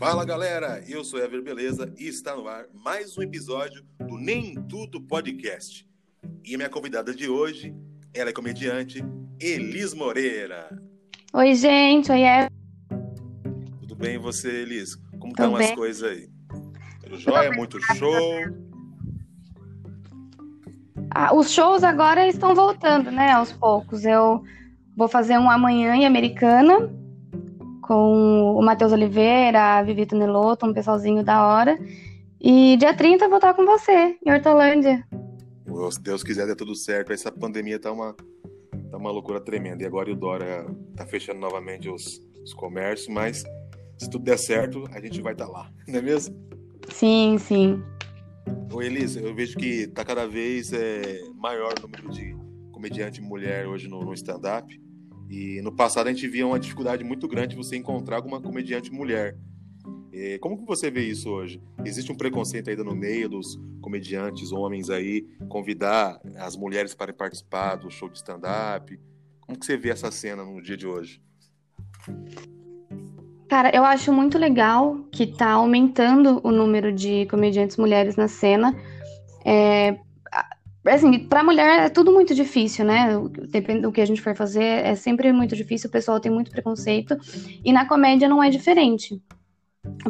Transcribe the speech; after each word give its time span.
Fala 0.00 0.24
galera, 0.24 0.82
eu 0.88 1.04
sou 1.04 1.20
Ever 1.20 1.42
Beleza 1.42 1.92
e 1.98 2.08
está 2.08 2.34
no 2.34 2.48
ar 2.48 2.64
mais 2.72 3.18
um 3.18 3.22
episódio 3.22 3.84
do 3.98 4.16
Nem 4.16 4.54
Tudo 4.62 4.98
Podcast. 4.98 5.86
E 6.42 6.56
minha 6.56 6.70
convidada 6.70 7.14
de 7.14 7.28
hoje, 7.28 7.76
ela 8.14 8.30
é 8.30 8.32
comediante 8.32 9.04
Elis 9.38 9.92
Moreira. 9.92 10.70
Oi, 11.34 11.54
gente, 11.54 12.10
oi, 12.10 12.22
Ever. 12.22 12.50
Tudo 13.80 13.94
bem 13.94 14.16
você, 14.16 14.62
Elis? 14.62 14.96
Como 15.18 15.32
estão 15.32 15.54
as 15.54 15.70
coisas 15.72 16.10
aí? 16.10 16.30
Tudo 17.02 17.18
jóia? 17.18 17.52
Muito 17.52 17.78
show? 17.94 18.40
Ah, 21.10 21.34
os 21.34 21.50
shows 21.50 21.84
agora 21.84 22.26
estão 22.26 22.54
voltando, 22.54 23.10
né, 23.10 23.32
aos 23.32 23.52
poucos. 23.52 24.06
Eu 24.06 24.42
vou 24.96 25.08
fazer 25.08 25.36
um 25.36 25.50
amanhã 25.50 25.94
em 25.94 26.06
Americana 26.06 26.90
com 27.90 28.54
o 28.56 28.62
Matheus 28.62 28.92
Oliveira, 28.92 29.78
a 29.78 29.82
Vivito 29.82 30.14
Neloto, 30.14 30.64
um 30.64 30.72
pessoalzinho 30.72 31.24
da 31.24 31.44
hora. 31.44 31.76
E 32.40 32.76
dia 32.76 32.94
30 32.94 33.24
eu 33.24 33.28
vou 33.28 33.38
estar 33.38 33.52
com 33.52 33.66
você, 33.66 34.16
em 34.24 34.32
Hortolândia. 34.32 35.04
Se 35.90 36.00
Deus 36.00 36.22
quiser, 36.22 36.46
dê 36.46 36.54
tudo 36.54 36.76
certo. 36.76 37.12
Essa 37.12 37.32
pandemia 37.32 37.80
tá 37.80 37.90
uma, 37.90 38.14
tá 38.92 38.96
uma 38.96 39.10
loucura 39.10 39.40
tremenda. 39.40 39.82
E 39.82 39.86
agora 39.86 40.08
o 40.08 40.14
Dora 40.14 40.72
tá 40.94 41.04
fechando 41.04 41.40
novamente 41.40 41.88
os, 41.88 42.22
os 42.44 42.54
comércios, 42.54 43.08
mas 43.08 43.42
se 43.98 44.08
tudo 44.08 44.22
der 44.22 44.38
certo, 44.38 44.84
a 44.92 45.00
gente 45.00 45.20
vai 45.20 45.32
estar 45.32 45.46
tá 45.46 45.50
lá, 45.50 45.72
não 45.88 45.98
é 45.98 46.02
mesmo? 46.02 46.36
Sim, 46.90 47.38
sim. 47.38 47.82
Ô 48.72 48.80
Elisa, 48.80 49.18
eu 49.18 49.34
vejo 49.34 49.58
que 49.58 49.88
tá 49.88 50.04
cada 50.04 50.28
vez 50.28 50.72
é, 50.72 51.18
maior 51.34 51.74
o 51.76 51.82
número 51.82 52.08
de 52.08 52.36
comediante 52.70 53.20
mulher 53.20 53.66
hoje 53.66 53.88
no, 53.88 54.04
no 54.04 54.14
stand-up. 54.14 54.80
E 55.30 55.62
no 55.62 55.70
passado 55.70 56.08
a 56.08 56.12
gente 56.12 56.26
via 56.26 56.44
uma 56.44 56.58
dificuldade 56.58 57.04
muito 57.04 57.28
grande 57.28 57.50
de 57.50 57.56
você 57.56 57.76
encontrar 57.76 58.16
alguma 58.16 58.40
comediante 58.40 58.90
mulher. 58.90 59.36
E 60.12 60.40
como 60.40 60.58
que 60.58 60.66
você 60.66 60.90
vê 60.90 61.02
isso 61.02 61.30
hoje? 61.30 61.62
Existe 61.84 62.10
um 62.10 62.16
preconceito 62.16 62.68
ainda 62.68 62.82
no 62.82 62.96
meio 62.96 63.28
dos 63.28 63.56
comediantes 63.80 64.50
homens 64.50 64.90
aí 64.90 65.24
convidar 65.48 66.20
as 66.36 66.56
mulheres 66.56 66.96
para 66.96 67.12
participar 67.12 67.76
do 67.76 67.88
show 67.92 68.08
de 68.08 68.16
stand-up? 68.16 68.98
Como 69.40 69.56
que 69.56 69.64
você 69.64 69.76
vê 69.76 69.90
essa 69.90 70.10
cena 70.10 70.44
no 70.44 70.60
dia 70.60 70.76
de 70.76 70.88
hoje? 70.88 71.22
Cara, 73.48 73.70
eu 73.74 73.84
acho 73.84 74.12
muito 74.12 74.36
legal 74.36 74.98
que 75.12 75.28
tá 75.28 75.52
aumentando 75.52 76.40
o 76.42 76.50
número 76.50 76.92
de 76.92 77.26
comediantes 77.26 77.76
mulheres 77.76 78.16
na 78.16 78.26
cena. 78.26 78.76
É, 79.44 79.96
assim, 80.86 81.18
para 81.18 81.44
mulher 81.44 81.86
é 81.86 81.88
tudo 81.88 82.12
muito 82.12 82.34
difícil, 82.34 82.84
né? 82.84 83.08
Depende 83.48 83.82
do 83.82 83.92
que 83.92 84.00
a 84.00 84.06
gente 84.06 84.22
for 84.22 84.34
fazer, 84.34 84.64
é 84.64 84.94
sempre 84.94 85.32
muito 85.32 85.54
difícil, 85.54 85.88
o 85.88 85.92
pessoal 85.92 86.20
tem 86.20 86.32
muito 86.32 86.50
preconceito. 86.50 87.16
E 87.64 87.72
na 87.72 87.86
comédia 87.86 88.28
não 88.28 88.42
é 88.42 88.50
diferente. 88.50 89.20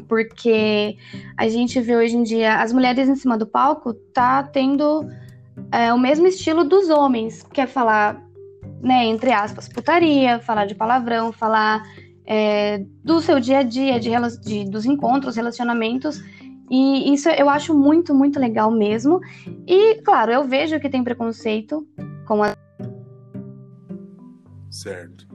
Porque 0.09 0.97
a 1.37 1.49
gente 1.49 1.81
vê 1.81 1.97
hoje 1.97 2.17
em 2.17 2.23
dia 2.23 2.57
as 2.57 2.73
mulheres 2.73 3.09
em 3.09 3.15
cima 3.15 3.39
do 3.39 3.47
palco 3.47 3.95
tá 3.95 4.43
tendo 4.43 5.09
é, 5.73 5.93
o 5.93 5.99
mesmo 5.99 6.27
estilo 6.27 6.65
dos 6.65 6.89
homens, 6.89 7.43
que 7.43 7.61
é 7.61 7.67
falar, 7.67 8.21
né, 8.81 9.05
entre 9.05 9.33
aspas, 9.33 9.69
putaria, 9.69 10.41
falar 10.41 10.67
de 10.67 10.75
palavrão, 10.75 11.33
falar 11.33 11.83
é, 12.27 12.85
do 13.05 13.21
seu 13.21 13.41
dia 13.41 13.59
a 13.59 13.63
dia, 13.63 13.99
de, 13.99 14.11
de, 14.43 14.65
dos 14.71 14.87
encontros, 14.87 15.37
relacionamentos. 15.37 16.23
E 16.71 17.13
isso 17.13 17.29
eu 17.29 17.49
acho 17.49 17.75
muito, 17.75 18.15
muito 18.15 18.39
legal 18.39 18.71
mesmo. 18.71 19.21
E, 19.67 19.97
claro, 20.03 20.31
eu 20.31 20.45
vejo 20.45 20.79
que 20.79 20.89
tem 20.89 21.03
preconceito 21.03 21.85
com 22.27 22.43
a. 22.45 22.55
Certo. 24.71 25.27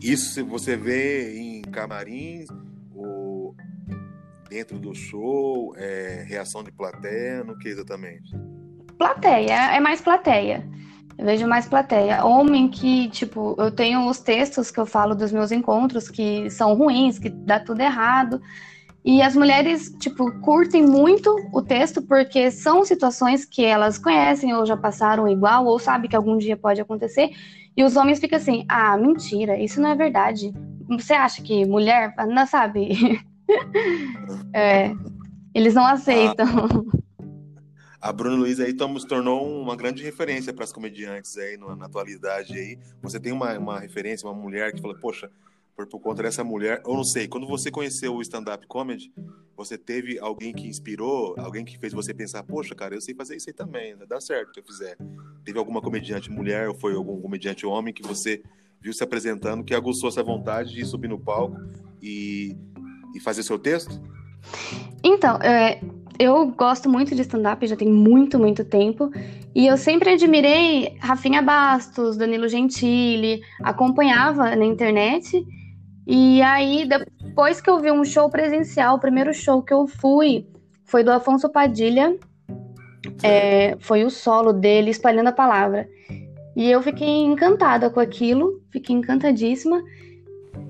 Isso 0.00 0.46
você 0.46 0.76
vê 0.76 1.36
em 1.36 1.62
camarins 1.62 2.46
ou 2.94 3.54
dentro 4.48 4.78
do 4.78 4.94
show, 4.94 5.74
é, 5.76 6.24
reação 6.26 6.62
de 6.62 6.72
plateia, 6.72 7.44
no 7.44 7.58
que 7.58 7.68
exatamente? 7.68 8.30
Plateia, 8.96 9.74
é 9.74 9.80
mais 9.80 10.00
plateia. 10.00 10.68
Eu 11.20 11.26
vejo 11.26 11.46
mais 11.46 11.68
plateia. 11.68 12.24
Homem 12.24 12.66
que, 12.66 13.10
tipo, 13.10 13.54
eu 13.58 13.70
tenho 13.70 14.08
os 14.08 14.20
textos 14.20 14.70
que 14.70 14.80
eu 14.80 14.86
falo 14.86 15.14
dos 15.14 15.30
meus 15.30 15.52
encontros 15.52 16.08
que 16.08 16.48
são 16.48 16.74
ruins, 16.74 17.18
que 17.18 17.28
dá 17.28 17.60
tudo 17.60 17.82
errado. 17.82 18.40
E 19.04 19.20
as 19.20 19.36
mulheres, 19.36 19.94
tipo, 19.98 20.32
curtem 20.40 20.82
muito 20.82 21.30
o 21.52 21.60
texto 21.60 22.00
porque 22.00 22.50
são 22.50 22.86
situações 22.86 23.44
que 23.44 23.62
elas 23.62 23.98
conhecem 23.98 24.54
ou 24.54 24.64
já 24.64 24.78
passaram 24.78 25.28
igual 25.28 25.66
ou 25.66 25.78
sabem 25.78 26.08
que 26.08 26.16
algum 26.16 26.38
dia 26.38 26.56
pode 26.56 26.80
acontecer. 26.80 27.32
E 27.76 27.84
os 27.84 27.96
homens 27.96 28.18
ficam 28.18 28.38
assim: 28.38 28.64
ah, 28.66 28.96
mentira, 28.96 29.58
isso 29.58 29.78
não 29.78 29.90
é 29.90 29.94
verdade. 29.94 30.54
Você 30.88 31.12
acha 31.12 31.42
que 31.42 31.66
mulher, 31.66 32.14
não 32.28 32.46
sabe? 32.46 33.20
é, 34.54 34.90
eles 35.54 35.74
não 35.74 35.84
aceitam. 35.84 36.46
A 38.00 38.12
Bruna 38.12 38.36
Luiz 38.36 38.58
aí 38.60 38.72
se 38.72 39.06
tornou 39.06 39.46
uma 39.60 39.76
grande 39.76 40.02
referência 40.02 40.52
para 40.54 40.64
as 40.64 40.72
comediantes 40.72 41.36
aí 41.36 41.58
na, 41.58 41.84
atualidade 41.84 42.54
aí. 42.54 42.78
Você 43.02 43.20
tem 43.20 43.32
uma, 43.32 43.58
uma 43.58 43.78
referência, 43.78 44.26
uma 44.26 44.34
mulher 44.34 44.72
que 44.72 44.80
fala, 44.80 44.94
poxa, 44.98 45.30
por, 45.76 45.86
por 45.86 46.00
conta 46.00 46.22
dessa 46.22 46.42
mulher, 46.42 46.82
eu 46.86 46.94
não 46.94 47.04
sei, 47.04 47.28
quando 47.28 47.46
você 47.46 47.70
conheceu 47.70 48.14
o 48.14 48.22
stand-up 48.22 48.66
comedy, 48.66 49.12
você 49.56 49.76
teve 49.76 50.18
alguém 50.18 50.52
que 50.52 50.66
inspirou, 50.66 51.34
alguém 51.38 51.64
que 51.64 51.78
fez 51.78 51.92
você 51.92 52.14
pensar, 52.14 52.42
poxa, 52.42 52.74
cara, 52.74 52.94
eu 52.94 53.00
sei 53.00 53.14
fazer 53.14 53.36
isso 53.36 53.50
aí 53.50 53.54
também, 53.54 53.94
dá 54.08 54.20
certo 54.20 54.52
que 54.52 54.60
eu 54.60 54.64
fizer. 54.64 54.96
Teve 55.44 55.58
alguma 55.58 55.82
comediante 55.82 56.30
mulher 56.30 56.68
ou 56.68 56.74
foi 56.74 56.94
algum 56.94 57.20
comediante 57.20 57.66
homem 57.66 57.92
que 57.92 58.02
você 58.02 58.42
viu 58.80 58.92
se 58.94 59.04
apresentando, 59.04 59.62
que 59.62 59.74
aguçou 59.74 60.08
essa 60.08 60.22
vontade 60.22 60.72
de 60.72 60.84
subir 60.86 61.08
no 61.08 61.18
palco 61.18 61.56
e, 62.00 62.56
e 63.14 63.20
fazer 63.20 63.42
seu 63.42 63.58
texto? 63.58 64.00
Então, 65.04 65.36
é, 65.36 65.80
eu 66.20 66.48
gosto 66.48 66.86
muito 66.86 67.14
de 67.14 67.22
stand-up, 67.22 67.66
já 67.66 67.74
tem 67.74 67.88
muito, 67.88 68.38
muito 68.38 68.62
tempo. 68.62 69.10
E 69.54 69.66
eu 69.66 69.78
sempre 69.78 70.10
admirei 70.10 70.94
Rafinha 71.00 71.40
Bastos, 71.40 72.18
Danilo 72.18 72.46
Gentili, 72.46 73.40
acompanhava 73.62 74.54
na 74.54 74.66
internet. 74.66 75.42
E 76.06 76.42
aí, 76.42 76.86
depois 76.86 77.62
que 77.62 77.70
eu 77.70 77.80
vi 77.80 77.90
um 77.90 78.04
show 78.04 78.28
presencial, 78.28 78.96
o 78.96 79.00
primeiro 79.00 79.32
show 79.32 79.62
que 79.62 79.72
eu 79.72 79.86
fui 79.86 80.46
foi 80.84 81.02
do 81.02 81.10
Afonso 81.10 81.48
Padilha. 81.48 82.14
É, 83.22 83.78
foi 83.80 84.04
o 84.04 84.10
solo 84.10 84.52
dele, 84.52 84.90
espalhando 84.90 85.28
a 85.28 85.32
palavra. 85.32 85.88
E 86.54 86.70
eu 86.70 86.82
fiquei 86.82 87.24
encantada 87.24 87.88
com 87.88 87.98
aquilo, 87.98 88.60
fiquei 88.70 88.94
encantadíssima. 88.94 89.82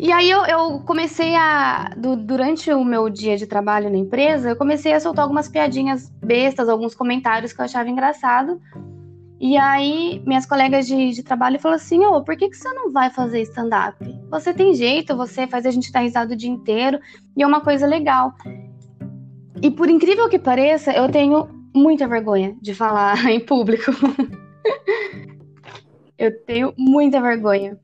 E 0.03 0.11
aí 0.11 0.31
eu, 0.31 0.47
eu 0.47 0.81
comecei 0.81 1.37
a. 1.37 1.91
Do, 1.95 2.17
durante 2.17 2.73
o 2.73 2.83
meu 2.83 3.11
dia 3.11 3.37
de 3.37 3.47
trabalho 3.47 3.91
na 3.91 3.99
empresa, 3.99 4.49
eu 4.49 4.57
comecei 4.57 4.95
a 4.95 4.99
soltar 4.99 5.25
algumas 5.25 5.47
piadinhas 5.47 6.11
bestas, 6.25 6.71
alguns 6.71 6.95
comentários 6.95 7.53
que 7.53 7.61
eu 7.61 7.67
achava 7.67 7.87
engraçado. 7.87 8.59
E 9.39 9.59
aí, 9.59 10.23
minhas 10.25 10.47
colegas 10.47 10.87
de, 10.87 11.11
de 11.11 11.23
trabalho 11.23 11.61
falaram 11.61 11.83
assim: 11.83 12.03
Ô, 12.07 12.25
por 12.25 12.35
que, 12.35 12.49
que 12.49 12.57
você 12.57 12.73
não 12.73 12.91
vai 12.91 13.11
fazer 13.11 13.43
stand-up? 13.43 13.95
Você 14.31 14.55
tem 14.55 14.73
jeito, 14.73 15.15
você 15.15 15.47
faz 15.47 15.67
a 15.67 15.71
gente 15.71 15.93
dar 15.93 16.01
risada 16.01 16.33
o 16.33 16.37
dia 16.37 16.49
inteiro, 16.51 16.99
e 17.37 17.43
é 17.43 17.47
uma 17.47 17.61
coisa 17.61 17.87
legal. 17.87 18.33
E 19.61 19.71
por 19.71 19.91
incrível 19.91 20.31
que 20.31 20.39
pareça, 20.39 20.93
eu 20.93 21.11
tenho 21.11 21.47
muita 21.77 22.09
vergonha 22.09 22.57
de 22.63 22.73
falar 22.73 23.23
em 23.31 23.41
público. 23.41 23.93
eu 26.17 26.43
tenho 26.47 26.73
muita 26.79 27.21
vergonha. 27.21 27.79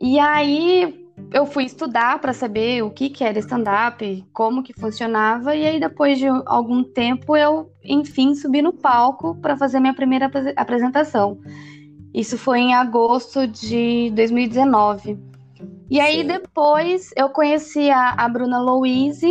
E 0.00 0.18
aí, 0.18 1.00
eu 1.32 1.46
fui 1.46 1.64
estudar 1.64 2.20
para 2.20 2.32
saber 2.32 2.82
o 2.82 2.90
que, 2.90 3.08
que 3.08 3.22
era 3.22 3.38
stand-up, 3.38 4.24
como 4.32 4.62
que 4.62 4.72
funcionava, 4.72 5.54
e 5.54 5.66
aí 5.66 5.78
depois 5.78 6.18
de 6.18 6.26
algum 6.46 6.82
tempo 6.82 7.36
eu, 7.36 7.70
enfim, 7.84 8.34
subi 8.34 8.60
no 8.60 8.72
palco 8.72 9.34
para 9.36 9.56
fazer 9.56 9.80
minha 9.80 9.94
primeira 9.94 10.30
apresentação. 10.56 11.38
Isso 12.12 12.36
foi 12.36 12.58
em 12.58 12.74
agosto 12.74 13.46
de 13.46 14.10
2019. 14.14 15.18
E 15.88 16.00
aí 16.00 16.24
depois 16.24 17.10
eu 17.16 17.28
conheci 17.30 17.90
a, 17.90 18.14
a 18.16 18.28
Bruna 18.28 18.60
Louise 18.60 19.28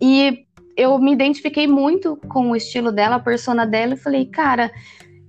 e 0.00 0.44
eu 0.76 0.98
me 0.98 1.12
identifiquei 1.12 1.66
muito 1.66 2.16
com 2.28 2.50
o 2.50 2.56
estilo 2.56 2.92
dela, 2.92 3.16
a 3.16 3.20
persona 3.20 3.66
dela, 3.66 3.94
e 3.94 3.96
falei, 3.96 4.26
cara, 4.26 4.70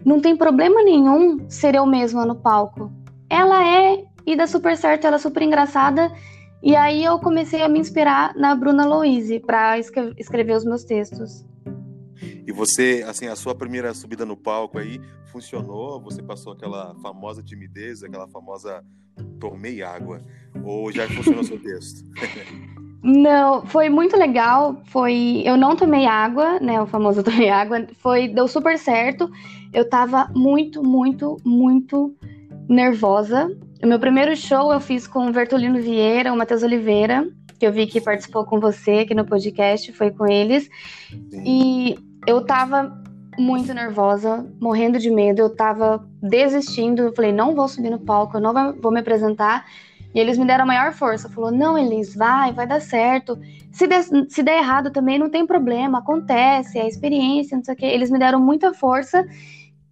não 0.06 0.20
tem 0.20 0.36
problema 0.36 0.84
nenhum 0.84 1.50
ser 1.50 1.76
eu 1.76 1.86
mesma 1.86 2.26
no 2.26 2.36
palco. 2.36 2.92
Ela 3.30 3.68
é 3.68 4.04
e 4.30 4.36
dá 4.36 4.46
super 4.46 4.78
certo, 4.78 5.08
ela 5.08 5.16
é 5.16 5.20
super 5.20 5.42
engraçada. 5.42 6.12
E 6.62 6.76
aí 6.76 7.04
eu 7.04 7.18
comecei 7.20 7.64
a 7.64 7.70
me 7.70 7.80
inspirar 7.80 8.36
na 8.36 8.54
Bruna 8.56 8.86
Louise 8.86 9.40
para 9.40 9.80
escrever 9.80 10.56
os 10.56 10.64
meus 10.64 10.84
textos. 10.84 11.46
E 12.46 12.52
você, 12.52 13.04
assim, 13.08 13.28
a 13.28 13.36
sua 13.36 13.56
primeira 13.56 13.94
subida 13.94 14.26
no 14.26 14.38
palco 14.38 14.78
aí 14.78 15.02
funcionou? 15.32 16.00
Você 16.02 16.22
passou 16.22 16.54
aquela 16.54 16.94
famosa 17.02 17.42
timidez, 17.42 18.04
aquela 18.04 18.28
famosa 18.28 18.84
tomei 19.40 19.82
água? 19.82 20.22
Ou 20.64 20.92
já 20.92 21.08
funcionou 21.08 21.44
seu 21.44 21.60
texto? 21.60 22.04
Não, 23.02 23.66
foi 23.66 23.90
muito 23.90 24.18
legal. 24.18 24.82
Foi, 24.88 25.42
eu 25.46 25.56
não 25.56 25.74
tomei 25.74 26.06
água, 26.06 26.60
né? 26.60 26.82
O 26.82 26.86
famoso 26.86 27.24
tomei 27.24 27.50
água. 27.50 27.88
Foi, 28.00 28.28
deu 28.28 28.46
super 28.46 28.78
certo. 28.78 29.32
Eu 29.72 29.88
tava 29.88 30.30
muito, 30.36 30.84
muito, 30.84 31.38
muito 31.46 32.14
nervosa 32.68 33.50
o 33.82 33.88
meu 33.88 34.00
primeiro 34.00 34.36
show 34.36 34.74
eu 34.74 34.80
fiz 34.80 35.08
com 35.08 35.28
o 35.28 35.32
Vertolino 35.32 35.82
Vieira, 35.82 36.34
o 36.34 36.38
Matheus 36.38 36.64
Oliveira, 36.64 37.28
que 37.58 37.66
eu 37.66 37.72
vi 37.72 37.88
que 37.88 38.02
participou 38.02 38.46
com 38.46 38.60
você 38.60 39.00
aqui 39.00 39.14
no 39.14 39.26
podcast, 39.26 39.92
foi 39.94 40.12
com 40.12 40.28
eles. 40.28 40.70
Sim. 41.30 41.44
E 41.46 42.00
eu 42.28 42.46
tava 42.46 42.98
muito 43.38 43.74
nervosa, 43.74 44.46
morrendo 44.60 45.00
de 45.00 45.10
medo, 45.10 45.42
eu 45.42 45.56
tava 45.56 46.06
desistindo, 46.22 47.04
eu 47.04 47.16
falei, 47.16 47.32
não 47.32 47.56
vou 47.56 47.68
subir 47.68 47.90
no 47.90 48.00
palco, 48.00 48.38
eu 48.38 48.42
não 48.42 48.74
vou 48.82 48.92
me 48.92 49.00
apresentar. 49.00 49.66
E 50.14 50.20
eles 50.20 50.38
me 50.38 50.46
deram 50.46 50.64
a 50.64 50.68
maior 50.68 50.92
força, 50.92 51.30
falou, 51.30 51.52
não, 51.52 51.78
Elis, 51.78 52.16
vai, 52.16 52.52
vai 52.52 52.66
dar 52.66 52.82
certo. 52.82 53.40
Se 53.72 53.86
der, 53.86 54.04
se 54.04 54.42
der 54.42 54.58
errado 54.58 54.92
também, 54.92 55.20
não 55.20 55.30
tem 55.30 55.46
problema, 55.46 56.00
acontece, 56.00 56.80
é 56.80 56.88
experiência, 56.88 57.56
não 57.56 57.64
sei 57.64 57.74
o 57.76 57.78
quê. 57.78 57.86
Eles 57.86 58.10
me 58.10 58.18
deram 58.18 58.40
muita 58.40 58.74
força. 58.74 59.26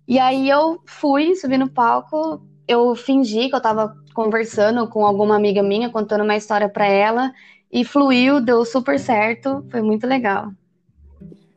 E 0.08 0.18
aí 0.18 0.50
eu 0.50 0.82
fui, 0.86 1.36
subi 1.36 1.58
no 1.58 1.70
palco, 1.70 2.42
eu 2.68 2.96
fingi 2.96 3.50
que 3.50 3.56
eu 3.56 3.62
tava 3.62 3.96
conversando 4.14 4.88
com 4.88 5.06
alguma 5.06 5.36
amiga 5.36 5.64
minha, 5.64 5.90
contando 5.90 6.24
uma 6.24 6.36
história 6.36 6.68
para 6.68 6.86
ela, 6.86 7.34
e 7.72 7.84
fluiu, 7.84 8.42
deu 8.42 8.66
super 8.66 9.00
certo, 9.00 9.66
foi 9.70 9.82
muito 9.82 10.06
legal. 10.06 10.52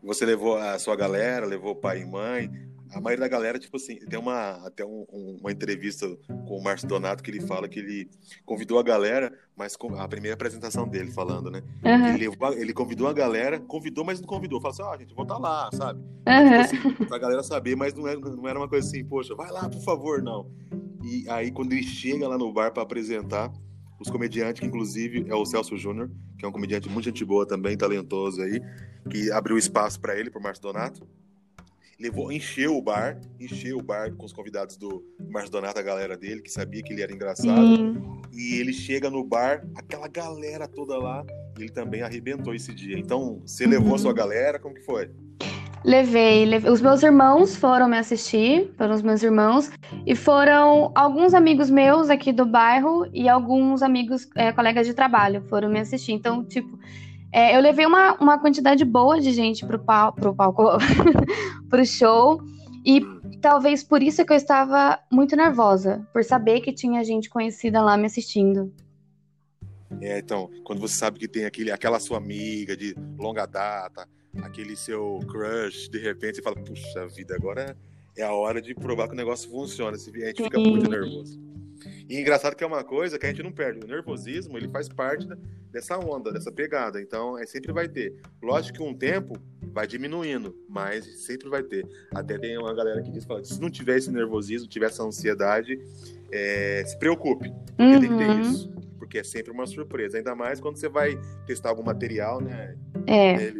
Você 0.03 0.25
levou 0.25 0.57
a 0.57 0.79
sua 0.79 0.97
galera, 0.97 1.47
levou 1.47 1.75
pai 1.75 2.03
e 2.03 2.07
mãe. 2.07 2.51
A 2.93 3.01
maioria 3.01 3.21
da 3.25 3.29
galera, 3.29 3.59
tipo 3.59 3.77
assim, 3.77 3.97
tem 3.97 4.19
uma 4.19 4.67
até 4.67 4.85
um, 4.85 5.07
uma 5.41 5.53
entrevista 5.53 6.09
com 6.27 6.59
o 6.59 6.63
Márcio 6.63 6.89
Donato 6.89 7.23
que 7.23 7.31
ele 7.31 7.41
fala 7.41 7.69
que 7.69 7.79
ele 7.79 8.11
convidou 8.45 8.79
a 8.79 8.83
galera, 8.83 9.33
mas 9.57 9.77
a 9.99 10.09
primeira 10.09 10.35
apresentação 10.35 10.89
dele 10.89 11.11
falando, 11.11 11.51
né? 11.51 11.63
Uhum. 11.85 12.09
Ele, 12.09 12.29
levou, 12.29 12.53
ele 12.53 12.73
convidou 12.73 13.07
a 13.07 13.13
galera, 13.13 13.61
convidou, 13.61 14.05
mas 14.05 14.21
não 14.21 14.27
convidou. 14.27 14.61
Falou 14.61 14.73
assim, 14.73 14.83
ó, 14.83 14.95
oh, 14.95 14.99
gente, 14.99 15.15
vou 15.15 15.23
estar 15.23 15.37
tá 15.37 15.41
lá, 15.41 15.71
sabe? 15.73 16.01
Uhum. 16.01 16.67
Tipo 16.69 16.89
assim, 16.89 17.05
pra 17.07 17.19
galera 17.19 17.43
saber, 17.43 17.77
mas 17.77 17.95
não 17.95 18.09
era, 18.09 18.19
não 18.19 18.49
era 18.49 18.59
uma 18.59 18.69
coisa 18.69 18.87
assim, 18.87 19.05
poxa, 19.05 19.35
vai 19.35 19.51
lá, 19.51 19.69
por 19.69 19.83
favor, 19.83 20.23
não. 20.23 20.51
E 21.03 21.29
aí, 21.29 21.51
quando 21.51 21.73
ele 21.73 21.83
chega 21.83 22.29
lá 22.29 22.37
no 22.37 22.53
bar 22.53 22.73
para 22.73 22.83
apresentar, 22.83 23.53
os 24.01 24.11
comediantes, 24.11 24.61
que 24.61 24.67
inclusive 24.67 25.27
é 25.29 25.35
o 25.35 25.45
Celso 25.45 25.77
Júnior, 25.77 26.11
que 26.39 26.45
é 26.45 26.49
um 26.49 26.53
comediante 26.53 26.89
muito 26.89 27.05
gente 27.05 27.25
boa 27.25 27.47
também, 27.47 27.77
talentoso 27.77 28.41
aí, 28.41 28.61
que 29.11 29.31
abriu 29.31 29.59
espaço 29.59 30.01
para 30.01 30.19
ele, 30.19 30.31
pro 30.31 30.41
Márcio 30.41 30.63
Donato. 30.63 31.07
Levou, 32.01 32.33
encheu 32.33 32.79
o 32.79 32.81
bar, 32.81 33.21
encheu 33.39 33.77
o 33.77 33.83
bar 33.83 34.11
com 34.15 34.25
os 34.25 34.33
convidados 34.33 34.79
do 34.79 35.05
Márcio 35.29 35.53
Donato, 35.53 35.79
a 35.79 35.83
galera 35.83 36.17
dele, 36.17 36.41
que 36.41 36.51
sabia 36.51 36.83
que 36.83 36.95
ele 36.95 37.03
era 37.03 37.13
engraçado. 37.13 37.61
Sim. 37.77 38.03
E 38.33 38.55
ele 38.55 38.73
chega 38.73 39.11
no 39.11 39.23
bar, 39.23 39.67
aquela 39.75 40.09
galera 40.09 40.67
toda 40.67 40.97
lá, 40.97 41.23
ele 41.59 41.69
também 41.69 42.01
arrebentou 42.01 42.55
esse 42.55 42.73
dia. 42.73 42.99
Então, 42.99 43.43
você 43.45 43.67
levou 43.67 43.91
uhum. 43.91 43.95
a 43.97 43.99
sua 43.99 44.15
galera, 44.15 44.59
como 44.59 44.75
que 44.75 44.81
foi? 44.81 45.11
Levei, 45.85 46.47
levei, 46.47 46.71
os 46.71 46.81
meus 46.81 47.03
irmãos 47.03 47.55
foram 47.55 47.87
me 47.87 47.99
assistir, 47.99 48.71
foram 48.79 48.95
os 48.95 49.03
meus 49.03 49.23
irmãos, 49.23 49.71
e 50.07 50.15
foram 50.15 50.93
alguns 50.95 51.35
amigos 51.35 51.69
meus 51.69 52.09
aqui 52.09 52.33
do 52.33 52.47
bairro 52.47 53.07
e 53.13 53.29
alguns 53.29 53.83
amigos, 53.83 54.27
é, 54.37 54.53
colegas 54.53 54.87
de 54.87 54.95
trabalho, 54.95 55.43
foram 55.51 55.69
me 55.69 55.81
assistir. 55.81 56.13
Então, 56.13 56.45
tipo, 56.45 56.79
é, 57.33 57.57
eu 57.57 57.61
levei 57.61 57.87
uma, 57.87 58.15
uma 58.15 58.39
quantidade 58.39 58.85
boa 58.85 59.21
de 59.21 59.33
gente 59.33 59.65
pro, 59.65 59.79
pal, 59.79 60.13
pro 60.13 60.35
palco, 60.35 60.65
pro 61.69 61.87
show, 61.87 62.41
e 62.85 63.01
talvez 63.41 63.85
por 63.85 64.03
isso 64.03 64.25
que 64.25 64.33
eu 64.33 64.37
estava 64.37 64.99
muito 65.11 65.37
nervosa, 65.37 66.07
por 66.13 66.25
saber 66.25 66.61
que 66.61 66.73
tinha 66.73 67.05
gente 67.05 67.29
conhecida 67.29 67.81
lá 67.81 67.97
me 67.97 68.07
assistindo. 68.07 68.73
É, 70.01 70.19
então, 70.19 70.51
quando 70.65 70.81
você 70.81 70.95
sabe 70.95 71.19
que 71.19 71.29
tem 71.29 71.45
aquele, 71.45 71.71
aquela 71.71 72.01
sua 72.01 72.19
amiga 72.19 72.77
de 72.77 72.95
longa 73.19 73.47
data, 73.47 74.09
aquele 74.43 74.77
seu 74.77 75.19
crush, 75.29 75.89
de 75.89 75.99
repente 75.99 76.37
você 76.37 76.43
fala, 76.43 76.57
puxa 76.57 77.07
vida, 77.09 77.35
agora 77.35 77.77
é 78.17 78.23
a 78.23 78.33
hora 78.33 78.61
de 78.61 78.75
provar 78.75 79.09
que 79.09 79.15
o 79.15 79.17
negócio 79.17 79.51
funciona. 79.51 79.97
A 79.97 79.99
gente 79.99 80.43
fica 80.43 80.59
muito 80.59 80.89
nervoso. 80.89 81.41
E 82.09 82.19
engraçado 82.19 82.55
que 82.55 82.65
é 82.65 82.67
uma 82.67 82.85
coisa 82.85 83.19
que 83.19 83.27
a 83.27 83.29
gente 83.29 83.43
não 83.43 83.53
perde. 83.53 83.85
O 83.85 83.89
nervosismo, 83.89 84.57
ele 84.57 84.69
faz 84.69 84.89
parte 84.89 85.29
dessa 85.71 85.99
onda, 85.99 86.33
dessa 86.33 86.51
pegada. 86.51 87.01
Então, 87.01 87.39
é, 87.39 87.47
sempre 87.47 87.73
vai 87.73 87.89
ter. 87.89 88.15
Lógico 88.43 88.79
que 88.79 88.85
um 88.85 88.95
tempo 88.95 89.35
vai 89.73 89.87
diminuindo, 89.87 90.57
mas 90.69 91.25
sempre 91.25 91.49
vai 91.49 91.63
ter. 91.63 91.87
Até 92.15 92.39
tem 92.39 92.59
uma 92.59 92.75
galera 92.75 93.03
que 93.03 93.11
diz, 93.11 93.25
fala, 93.25 93.45
se 93.45 93.61
não 93.61 93.71
tiver 93.71 93.99
esse 93.99 94.11
nervosismo, 94.11 94.69
tiver 94.69 94.87
essa 94.87 95.03
ansiedade, 95.03 95.79
é, 96.33 96.83
se 96.87 96.99
preocupe. 96.99 97.51
Porque 97.77 97.83
uhum. 97.83 98.01
tem 98.01 98.11
que 98.11 98.17
ter 98.17 98.31
uhum. 98.31 98.41
isso. 98.41 98.73
Porque 98.99 99.19
é 99.19 99.25
sempre 99.25 99.51
uma 99.51 99.67
surpresa. 99.67 100.19
Ainda 100.19 100.35
mais 100.35 100.61
quando 100.61 100.77
você 100.77 100.89
vai 100.89 101.19
testar 101.47 101.71
algum 101.71 101.83
material, 101.83 102.41
né? 102.41 102.77
É. 103.07 103.53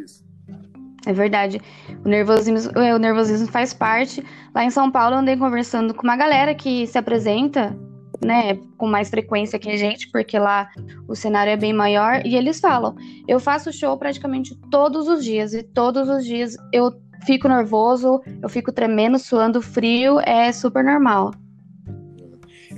É 1.05 1.13
verdade. 1.13 1.59
O 2.05 2.07
nervosismo, 2.07 2.79
é, 2.79 2.93
o 2.93 2.99
nervosismo 2.99 3.47
faz 3.47 3.73
parte. 3.73 4.23
Lá 4.53 4.63
em 4.63 4.69
São 4.69 4.91
Paulo, 4.91 5.15
eu 5.15 5.19
andei 5.19 5.35
conversando 5.35 5.93
com 5.93 6.03
uma 6.03 6.15
galera 6.15 6.53
que 6.53 6.85
se 6.85 6.97
apresenta, 6.97 7.75
né, 8.23 8.55
com 8.77 8.87
mais 8.87 9.09
frequência 9.09 9.59
que 9.59 9.69
a 9.69 9.77
gente, 9.77 10.09
porque 10.09 10.37
lá 10.37 10.69
o 11.07 11.15
cenário 11.15 11.51
é 11.51 11.57
bem 11.57 11.73
maior, 11.73 12.25
e 12.25 12.35
eles 12.35 12.59
falam: 12.59 12.95
eu 13.27 13.39
faço 13.39 13.71
show 13.71 13.97
praticamente 13.97 14.55
todos 14.69 15.07
os 15.07 15.23
dias, 15.23 15.53
e 15.53 15.63
todos 15.63 16.07
os 16.09 16.25
dias 16.25 16.55
eu 16.71 16.91
fico 17.25 17.47
nervoso, 17.47 18.21
eu 18.41 18.49
fico 18.49 18.71
tremendo, 18.71 19.19
suando 19.19 19.61
frio, 19.61 20.19
é 20.19 20.51
super 20.51 20.83
normal. 20.83 21.33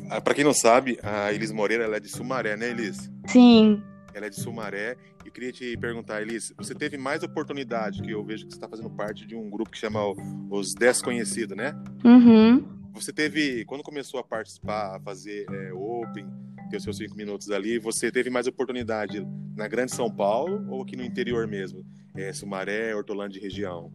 Ah, 0.10 0.20
Para 0.20 0.34
quem 0.34 0.44
não 0.44 0.54
sabe, 0.54 1.00
a 1.02 1.32
Elis 1.32 1.52
Moreira 1.52 1.86
ela 1.86 1.98
é 1.98 2.00
de 2.00 2.10
Sumaré, 2.10 2.58
né, 2.58 2.70
Elis? 2.70 3.12
Sim. 3.28 3.82
Ela 4.14 4.28
é 4.28 4.30
de 4.30 4.36
Sumaré 4.36 4.98
queria 5.34 5.52
te 5.52 5.76
perguntar, 5.78 6.22
Elis, 6.22 6.54
você 6.56 6.76
teve 6.76 6.96
mais 6.98 7.24
oportunidade, 7.24 8.02
que 8.02 8.12
eu 8.12 8.24
vejo 8.24 8.46
que 8.46 8.52
você 8.52 8.58
está 8.58 8.70
fazendo 8.70 8.90
parte 8.92 9.26
de 9.26 9.36
um 9.36 9.50
grupo 9.50 9.72
que 9.72 9.78
chama 9.78 10.00
Os 10.50 10.76
Desconhecidos, 10.76 11.58
né? 11.58 11.74
Uhum. 12.06 12.64
Você 12.94 13.12
teve, 13.12 13.66
quando 13.66 13.84
começou 13.84 14.20
a 14.20 14.24
participar, 14.24 14.96
a 14.96 15.00
fazer 15.00 15.46
é, 15.50 15.74
Open, 15.74 16.28
ter 16.70 16.78
os 16.78 16.84
seus 16.84 16.98
cinco 16.98 17.16
minutos 17.16 17.50
ali, 17.50 17.80
você 17.80 18.12
teve 18.12 18.30
mais 18.30 18.46
oportunidade 18.46 19.26
na 19.56 19.68
Grande 19.68 19.92
São 19.92 20.10
Paulo 20.10 20.64
ou 20.70 20.84
aqui 20.84 20.96
no 20.96 21.04
interior 21.04 21.48
mesmo? 21.48 21.84
É, 22.16 22.32
Sumaré, 22.32 22.96
Hortolândia 22.96 23.40
e 23.40 23.42
região? 23.42 23.92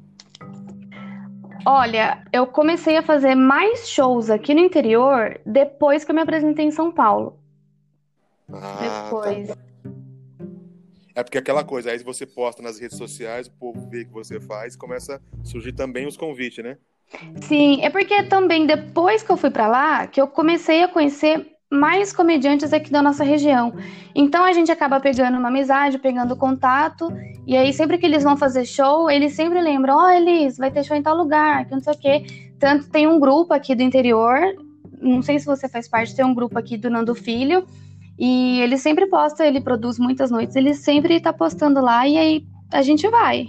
Olha, 1.64 2.24
eu 2.32 2.46
comecei 2.46 2.96
a 2.96 3.02
fazer 3.02 3.36
mais 3.36 3.88
shows 3.88 4.30
aqui 4.30 4.52
no 4.52 4.60
interior 4.60 5.40
depois 5.46 6.04
que 6.04 6.10
eu 6.10 6.14
me 6.14 6.22
apresentei 6.22 6.64
em 6.64 6.70
São 6.72 6.90
Paulo. 6.90 7.38
Ah, 8.52 9.04
depois. 9.10 9.48
Tá. 9.48 9.56
É 11.14 11.22
porque 11.22 11.38
aquela 11.38 11.64
coisa, 11.64 11.90
aí 11.90 11.98
você 11.98 12.26
posta 12.26 12.62
nas 12.62 12.78
redes 12.78 12.96
sociais, 12.96 13.46
o 13.46 13.52
povo 13.52 13.88
vê 13.88 14.04
que 14.04 14.12
você 14.12 14.40
faz, 14.40 14.76
começa 14.76 15.16
a 15.16 15.44
surgir 15.44 15.72
também 15.72 16.06
os 16.06 16.16
convites, 16.16 16.64
né? 16.64 16.78
Sim, 17.42 17.80
é 17.82 17.90
porque 17.90 18.22
também 18.24 18.66
depois 18.66 19.22
que 19.22 19.30
eu 19.30 19.36
fui 19.36 19.50
para 19.50 19.66
lá, 19.66 20.06
que 20.06 20.20
eu 20.20 20.26
comecei 20.26 20.82
a 20.82 20.88
conhecer 20.88 21.46
mais 21.70 22.12
comediantes 22.12 22.72
aqui 22.72 22.90
da 22.90 23.02
nossa 23.02 23.22
região. 23.24 23.74
Então 24.14 24.44
a 24.44 24.52
gente 24.52 24.70
acaba 24.70 25.00
pegando 25.00 25.38
uma 25.38 25.48
amizade, 25.48 25.98
pegando 25.98 26.36
contato, 26.36 27.12
e 27.46 27.56
aí 27.56 27.72
sempre 27.72 27.98
que 27.98 28.06
eles 28.06 28.24
vão 28.24 28.36
fazer 28.36 28.64
show, 28.64 29.10
eles 29.10 29.34
sempre 29.34 29.60
lembram: 29.60 29.96
Ó, 29.96 30.06
oh, 30.06 30.10
Elis, 30.10 30.56
vai 30.56 30.70
ter 30.70 30.84
show 30.84 30.96
em 30.96 31.02
tal 31.02 31.16
lugar, 31.16 31.66
que 31.66 31.72
não 31.72 31.80
sei 31.80 31.92
o 31.92 31.98
quê. 31.98 32.26
Tanto 32.58 32.90
tem 32.90 33.06
um 33.06 33.20
grupo 33.20 33.54
aqui 33.54 33.74
do 33.74 33.82
interior, 33.82 34.40
não 35.00 35.22
sei 35.22 35.38
se 35.38 35.46
você 35.46 35.68
faz 35.68 35.88
parte, 35.88 36.16
tem 36.16 36.24
um 36.24 36.34
grupo 36.34 36.58
aqui 36.58 36.76
do 36.76 36.90
Nando 36.90 37.14
Filho, 37.14 37.66
e 38.18 38.60
ele 38.60 38.76
sempre 38.76 39.06
posta, 39.06 39.46
ele 39.46 39.60
produz 39.60 39.98
muitas 39.98 40.30
noites, 40.30 40.56
ele 40.56 40.74
sempre 40.74 41.20
tá 41.20 41.32
postando 41.32 41.80
lá 41.80 42.06
e 42.06 42.18
aí 42.18 42.44
a 42.72 42.82
gente 42.82 43.06
vai. 43.08 43.46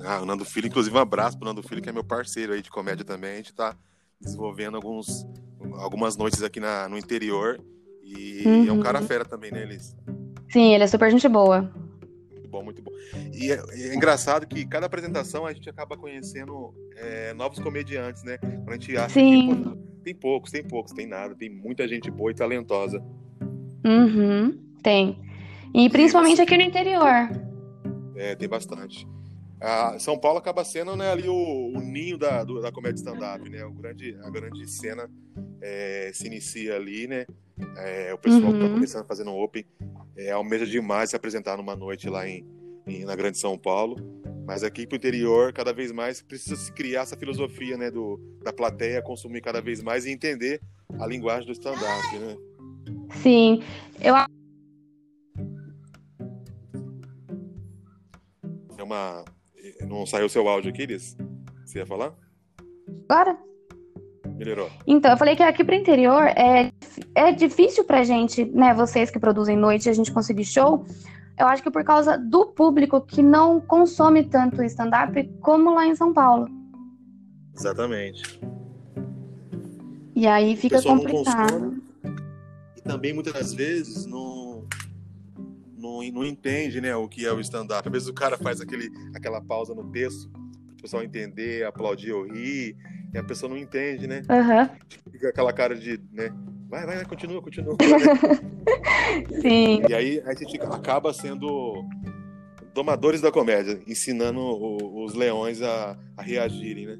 Ah, 0.00 0.20
o 0.20 0.26
Nando 0.26 0.44
Filho, 0.44 0.66
inclusive 0.66 0.94
um 0.94 1.00
abraço 1.00 1.38
pro 1.38 1.46
Nando 1.46 1.62
Filho, 1.62 1.82
que 1.82 1.88
é 1.88 1.92
meu 1.92 2.04
parceiro 2.04 2.52
aí 2.52 2.62
de 2.62 2.70
comédia 2.70 3.04
também. 3.04 3.32
A 3.32 3.36
gente 3.36 3.54
tá 3.54 3.76
desenvolvendo 4.20 4.76
alguns, 4.76 5.26
algumas 5.74 6.16
noites 6.16 6.42
aqui 6.42 6.60
na, 6.60 6.88
no 6.88 6.98
interior. 6.98 7.60
E 8.02 8.42
uhum. 8.46 8.68
é 8.68 8.72
um 8.72 8.80
cara 8.80 9.00
uhum. 9.00 9.06
fera 9.06 9.24
também, 9.24 9.50
né, 9.50 9.62
Elis? 9.62 9.96
Sim, 10.48 10.72
ele 10.72 10.84
é 10.84 10.86
super 10.86 11.10
gente 11.10 11.28
boa. 11.28 11.70
Muito 12.30 12.48
bom, 12.48 12.62
muito 12.62 12.82
bom. 12.82 12.92
E 13.34 13.50
é, 13.50 13.62
é 13.72 13.94
engraçado 13.94 14.46
que 14.46 14.64
cada 14.64 14.86
apresentação 14.86 15.44
a 15.44 15.52
gente 15.52 15.68
acaba 15.68 15.96
conhecendo 15.96 16.72
é, 16.96 17.34
novos 17.34 17.58
comediantes, 17.58 18.22
né? 18.22 18.38
Quando 18.38 18.70
a 18.70 18.74
gente 18.74 18.96
acha 18.96 19.14
Sim. 19.14 19.64
que 19.64 20.02
tem 20.04 20.14
poucos, 20.14 20.50
tem 20.52 20.62
poucos, 20.62 20.92
tem 20.92 21.06
nada, 21.06 21.34
tem 21.34 21.50
muita 21.50 21.86
gente 21.88 22.10
boa 22.10 22.30
e 22.30 22.34
talentosa. 22.34 23.02
Uhum, 23.84 24.56
tem. 24.82 25.20
E 25.74 25.90
principalmente 25.90 26.40
aqui 26.40 26.56
no 26.56 26.62
interior. 26.62 27.28
É, 28.14 28.34
tem 28.34 28.48
bastante. 28.48 29.06
A 29.60 29.98
São 29.98 30.18
Paulo 30.18 30.38
acaba 30.38 30.64
sendo 30.64 30.94
né, 30.96 31.10
ali 31.10 31.28
o, 31.28 31.34
o 31.34 31.80
ninho 31.80 32.18
da, 32.18 32.44
do, 32.44 32.60
da 32.60 32.70
comédia 32.70 32.98
stand-up, 32.98 33.48
né? 33.48 33.64
O 33.64 33.72
grande, 33.72 34.16
a 34.22 34.30
grande 34.30 34.68
cena 34.68 35.10
é, 35.62 36.10
se 36.12 36.26
inicia 36.26 36.76
ali, 36.76 37.06
né? 37.06 37.26
É, 37.78 38.12
o 38.12 38.18
pessoal 38.18 38.52
uhum. 38.52 38.52
que 38.52 38.66
tá 38.66 38.68
começando 38.68 39.06
fazendo 39.06 39.32
open 39.32 39.64
é, 40.16 40.30
almeja 40.30 40.66
demais 40.66 41.10
se 41.10 41.16
apresentar 41.16 41.56
numa 41.56 41.74
noite 41.74 42.08
lá 42.08 42.28
em, 42.28 42.46
em, 42.86 43.04
na 43.04 43.16
grande 43.16 43.38
São 43.38 43.56
Paulo. 43.56 43.96
Mas 44.46 44.62
aqui 44.62 44.86
pro 44.86 44.96
interior, 44.96 45.52
cada 45.52 45.72
vez 45.72 45.90
mais 45.90 46.22
precisa 46.22 46.54
se 46.54 46.70
criar 46.72 47.02
essa 47.02 47.16
filosofia, 47.16 47.76
né? 47.76 47.90
Do, 47.90 48.20
da 48.44 48.52
plateia 48.52 49.02
consumir 49.02 49.40
cada 49.40 49.60
vez 49.60 49.82
mais 49.82 50.04
e 50.06 50.10
entender 50.10 50.60
a 50.98 51.06
linguagem 51.06 51.46
do 51.46 51.52
stand-up, 51.52 52.18
né? 52.18 52.36
Sim, 53.22 53.62
eu 54.00 54.14
É 58.78 58.82
uma. 58.82 59.24
Não 59.82 60.06
saiu 60.06 60.28
seu 60.28 60.48
áudio 60.48 60.70
aqui, 60.70 60.86
Liz? 60.86 61.16
Você 61.64 61.78
ia 61.78 61.86
falar? 61.86 62.14
Agora? 63.08 63.36
Melhorou. 64.36 64.70
Então, 64.86 65.10
eu 65.10 65.16
falei 65.16 65.34
que 65.34 65.42
aqui 65.42 65.64
pro 65.64 65.74
interior 65.74 66.24
é 66.28 66.70
é 67.14 67.32
difícil 67.32 67.84
pra 67.84 68.04
gente, 68.04 68.44
né, 68.44 68.74
vocês 68.74 69.10
que 69.10 69.18
produzem 69.18 69.56
noite, 69.56 69.88
a 69.88 69.92
gente 69.92 70.12
conseguir 70.12 70.44
show. 70.44 70.84
Eu 71.38 71.46
acho 71.46 71.62
que 71.62 71.70
por 71.70 71.84
causa 71.84 72.16
do 72.16 72.46
público 72.46 73.00
que 73.00 73.22
não 73.22 73.60
consome 73.60 74.24
tanto 74.24 74.62
stand-up 74.62 75.22
como 75.40 75.74
lá 75.74 75.86
em 75.86 75.94
São 75.94 76.12
Paulo. 76.12 76.46
Exatamente. 77.54 78.40
E 80.14 80.26
aí 80.26 80.56
fica 80.56 80.82
complicado. 80.82 81.82
e 82.76 82.80
também 82.80 83.12
muitas 83.12 83.32
das 83.32 83.52
vezes 83.52 84.06
não, 84.06 84.45
não, 86.02 86.12
não 86.12 86.24
entende 86.24 86.80
né, 86.80 86.94
o 86.94 87.08
que 87.08 87.26
é 87.26 87.32
o 87.32 87.40
stand-up. 87.40 87.86
Às 87.86 87.92
vezes 87.92 88.08
o 88.08 88.14
cara 88.14 88.36
faz 88.36 88.60
aquele, 88.60 88.90
aquela 89.14 89.40
pausa 89.40 89.74
no 89.74 89.90
texto 89.90 90.30
para 90.30 90.74
o 90.74 90.82
pessoal 90.82 91.02
entender, 91.02 91.64
aplaudir 91.64 92.12
ou 92.12 92.24
rir, 92.24 92.76
e 93.12 93.18
a 93.18 93.24
pessoa 93.24 93.48
não 93.48 93.56
entende, 93.56 94.06
né? 94.06 94.22
Uhum. 94.28 94.68
Fica 95.10 95.28
aquela 95.28 95.52
cara 95.52 95.74
de, 95.74 96.00
né? 96.12 96.30
Vai, 96.68 96.84
vai, 96.84 97.04
continua, 97.04 97.40
continua. 97.40 97.76
Sim. 99.40 99.82
E 99.88 99.94
aí 99.94 100.22
a 100.26 100.34
gente 100.34 100.60
acaba 100.60 101.12
sendo 101.12 101.84
domadores 102.74 103.20
da 103.20 103.32
comédia, 103.32 103.80
ensinando 103.86 104.40
os 105.02 105.14
leões 105.14 105.62
a, 105.62 105.96
a 106.16 106.22
reagirem, 106.22 106.86
né? 106.86 106.98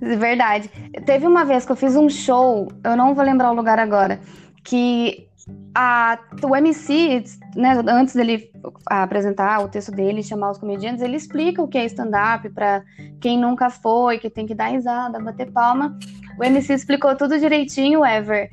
Verdade. 0.00 0.70
Teve 1.04 1.26
uma 1.26 1.44
vez 1.44 1.66
que 1.66 1.72
eu 1.72 1.76
fiz 1.76 1.96
um 1.96 2.08
show, 2.08 2.68
eu 2.84 2.96
não 2.96 3.14
vou 3.14 3.24
lembrar 3.24 3.50
o 3.50 3.54
lugar 3.54 3.78
agora, 3.78 4.20
que 4.62 5.29
a, 5.74 6.18
o 6.42 6.56
MC, 6.56 7.24
né, 7.54 7.82
antes 7.86 8.14
dele 8.14 8.50
apresentar 8.86 9.62
o 9.62 9.68
texto 9.68 9.92
dele, 9.92 10.22
chamar 10.22 10.50
os 10.50 10.58
comediantes, 10.58 11.02
ele 11.02 11.16
explica 11.16 11.62
o 11.62 11.68
que 11.68 11.78
é 11.78 11.84
stand-up 11.86 12.48
para 12.50 12.82
quem 13.20 13.38
nunca 13.38 13.70
foi, 13.70 14.18
que 14.18 14.28
tem 14.28 14.46
que 14.46 14.54
dar 14.54 14.68
risada, 14.68 15.20
bater 15.20 15.50
palma. 15.52 15.96
O 16.38 16.44
MC 16.44 16.74
explicou 16.74 17.14
tudo 17.16 17.38
direitinho, 17.38 18.04
Ever. 18.04 18.50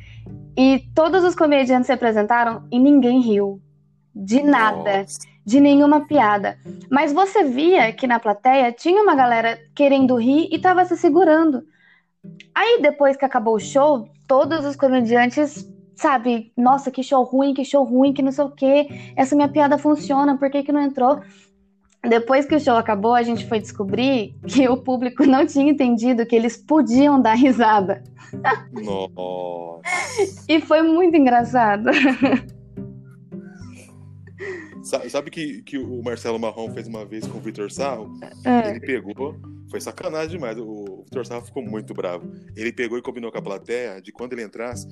E 0.55 0.79
todos 0.93 1.23
os 1.23 1.35
comediantes 1.35 1.87
se 1.87 1.93
apresentaram 1.93 2.67
e 2.71 2.79
ninguém 2.79 3.21
riu. 3.21 3.61
De 4.13 4.41
nada. 4.41 5.01
Nossa 5.01 5.37
de 5.47 5.61
nenhuma 5.61 6.05
piada. 6.05 6.59
Mas 6.91 7.13
você 7.13 7.45
via 7.45 7.93
que 7.93 8.05
na 8.05 8.19
plateia 8.19 8.69
tinha 8.73 9.01
uma 9.01 9.15
galera 9.15 9.57
querendo 9.73 10.17
rir 10.17 10.49
e 10.51 10.59
tava 10.59 10.83
se 10.83 10.97
segurando. 10.97 11.63
Aí 12.53 12.81
depois 12.81 13.15
que 13.15 13.23
acabou 13.23 13.55
o 13.55 13.59
show, 13.59 14.09
todos 14.27 14.65
os 14.65 14.75
comediantes, 14.75 15.65
sabe, 15.97 16.53
nossa, 16.55 16.91
que 16.91 17.03
show 17.03 17.23
ruim, 17.23 17.53
que 17.53 17.65
show 17.65 17.83
ruim, 17.83 18.13
que 18.13 18.21
não 18.21 18.31
sei 18.31 18.45
o 18.45 18.51
quê, 18.51 18.87
essa 19.15 19.35
minha 19.35 19.49
piada 19.49 19.77
funciona, 19.77 20.37
por 20.37 20.49
que, 20.49 20.63
que 20.63 20.71
não 20.71 20.81
entrou? 20.81 21.19
Depois 22.07 22.45
que 22.45 22.55
o 22.55 22.59
show 22.59 22.75
acabou, 22.75 23.15
a 23.15 23.23
gente 23.23 23.47
foi 23.47 23.59
descobrir 23.59 24.35
que 24.47 24.69
o 24.69 24.77
público 24.77 25.25
não 25.25 25.45
tinha 25.45 25.69
entendido 25.69 26.25
que 26.25 26.35
eles 26.35 26.55
podiam 26.55 27.19
dar 27.19 27.33
risada. 27.33 28.03
Nossa. 28.71 29.81
e 30.47 30.61
foi 30.61 30.83
muito 30.83 31.17
engraçado. 31.17 31.89
Sabe 35.09 35.31
que, 35.31 35.63
que 35.63 35.77
o 35.77 36.01
Marcelo 36.01 36.39
Marrom 36.39 36.71
fez 36.71 36.87
uma 36.87 37.03
vez 37.03 37.27
com 37.27 37.39
o 37.39 37.41
Vitor 37.41 37.69
Sarro? 37.71 38.13
É. 38.45 38.69
Ele 38.69 38.79
pegou, 38.79 39.35
foi 39.69 39.81
sacanagem 39.81 40.37
demais. 40.37 40.57
O 40.57 41.03
Vitor 41.03 41.25
Sarro 41.25 41.45
ficou 41.45 41.63
muito 41.63 41.93
bravo. 41.93 42.31
Ele 42.55 42.71
pegou 42.71 42.97
e 42.97 43.01
combinou 43.01 43.31
com 43.31 43.37
a 43.37 43.41
plateia 43.41 44.01
de 44.01 44.13
quando 44.13 44.33
ele 44.33 44.43
entrasse, 44.43 44.87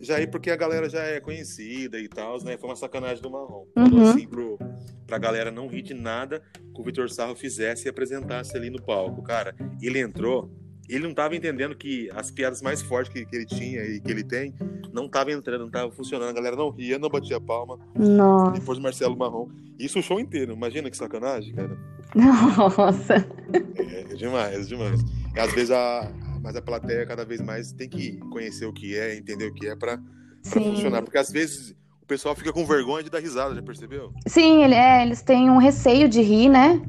já 0.00 0.16
aí 0.16 0.26
porque 0.26 0.50
a 0.50 0.56
galera 0.56 0.88
já 0.88 1.02
é 1.02 1.20
conhecida 1.20 1.98
e 1.98 2.08
tal, 2.08 2.42
né? 2.44 2.56
Foi 2.56 2.68
uma 2.68 2.76
sacanagem 2.76 3.22
do 3.22 3.30
Marrom. 3.30 3.66
Uhum. 3.76 4.02
assim 4.02 4.26
pro, 4.26 4.58
pra 5.06 5.18
galera 5.18 5.50
não 5.50 5.66
rir 5.66 5.82
de 5.82 5.94
nada 5.94 6.42
que 6.52 6.80
o 6.80 6.84
Vitor 6.84 7.10
Sarro 7.10 7.34
fizesse 7.34 7.86
e 7.86 7.88
apresentasse 7.88 8.56
ali 8.56 8.70
no 8.70 8.82
palco. 8.82 9.22
Cara, 9.22 9.54
ele 9.82 9.98
entrou 9.98 10.50
ele 10.88 11.04
não 11.04 11.10
estava 11.10 11.36
entendendo 11.36 11.76
que 11.76 12.08
as 12.14 12.30
piadas 12.30 12.62
mais 12.62 12.80
fortes 12.80 13.12
que, 13.12 13.24
que, 13.26 13.36
ele 13.36 13.44
tinha 13.44 13.82
e 13.82 14.00
que 14.00 14.10
ele 14.10 14.24
tem 14.24 14.54
não 14.90 15.04
estavam 15.04 15.34
entrando, 15.34 15.60
não 15.60 15.66
estavam 15.66 15.90
funcionando. 15.90 16.30
A 16.30 16.32
galera 16.32 16.56
não 16.56 16.70
ria, 16.70 16.98
não 16.98 17.10
batia 17.10 17.38
palma. 17.38 17.78
Nossa. 17.94 18.52
Depois 18.52 18.78
do 18.78 18.82
Marcelo 18.82 19.16
Marrom. 19.16 19.48
Isso 19.78 19.98
o 19.98 20.02
show 20.02 20.18
inteiro. 20.18 20.54
Imagina 20.54 20.90
que 20.90 20.96
sacanagem, 20.96 21.54
cara. 21.54 21.76
Nossa. 22.16 23.14
É, 23.76 24.00
é 24.00 24.14
demais, 24.14 24.54
é 24.54 24.62
demais. 24.62 25.00
Às 25.36 25.52
vezes 25.52 25.70
a. 25.70 26.10
Mas 26.48 26.56
a 26.56 26.62
plateia 26.62 27.04
cada 27.04 27.26
vez 27.26 27.42
mais 27.42 27.72
tem 27.72 27.86
que 27.86 28.16
conhecer 28.30 28.64
o 28.64 28.72
que 28.72 28.96
é, 28.96 29.18
entender 29.18 29.48
o 29.48 29.52
que 29.52 29.68
é 29.68 29.76
para 29.76 30.00
funcionar. 30.42 31.02
Porque 31.02 31.18
às 31.18 31.30
vezes 31.30 31.76
o 32.00 32.06
pessoal 32.06 32.34
fica 32.34 32.50
com 32.54 32.64
vergonha 32.64 33.04
de 33.04 33.10
dar 33.10 33.18
risada, 33.18 33.54
já 33.54 33.60
percebeu? 33.60 34.14
Sim, 34.26 34.64
ele 34.64 34.74
é, 34.74 35.02
eles 35.02 35.20
têm 35.20 35.50
um 35.50 35.58
receio 35.58 36.08
de 36.08 36.22
rir, 36.22 36.48
né? 36.48 36.80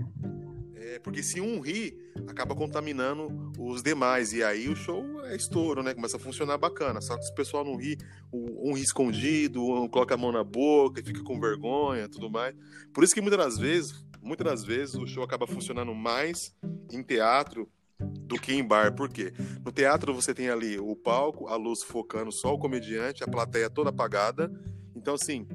É, 0.78 0.98
porque 1.00 1.22
se 1.22 1.42
um 1.42 1.60
ri, 1.60 1.94
acaba 2.26 2.56
contaminando 2.56 3.52
os 3.60 3.84
demais. 3.84 4.32
E 4.32 4.42
aí 4.42 4.70
o 4.70 4.78
show 4.78 5.04
é 5.26 5.36
estouro, 5.36 5.84
né? 5.84 5.94
Começa 5.94 6.16
a 6.16 6.22
funcionar 6.22 6.58
bacana. 6.58 7.02
Só 7.02 7.18
que 7.18 7.26
se 7.26 7.32
o 7.34 7.36
pessoal 7.36 7.66
não 7.66 7.76
ri, 7.76 7.98
um 8.32 8.72
ri 8.72 8.82
escondido, 8.82 9.62
um 9.62 9.90
coloca 9.90 10.16
a 10.16 10.18
mão 10.18 10.32
na 10.32 10.42
boca 10.46 11.02
e 11.02 11.04
fica 11.04 11.22
com 11.22 11.38
vergonha 11.38 12.08
tudo 12.08 12.32
mais. 12.32 12.56
Por 12.94 13.04
isso 13.04 13.14
que 13.14 13.20
muitas 13.20 13.44
das 13.44 13.58
vezes, 13.58 14.06
muitas 14.22 14.48
das 14.48 14.64
vezes, 14.64 14.96
o 14.96 15.06
show 15.06 15.22
acaba 15.22 15.46
funcionando 15.46 15.94
mais 15.94 16.56
em 16.90 17.04
teatro 17.04 17.70
do 18.00 18.40
que 18.40 18.54
em 18.54 18.64
bar. 18.64 18.94
Por 18.94 19.10
quê? 19.10 19.34
No 19.64 19.72
teatro 19.72 20.14
você 20.14 20.34
tem 20.34 20.50
ali 20.50 20.80
o 20.80 20.96
palco, 20.96 21.48
a 21.48 21.56
luz 21.56 21.84
focando 21.84 22.32
só 22.32 22.54
o 22.54 22.60
comediante, 22.60 23.24
a 23.24 23.28
plateia 23.28 23.70
toda 23.70 23.90
apagada. 23.90 24.52
Então, 24.96 25.16
assim, 25.16 25.48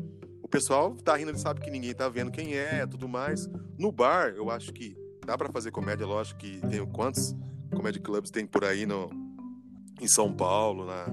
o 0.43 0.49
pessoal 0.49 0.95
tá 0.97 1.17
rindo, 1.17 1.31
ele 1.31 1.39
sabe 1.39 1.61
que 1.61 1.71
ninguém 1.71 1.95
tá 1.95 2.09
vendo 2.09 2.31
quem 2.31 2.55
é, 2.55 2.87
tudo 2.87 3.09
mais. 3.09 3.49
No 3.79 3.91
bar, 3.91 4.35
eu 4.37 4.51
acho 4.51 4.73
que 4.73 4.97
dá 5.25 5.37
para 5.39 5.51
fazer 5.51 5.71
comédia, 5.71 6.07
lógico 6.07 6.41
que 6.41 6.61
tem 6.69 6.85
quantos 6.87 7.35
comedy 7.75 7.99
clubs 7.99 8.31
tem 8.31 8.47
por 8.47 8.65
aí 8.65 8.87
no, 8.87 9.11
em 10.01 10.07
São 10.07 10.33
Paulo, 10.33 10.87
na, 10.87 11.07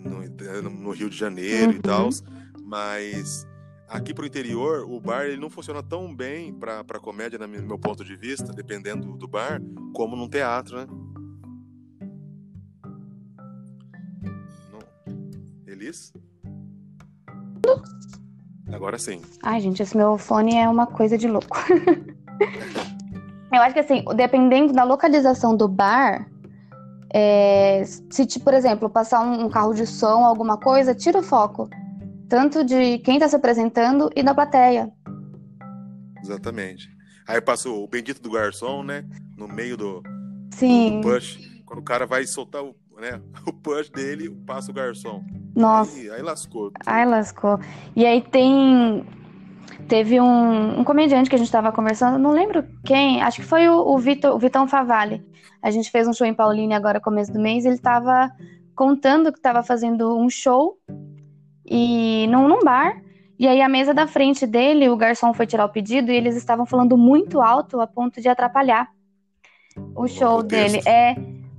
no, 0.00 0.70
no 0.70 0.90
Rio 0.90 1.08
de 1.08 1.16
Janeiro 1.16 1.72
uhum. 1.72 1.78
e 1.78 1.80
tal, 1.80 2.08
mas 2.62 3.46
aqui 3.88 4.12
pro 4.12 4.26
interior 4.26 4.84
o 4.88 5.00
bar 5.00 5.24
ele 5.24 5.40
não 5.40 5.48
funciona 5.48 5.82
tão 5.82 6.14
bem 6.14 6.52
para 6.52 7.00
comédia, 7.00 7.38
no 7.38 7.48
meu 7.48 7.78
ponto 7.78 8.04
de 8.04 8.14
vista, 8.16 8.52
dependendo 8.52 9.16
do 9.16 9.26
bar, 9.26 9.60
como 9.94 10.14
num 10.14 10.28
teatro, 10.28 10.76
né? 10.76 10.86
Não. 14.70 14.80
Elis? 15.66 16.12
Agora 18.72 18.98
sim. 18.98 19.22
Ai, 19.42 19.60
gente, 19.60 19.82
esse 19.82 19.96
meu 19.96 20.18
fone 20.18 20.56
é 20.56 20.68
uma 20.68 20.86
coisa 20.86 21.16
de 21.16 21.26
louco. 21.26 21.56
Eu 23.50 23.62
acho 23.62 23.72
que 23.72 23.80
assim, 23.80 24.04
dependendo 24.14 24.74
da 24.74 24.84
localização 24.84 25.56
do 25.56 25.66
bar, 25.66 26.28
é, 27.12 27.82
se, 27.84 28.26
tipo, 28.26 28.44
por 28.44 28.54
exemplo, 28.54 28.90
passar 28.90 29.20
um, 29.20 29.48
carro 29.48 29.72
de 29.72 29.86
som, 29.86 30.24
alguma 30.24 30.58
coisa, 30.58 30.94
tira 30.94 31.20
o 31.20 31.22
foco. 31.22 31.68
Tanto 32.28 32.64
de 32.64 32.98
quem 32.98 33.14
está 33.14 33.28
se 33.28 33.36
apresentando 33.36 34.10
e 34.14 34.22
da 34.22 34.34
plateia. 34.34 34.92
Exatamente. 36.22 36.88
Aí 37.26 37.40
passa 37.40 37.68
o 37.68 37.86
bendito 37.86 38.20
do 38.20 38.30
garçom, 38.30 38.82
né? 38.82 39.04
No 39.36 39.48
meio 39.48 39.76
do, 39.76 40.02
Sim. 40.50 41.00
do 41.00 41.08
push. 41.08 41.38
Quando 41.64 41.80
o 41.80 41.84
cara 41.84 42.06
vai 42.06 42.26
soltar 42.26 42.62
o, 42.62 42.74
né, 42.98 43.20
o 43.46 43.52
push 43.52 43.90
dele, 43.90 44.30
passa 44.46 44.70
o 44.70 44.74
garçom. 44.74 45.24
Nossa. 45.54 45.96
Aí, 45.96 46.10
aí 46.10 46.22
lascou. 46.22 46.72
Aí 46.86 47.04
lascou. 47.04 47.58
E 47.96 48.04
aí 48.04 48.20
tem 48.20 49.06
Teve 49.86 50.20
um, 50.20 50.80
um 50.80 50.84
comediante 50.84 51.30
que 51.30 51.36
a 51.36 51.38
gente 51.38 51.46
estava 51.46 51.70
conversando, 51.70 52.18
não 52.18 52.32
lembro 52.32 52.64
quem, 52.84 53.22
acho 53.22 53.40
que 53.40 53.46
foi 53.46 53.68
o, 53.68 53.74
o, 53.74 53.98
Vitor, 53.98 54.34
o 54.34 54.38
Vitão 54.38 54.66
Favalli. 54.66 55.24
A 55.62 55.70
gente 55.70 55.90
fez 55.90 56.06
um 56.08 56.12
show 56.12 56.26
em 56.26 56.34
Paulínia 56.34 56.76
agora, 56.76 57.00
começo 57.00 57.32
do 57.32 57.38
mês, 57.38 57.64
ele 57.64 57.74
estava 57.74 58.30
contando 58.74 59.32
que 59.32 59.38
estava 59.38 59.62
fazendo 59.62 60.16
um 60.16 60.28
show 60.28 60.78
e 61.70 62.26
num, 62.28 62.48
num 62.48 62.60
bar. 62.60 63.00
E 63.38 63.46
aí 63.46 63.60
a 63.60 63.68
mesa 63.68 63.94
da 63.94 64.06
frente 64.06 64.46
dele, 64.46 64.88
o 64.88 64.96
garçom 64.96 65.32
foi 65.32 65.46
tirar 65.46 65.64
o 65.64 65.68
pedido 65.68 66.10
e 66.10 66.16
eles 66.16 66.36
estavam 66.36 66.66
falando 66.66 66.96
muito 66.96 67.40
alto 67.40 67.80
a 67.80 67.86
ponto 67.86 68.20
de 68.20 68.28
atrapalhar 68.28 68.88
o 69.94 70.08
show 70.08 70.42
dele. 70.42 70.80
É, 70.86 71.14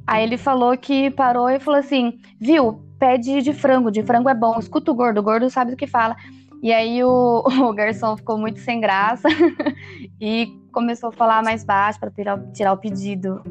aí 0.06 0.24
ele 0.24 0.38
falou 0.38 0.78
que 0.78 1.10
parou 1.12 1.50
e 1.50 1.60
falou 1.60 1.80
assim: 1.80 2.20
"Viu? 2.40 2.84
Pede 3.00 3.42
de 3.42 3.54
frango, 3.54 3.90
de 3.90 4.04
frango 4.04 4.28
é 4.28 4.36
bom. 4.36 4.60
Escuta 4.60 4.92
o 4.92 4.94
gordo, 4.94 5.20
o 5.20 5.24
gordo 5.24 5.50
sabe 5.50 5.72
do 5.72 5.78
que 5.78 5.88
fala". 5.88 6.18
E 6.62 6.74
aí 6.74 7.02
o, 7.04 7.44
o 7.70 7.74
garçom 7.74 8.18
ficou 8.18 8.38
muito 8.38 8.60
sem 8.60 8.82
graça 8.82 9.30
e 10.20 10.48
começou 10.72 11.10
a 11.10 11.14
falar 11.14 11.44
mais 11.44 11.64
baixo 11.64 12.00
para 12.00 12.12
tirar, 12.12 12.42
tirar 12.52 12.74
o 12.74 12.78
pedido. 12.78 13.42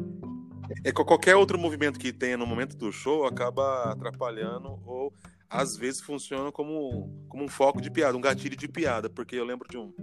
É 0.83 0.91
qualquer 0.91 1.35
outro 1.35 1.57
movimento 1.57 1.99
que 1.99 2.13
tenha 2.13 2.37
no 2.37 2.45
momento 2.45 2.77
do 2.77 2.91
show 2.91 3.25
acaba 3.25 3.91
atrapalhando 3.91 4.79
ou 4.85 5.11
às 5.49 5.75
vezes 5.75 6.01
funciona 6.01 6.51
como, 6.51 7.25
como 7.27 7.43
um 7.43 7.47
foco 7.47 7.81
de 7.81 7.89
piada, 7.89 8.17
um 8.17 8.21
gatilho 8.21 8.55
de 8.55 8.67
piada, 8.67 9.09
porque 9.09 9.35
eu 9.35 9.45
lembro 9.45 9.67
de 9.67 9.77
um 9.77 9.93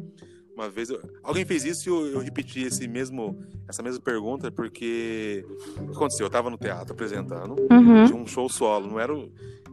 uma 0.56 0.70
vez 0.70 0.88
eu, 0.88 0.98
alguém 1.22 1.44
fez 1.44 1.66
isso 1.66 1.86
e 1.86 1.92
eu, 1.92 2.06
eu, 2.12 2.20
repeti 2.20 2.62
esse 2.62 2.88
mesmo 2.88 3.38
essa 3.68 3.82
mesma 3.82 4.00
pergunta 4.00 4.50
porque 4.50 5.44
o 5.76 5.84
que 5.84 5.94
aconteceu? 5.94 6.24
Eu 6.24 6.28
estava 6.28 6.48
no 6.48 6.56
teatro 6.56 6.94
apresentando 6.94 7.54
uhum. 7.70 8.04
de 8.04 8.14
um 8.14 8.26
show 8.26 8.48
solo, 8.48 8.86
não 8.86 8.98
era 8.98 9.12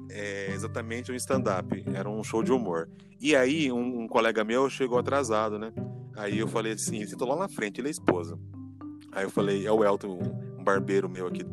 é, 0.10 0.52
exatamente 0.54 1.12
um 1.12 1.16
stand-up, 1.16 1.84
era 1.94 2.10
um 2.10 2.24
show 2.24 2.44
de 2.44 2.52
humor. 2.52 2.90
E 3.20 3.36
aí, 3.36 3.72
um, 3.72 4.02
um, 4.02 4.08
colega 4.08 4.44
meu 4.44 4.70
chegou 4.70 5.00
atrasado, 5.00 5.58
né? 5.58 5.72
Aí 6.16 6.38
eu 6.38 6.48
falei 6.48 6.74
assim: 6.74 6.98
ele 6.98 7.08
sentou 7.08 7.28
lá 7.28 7.36
na 7.36 7.50
frente, 7.50 7.80
ele 7.80 7.88
é 7.88 7.92
esposa. 7.92 8.38
Aí 9.12 9.24
eu 9.24 9.30
falei: 9.30 9.66
é 9.66 9.72
o 9.72 9.84
Elton, 9.84 10.20
um 10.58 10.64
barbeiro 10.64 11.10
meu 11.10 11.28
aqui, 11.28 11.46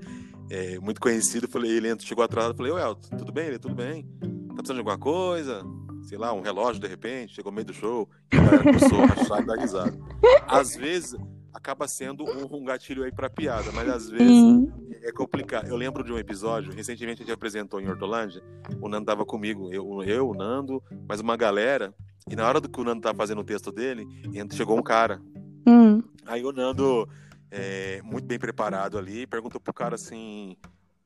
é, 0.50 0.78
muito 0.78 1.00
conhecido. 1.00 1.48
Falei: 1.48 1.70
ele 1.70 1.98
chegou 2.00 2.24
atrasado. 2.24 2.56
Falei: 2.56 2.72
Elton, 2.72 3.16
tudo 3.16 3.32
bem? 3.32 3.46
Ele, 3.46 3.58
tudo 3.58 3.74
bem. 3.74 4.06
precisando 4.54 4.74
de 4.74 4.78
alguma 4.80 4.98
coisa? 4.98 5.62
Sei 6.02 6.18
lá, 6.18 6.32
um 6.32 6.40
relógio 6.40 6.80
de 6.80 6.88
repente, 6.88 7.34
chegou 7.34 7.52
no 7.52 7.56
meio 7.56 7.66
do 7.66 7.72
show, 7.72 8.08
e 8.32 8.36
a 8.36 8.42
galera 8.42 8.62
começou 8.64 9.00
a 9.00 9.04
achar 9.04 9.42
e 9.42 9.46
dar 9.46 9.56
risada. 9.56 9.98
Às 10.48 10.74
vezes 10.74 11.16
acaba 11.52 11.86
sendo 11.86 12.24
um, 12.24 12.56
um 12.56 12.64
gatilho 12.64 13.04
aí 13.04 13.12
pra 13.12 13.28
piada, 13.28 13.70
mas 13.72 13.88
às 13.88 14.08
vezes 14.08 14.26
Sim. 14.26 14.72
é 15.02 15.12
complicado. 15.12 15.68
Eu 15.68 15.76
lembro 15.76 16.02
de 16.02 16.12
um 16.12 16.18
episódio, 16.18 16.72
recentemente 16.72 17.22
a 17.22 17.24
gente 17.24 17.34
apresentou 17.34 17.80
em 17.80 17.88
Hortolândia, 17.88 18.42
o 18.80 18.88
Nando 18.88 19.06
tava 19.06 19.24
comigo, 19.24 19.72
eu, 19.72 20.02
eu 20.02 20.30
o 20.30 20.34
Nando, 20.34 20.82
mais 21.08 21.20
uma 21.20 21.36
galera, 21.36 21.94
e 22.28 22.36
na 22.36 22.48
hora 22.48 22.60
do 22.60 22.68
que 22.68 22.80
o 22.80 22.84
Nando 22.84 23.02
tava 23.02 23.18
fazendo 23.18 23.40
o 23.40 23.44
texto 23.44 23.70
dele, 23.70 24.06
chegou 24.52 24.78
um 24.78 24.82
cara. 24.82 25.20
Hum. 25.66 26.02
Aí 26.24 26.44
o 26.44 26.52
Nando, 26.52 27.08
é, 27.50 28.00
muito 28.02 28.26
bem 28.26 28.38
preparado 28.38 28.98
ali, 28.98 29.26
perguntou 29.26 29.60
pro 29.60 29.72
cara 29.72 29.94
assim: 29.94 30.56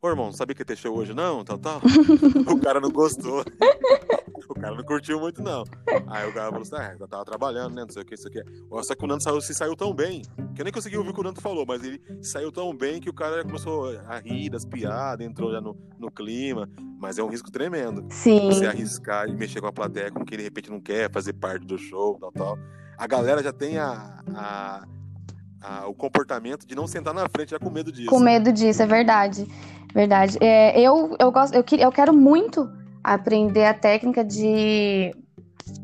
Ô 0.02 0.08
irmão, 0.08 0.30
sabia 0.32 0.54
que 0.54 0.60
ia 0.60 0.66
ter 0.66 0.76
show 0.76 0.94
hoje 0.94 1.14
não? 1.14 1.42
Tal, 1.42 1.58
tal. 1.58 1.80
o 2.46 2.60
cara 2.60 2.78
não 2.78 2.90
gostou. 2.90 3.42
o 4.48 4.54
cara 4.54 4.76
não 4.76 4.84
curtiu 4.84 5.18
muito, 5.18 5.42
não. 5.42 5.64
Aí 6.08 6.28
o 6.28 6.34
cara 6.34 6.50
falou 6.50 6.60
assim: 6.60 6.76
ah, 6.76 6.94
eu 7.00 7.08
tava 7.08 7.24
trabalhando, 7.24 7.74
né? 7.74 7.82
Não 7.82 7.88
sei 7.88 8.02
o 8.02 8.04
que, 8.04 8.14
isso 8.14 8.28
aqui. 8.28 8.42
Só 8.82 8.94
que 8.94 9.02
o 9.02 9.06
Nando 9.06 9.22
saiu, 9.22 9.40
se 9.40 9.54
saiu 9.54 9.74
tão 9.74 9.94
bem, 9.94 10.20
que 10.54 10.60
eu 10.60 10.64
nem 10.64 10.72
consegui 10.72 10.98
ouvir 10.98 11.08
o 11.08 11.14
que 11.14 11.20
o 11.20 11.24
Nando 11.24 11.40
falou, 11.40 11.64
mas 11.66 11.82
ele 11.82 11.98
saiu 12.20 12.52
tão 12.52 12.76
bem 12.76 13.00
que 13.00 13.08
o 13.08 13.14
cara 13.14 13.36
já 13.38 13.44
começou 13.44 13.98
a 14.06 14.18
rir 14.18 14.50
das 14.50 14.66
piadas, 14.66 15.26
entrou 15.26 15.50
já 15.50 15.60
no, 15.60 15.74
no 15.98 16.10
clima. 16.10 16.68
Mas 16.98 17.18
é 17.18 17.22
um 17.22 17.28
risco 17.28 17.50
tremendo 17.50 18.06
Sim. 18.10 18.46
você 18.46 18.66
arriscar 18.66 19.28
e 19.28 19.34
mexer 19.34 19.60
com 19.62 19.66
a 19.66 19.72
plateia 19.72 20.10
com 20.10 20.24
quem 20.24 20.36
de 20.38 20.44
repente 20.44 20.70
não 20.70 20.80
quer 20.80 21.10
fazer 21.10 21.32
parte 21.32 21.66
do 21.66 21.78
show, 21.78 22.18
tal, 22.18 22.32
tal. 22.32 22.58
A 22.98 23.06
galera 23.06 23.42
já 23.42 23.52
tem 23.52 23.78
a, 23.78 24.22
a- 24.34 24.86
a- 25.64 25.86
o 25.88 25.94
comportamento 25.94 26.66
de 26.66 26.74
não 26.74 26.86
sentar 26.86 27.14
na 27.14 27.28
frente 27.28 27.50
já 27.50 27.58
com 27.58 27.70
medo 27.70 27.90
disso. 27.90 28.10
Com 28.10 28.20
medo 28.20 28.52
disso, 28.52 28.82
é 28.82 28.86
verdade. 28.86 29.46
Verdade. 29.94 30.38
É, 30.40 30.78
eu, 30.80 31.16
eu, 31.18 31.30
gosto, 31.32 31.54
eu, 31.54 31.64
eu 31.78 31.92
quero 31.92 32.12
muito 32.12 32.70
aprender 33.02 33.64
a 33.64 33.74
técnica 33.74 34.24
de 34.24 35.14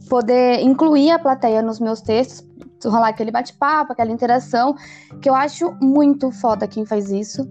poder 0.09 0.61
incluir 0.61 1.11
a 1.11 1.19
plateia 1.19 1.63
nos 1.63 1.79
meus 1.79 2.01
textos, 2.01 2.45
rolar 2.85 3.09
aquele 3.09 3.31
bate-papo, 3.31 3.93
aquela 3.93 4.11
interação, 4.11 4.75
que 5.21 5.29
eu 5.29 5.35
acho 5.35 5.73
muito 5.81 6.31
foda 6.33 6.67
quem 6.67 6.85
faz 6.85 7.11
isso. 7.11 7.49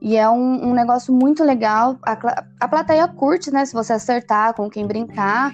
E 0.00 0.16
é 0.16 0.28
um, 0.28 0.68
um 0.68 0.74
negócio 0.74 1.14
muito 1.14 1.42
legal. 1.42 1.96
A, 2.02 2.44
a 2.60 2.68
plateia 2.68 3.08
curte, 3.08 3.50
né? 3.50 3.64
Se 3.64 3.72
você 3.72 3.94
acertar 3.94 4.52
com 4.52 4.68
quem 4.68 4.86
brincar, 4.86 5.50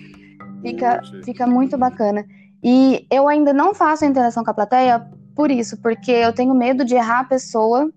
fica, 0.60 1.00
fica 1.24 1.46
muito 1.46 1.78
bacana. 1.78 2.24
E 2.62 3.06
eu 3.10 3.28
ainda 3.28 3.52
não 3.52 3.72
faço 3.72 4.04
a 4.04 4.08
interação 4.08 4.42
com 4.42 4.50
a 4.50 4.54
plateia 4.54 5.08
por 5.40 5.50
isso, 5.50 5.78
porque 5.78 6.10
eu 6.10 6.34
tenho 6.34 6.54
medo 6.54 6.84
de 6.84 6.94
errar 6.94 7.20
a 7.20 7.24
pessoa 7.24 7.90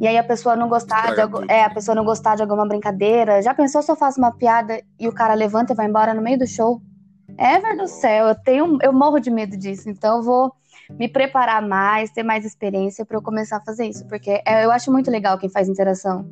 e 0.00 0.08
aí 0.08 0.16
a 0.16 0.24
pessoa 0.24 0.56
não 0.56 0.70
gostar 0.70 1.14
de 1.14 1.20
é, 1.46 1.64
a 1.64 1.68
pessoa 1.68 1.94
não 1.94 2.02
gostar 2.02 2.34
de 2.34 2.40
alguma 2.40 2.66
brincadeira. 2.66 3.42
Já 3.42 3.52
pensou 3.52 3.82
se 3.82 3.92
eu 3.92 3.94
faço 3.94 4.18
uma 4.18 4.32
piada 4.32 4.82
e 4.98 5.06
o 5.06 5.12
cara 5.12 5.34
levanta 5.34 5.74
e 5.74 5.76
vai 5.76 5.86
embora 5.86 6.14
no 6.14 6.22
meio 6.22 6.38
do 6.38 6.46
show? 6.46 6.80
Ever 7.38 7.76
do 7.76 7.86
céu, 7.86 8.28
eu 8.28 8.34
tenho, 8.34 8.78
eu 8.80 8.90
morro 8.90 9.20
de 9.20 9.30
medo 9.30 9.54
disso. 9.54 9.90
Então 9.90 10.16
eu 10.16 10.22
vou 10.22 10.52
me 10.98 11.08
preparar 11.08 11.60
mais, 11.60 12.10
ter 12.10 12.22
mais 12.22 12.42
experiência 12.42 13.04
para 13.04 13.18
eu 13.18 13.22
começar 13.22 13.58
a 13.58 13.64
fazer 13.64 13.84
isso, 13.84 14.06
porque 14.08 14.42
é, 14.46 14.64
eu 14.64 14.70
acho 14.70 14.90
muito 14.90 15.10
legal 15.10 15.36
quem 15.36 15.50
faz 15.50 15.68
interação. 15.68 16.26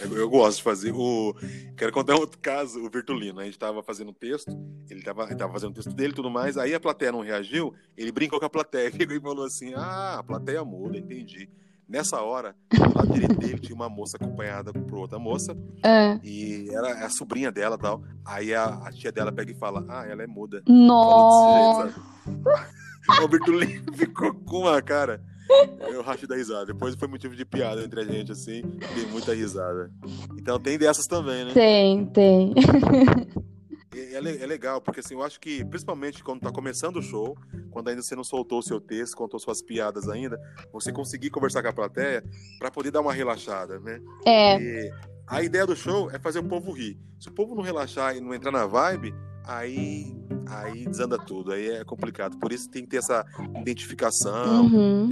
Eu, 0.00 0.16
eu 0.16 0.28
gosto 0.30 0.58
de 0.58 0.62
fazer. 0.62 0.92
O... 0.94 1.34
Quero 1.76 1.92
contar 1.92 2.14
um 2.14 2.20
outro 2.20 2.38
caso, 2.38 2.80
o 2.84 2.90
Virtulino. 2.90 3.40
A 3.40 3.44
gente 3.44 3.58
tava 3.58 3.82
fazendo 3.82 4.10
um 4.10 4.14
texto, 4.14 4.50
ele 4.88 5.02
tava, 5.02 5.24
ele 5.24 5.36
tava 5.36 5.52
fazendo 5.52 5.70
o 5.70 5.74
texto 5.74 5.92
dele 5.92 6.12
e 6.12 6.16
tudo 6.16 6.30
mais, 6.30 6.56
aí 6.56 6.74
a 6.74 6.80
plateia 6.80 7.12
não 7.12 7.20
reagiu, 7.20 7.74
ele 7.96 8.12
brincou 8.12 8.38
com 8.38 8.46
a 8.46 8.50
plateia, 8.50 8.90
e 8.94 9.20
falou 9.20 9.44
assim: 9.44 9.72
Ah, 9.74 10.18
a 10.18 10.22
plateia 10.22 10.64
muda, 10.64 10.96
entendi. 10.98 11.48
Nessa 11.88 12.22
hora, 12.22 12.54
do 12.72 12.96
lado 12.96 13.12
direito 13.12 13.34
dele 13.34 13.58
tinha 13.58 13.74
uma 13.74 13.88
moça 13.88 14.16
acompanhada 14.16 14.72
por 14.72 14.96
outra 14.96 15.18
moça, 15.18 15.56
É. 15.82 16.20
e 16.22 16.68
era 16.70 17.04
a 17.04 17.10
sobrinha 17.10 17.50
dela 17.50 17.74
e 17.74 17.78
tal. 17.80 18.04
Aí 18.24 18.54
a, 18.54 18.66
a 18.86 18.92
tia 18.92 19.10
dela 19.10 19.32
pega 19.32 19.50
e 19.50 19.56
fala: 19.56 19.84
Ah, 19.88 20.06
ela 20.06 20.22
é 20.22 20.26
muda. 20.26 20.62
Nossa. 20.68 21.88
Jeito? 21.88 22.80
O 23.22 23.26
Bertolini 23.26 23.82
ficou 23.94 24.32
com 24.34 24.58
uma 24.58 24.80
cara. 24.80 25.20
Eu 25.92 26.02
racho 26.02 26.26
da 26.26 26.36
risada. 26.36 26.66
Depois 26.66 26.94
foi 26.94 27.08
motivo 27.08 27.34
de 27.34 27.44
piada 27.44 27.82
entre 27.82 28.00
a 28.00 28.04
gente, 28.04 28.32
assim. 28.32 28.62
Dei 28.94 29.06
muita 29.06 29.34
risada. 29.34 29.90
Então 30.38 30.58
tem 30.58 30.78
dessas 30.78 31.06
também, 31.06 31.44
né? 31.44 31.52
Tem, 31.52 32.06
tem. 32.06 32.54
É, 33.92 34.14
é 34.14 34.46
legal, 34.46 34.80
porque 34.80 35.00
assim, 35.00 35.14
eu 35.14 35.22
acho 35.22 35.40
que, 35.40 35.64
principalmente 35.64 36.22
quando 36.22 36.40
tá 36.40 36.52
começando 36.52 36.96
o 36.96 37.02
show, 37.02 37.36
quando 37.70 37.88
ainda 37.88 38.02
você 38.02 38.14
não 38.14 38.22
soltou 38.22 38.60
o 38.60 38.62
seu 38.62 38.80
texto, 38.80 39.16
contou 39.16 39.40
suas 39.40 39.60
piadas 39.60 40.08
ainda, 40.08 40.38
você 40.72 40.92
conseguir 40.92 41.30
conversar 41.30 41.60
com 41.62 41.68
a 41.68 41.72
plateia 41.72 42.24
pra 42.58 42.70
poder 42.70 42.90
dar 42.92 43.00
uma 43.00 43.12
relaxada, 43.12 43.80
né? 43.80 44.00
É, 44.24 44.60
E 44.60 44.92
a 45.26 45.42
ideia 45.42 45.66
do 45.66 45.74
show 45.74 46.10
é 46.10 46.18
fazer 46.18 46.38
o 46.38 46.44
povo 46.44 46.70
rir. 46.72 46.98
Se 47.18 47.28
o 47.28 47.32
povo 47.32 47.54
não 47.54 47.62
relaxar 47.62 48.16
e 48.16 48.20
não 48.20 48.32
entrar 48.32 48.52
na 48.52 48.64
vibe, 48.66 49.12
aí, 49.44 50.16
aí 50.50 50.84
desanda 50.84 51.18
tudo, 51.18 51.52
aí 51.52 51.68
é 51.68 51.84
complicado. 51.84 52.38
Por 52.38 52.52
isso 52.52 52.68
tem 52.68 52.82
que 52.82 52.88
ter 52.88 52.98
essa 52.98 53.24
identificação, 53.60 54.66
uhum. 54.66 55.10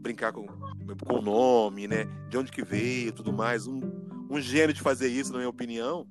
brincar 0.00 0.32
com 0.32 0.46
com 0.96 1.16
o 1.16 1.22
nome, 1.22 1.86
né? 1.86 2.06
De 2.28 2.38
onde 2.38 2.50
que 2.50 2.62
veio, 2.62 3.12
tudo 3.12 3.32
mais. 3.32 3.66
Um, 3.66 3.80
um 4.30 4.40
gênio 4.40 4.72
de 4.72 4.80
fazer 4.80 5.08
isso, 5.08 5.32
na 5.32 5.38
minha 5.38 5.48
opinião. 5.48 6.06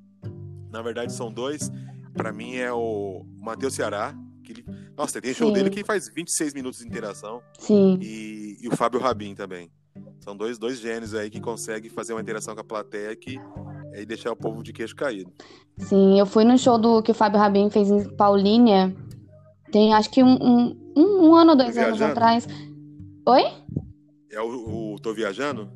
Na 0.72 0.82
verdade, 0.82 1.14
são 1.14 1.32
dois. 1.32 1.72
Pra 2.14 2.32
mim 2.32 2.56
é 2.56 2.72
o 2.72 3.26
Matheus 3.40 3.74
Ceará. 3.74 4.16
Que 4.44 4.52
ele... 4.54 4.66
Nossa, 4.96 5.22
tem 5.22 5.34
show 5.34 5.50
Sim. 5.50 5.54
dele 5.54 5.70
que 5.70 5.84
faz 5.84 6.10
26 6.10 6.54
minutos 6.54 6.80
de 6.80 6.88
interação. 6.88 7.42
sim. 7.60 8.00
E, 8.02 8.58
e 8.62 8.68
o 8.68 8.76
Fábio 8.76 9.00
Rabin 9.00 9.36
também. 9.36 9.72
São 10.20 10.36
dois, 10.36 10.58
dois 10.58 10.80
gênios 10.80 11.14
aí 11.14 11.30
que 11.30 11.40
conseguem 11.40 11.90
fazer 11.90 12.14
uma 12.14 12.22
interação 12.22 12.54
com 12.54 12.62
a 12.62 12.64
plateia 12.64 13.16
que 13.16 13.40
é 14.02 14.06
deixar 14.06 14.32
o 14.32 14.36
povo 14.36 14.62
de 14.62 14.72
queixo 14.72 14.96
caído. 14.96 15.32
Sim, 15.78 16.20
eu 16.20 16.26
fui 16.26 16.44
no 16.44 16.58
show 16.58 16.78
do 16.78 17.02
que 17.02 17.12
o 17.12 17.16
Fábio 17.16 17.40
Rabin 17.40 17.70
fez 17.70 17.90
em 17.90 18.08
Paulínia. 18.16 18.96
Tem 19.72 19.94
acho 19.94 20.10
que 20.12 20.24
um, 20.24 20.38
um, 20.40 20.78
um, 20.96 21.30
um 21.30 21.36
ano 21.36 21.52
ou 21.52 21.58
dois 21.58 21.74
Tô 21.74 21.82
anos 21.82 21.98
viajando? 21.98 22.12
atrás. 22.12 22.48
Oi? 23.26 23.44
É 24.32 24.40
o, 24.40 24.94
o 24.94 25.00
Tô 25.00 25.14
Viajando? 25.14 25.70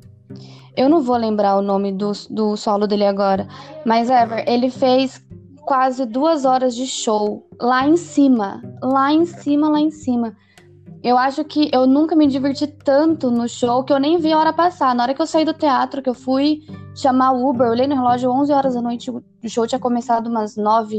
Eu 0.76 0.88
não 0.88 1.02
vou 1.02 1.16
lembrar 1.16 1.56
o 1.56 1.62
nome 1.62 1.92
do, 1.92 2.12
do 2.30 2.56
solo 2.56 2.86
dele 2.86 3.04
agora. 3.04 3.46
Mas, 3.84 4.08
Ever, 4.08 4.44
ele 4.48 4.70
fez 4.70 5.22
quase 5.62 6.06
duas 6.06 6.44
horas 6.44 6.74
de 6.74 6.86
show 6.86 7.46
lá 7.60 7.86
em 7.86 7.96
cima. 7.96 8.62
Lá 8.82 9.12
em 9.12 9.26
cima, 9.26 9.68
lá 9.68 9.80
em 9.80 9.90
cima. 9.90 10.34
Eu 11.02 11.18
acho 11.18 11.44
que 11.44 11.68
eu 11.72 11.84
nunca 11.84 12.14
me 12.14 12.28
diverti 12.28 12.66
tanto 12.66 13.28
no 13.28 13.48
show 13.48 13.82
que 13.82 13.92
eu 13.92 13.98
nem 13.98 14.18
vi 14.18 14.32
a 14.32 14.38
hora 14.38 14.52
passar. 14.52 14.94
Na 14.94 15.02
hora 15.02 15.14
que 15.14 15.20
eu 15.20 15.26
saí 15.26 15.44
do 15.44 15.52
teatro, 15.52 16.00
que 16.00 16.08
eu 16.08 16.14
fui 16.14 16.60
chamar 16.94 17.32
o 17.32 17.48
Uber, 17.48 17.66
eu 17.66 17.72
olhei 17.72 17.88
no 17.88 17.96
relógio 17.96 18.30
11 18.30 18.52
horas 18.52 18.74
da 18.74 18.82
noite, 18.82 19.10
o 19.10 19.22
show 19.48 19.66
tinha 19.66 19.80
começado 19.80 20.28
umas 20.28 20.56
9 20.56 20.96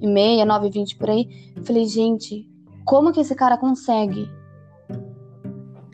e 0.00 0.06
meia, 0.06 0.44
9 0.44 0.68
e 0.68 0.70
20 0.70 0.96
por 0.96 1.10
aí. 1.10 1.28
Falei, 1.64 1.84
gente, 1.86 2.48
como 2.84 3.12
que 3.12 3.20
esse 3.20 3.34
cara 3.34 3.56
consegue? 3.56 4.30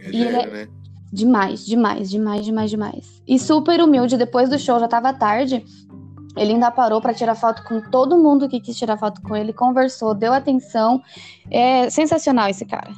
É 0.00 0.10
E 0.10 0.22
ele 0.22 0.32
gênio, 0.32 0.52
né? 0.52 0.68
Demais, 1.10 1.64
demais, 1.64 2.10
demais, 2.10 2.44
demais, 2.44 2.70
demais. 2.70 3.22
E 3.26 3.38
super 3.38 3.80
humilde, 3.80 4.18
depois 4.18 4.50
do 4.50 4.58
show, 4.58 4.78
já 4.78 4.86
tava 4.86 5.14
tarde. 5.14 5.64
Ele 6.36 6.52
ainda 6.52 6.70
parou 6.70 7.00
pra 7.00 7.14
tirar 7.14 7.34
foto 7.34 7.64
com 7.64 7.80
todo 7.80 8.18
mundo 8.18 8.48
que 8.50 8.60
quis 8.60 8.76
tirar 8.76 8.98
foto 8.98 9.22
com 9.22 9.34
ele, 9.34 9.54
conversou, 9.54 10.14
deu 10.14 10.34
atenção. 10.34 11.00
É 11.50 11.88
sensacional 11.88 12.50
esse 12.50 12.66
cara. 12.66 12.90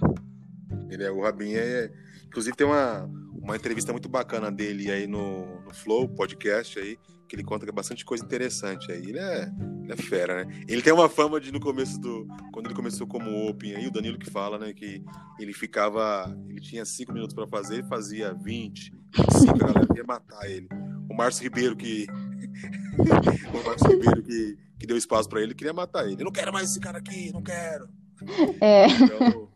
Ele 0.91 1.05
é 1.05 1.11
o 1.11 1.23
Rabin 1.23 1.55
é. 1.55 1.91
Inclusive 2.27 2.57
tem 2.57 2.67
uma, 2.67 3.09
uma 3.41 3.57
entrevista 3.57 3.93
muito 3.93 4.09
bacana 4.09 4.51
dele 4.51 4.91
aí 4.91 5.07
no, 5.07 5.61
no 5.63 5.73
Flow 5.73 6.09
podcast 6.09 6.79
aí, 6.79 6.99
que 7.27 7.35
ele 7.35 7.45
conta 7.45 7.71
bastante 7.73 8.05
coisa 8.05 8.25
interessante 8.25 8.91
aí. 8.93 9.03
Ele 9.03 9.19
é, 9.19 9.51
ele 9.83 9.93
é 9.93 9.97
fera, 9.97 10.45
né? 10.45 10.65
Ele 10.69 10.83
tem 10.83 10.93
uma 10.93 11.09
fama 11.09 11.41
de 11.41 11.53
no 11.53 11.61
começo 11.61 11.99
do. 12.01 12.27
Quando 12.53 12.67
ele 12.67 12.75
começou 12.75 13.07
como 13.07 13.49
Open 13.49 13.75
aí, 13.75 13.87
o 13.87 13.91
Danilo 13.91 14.19
que 14.19 14.31
fala, 14.31 14.59
né? 14.59 14.73
Que 14.73 15.03
ele 15.39 15.53
ficava. 15.53 16.37
Ele 16.49 16.61
tinha 16.61 16.85
cinco 16.85 17.13
minutos 17.13 17.35
pra 17.35 17.47
fazer, 17.47 17.77
ele 17.77 17.89
fazia 17.89 18.35
20, 18.35 18.93
25, 19.17 19.55
a 19.55 19.59
galera 19.59 19.89
ia 19.97 20.05
matar 20.05 20.51
ele. 20.51 20.69
O 21.09 21.15
Márcio 21.15 21.45
Ribeiro 21.45 21.77
que. 21.77 22.07
o 23.53 23.67
Márcio 23.67 23.91
Ribeiro 23.91 24.23
que, 24.23 24.59
que 24.79 24.87
deu 24.87 24.97
espaço 24.97 25.29
pra 25.29 25.43
ele, 25.43 25.55
queria 25.55 25.73
matar 25.73 26.07
ele. 26.07 26.21
Eu 26.21 26.27
não 26.27 26.33
quero 26.33 26.53
mais 26.53 26.71
esse 26.71 26.81
cara 26.81 26.99
aqui, 26.99 27.33
não 27.33 27.43
quero. 27.43 27.89
É, 28.61 28.87
Então, 28.87 29.49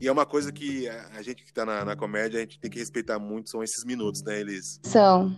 e 0.00 0.08
é 0.08 0.12
uma 0.12 0.26
coisa 0.26 0.52
que 0.52 0.88
a, 0.88 1.22
gente 1.22 1.44
que 1.44 1.52
tá 1.52 1.64
na, 1.64 1.84
na 1.84 1.96
comédia, 1.96 2.38
a 2.38 2.40
gente 2.40 2.58
tem 2.60 2.70
que 2.70 2.78
respeitar 2.78 3.18
muito, 3.18 3.50
são 3.50 3.62
esses 3.62 3.84
minutos, 3.84 4.22
né? 4.22 4.40
Eles. 4.40 4.78
são. 4.82 5.34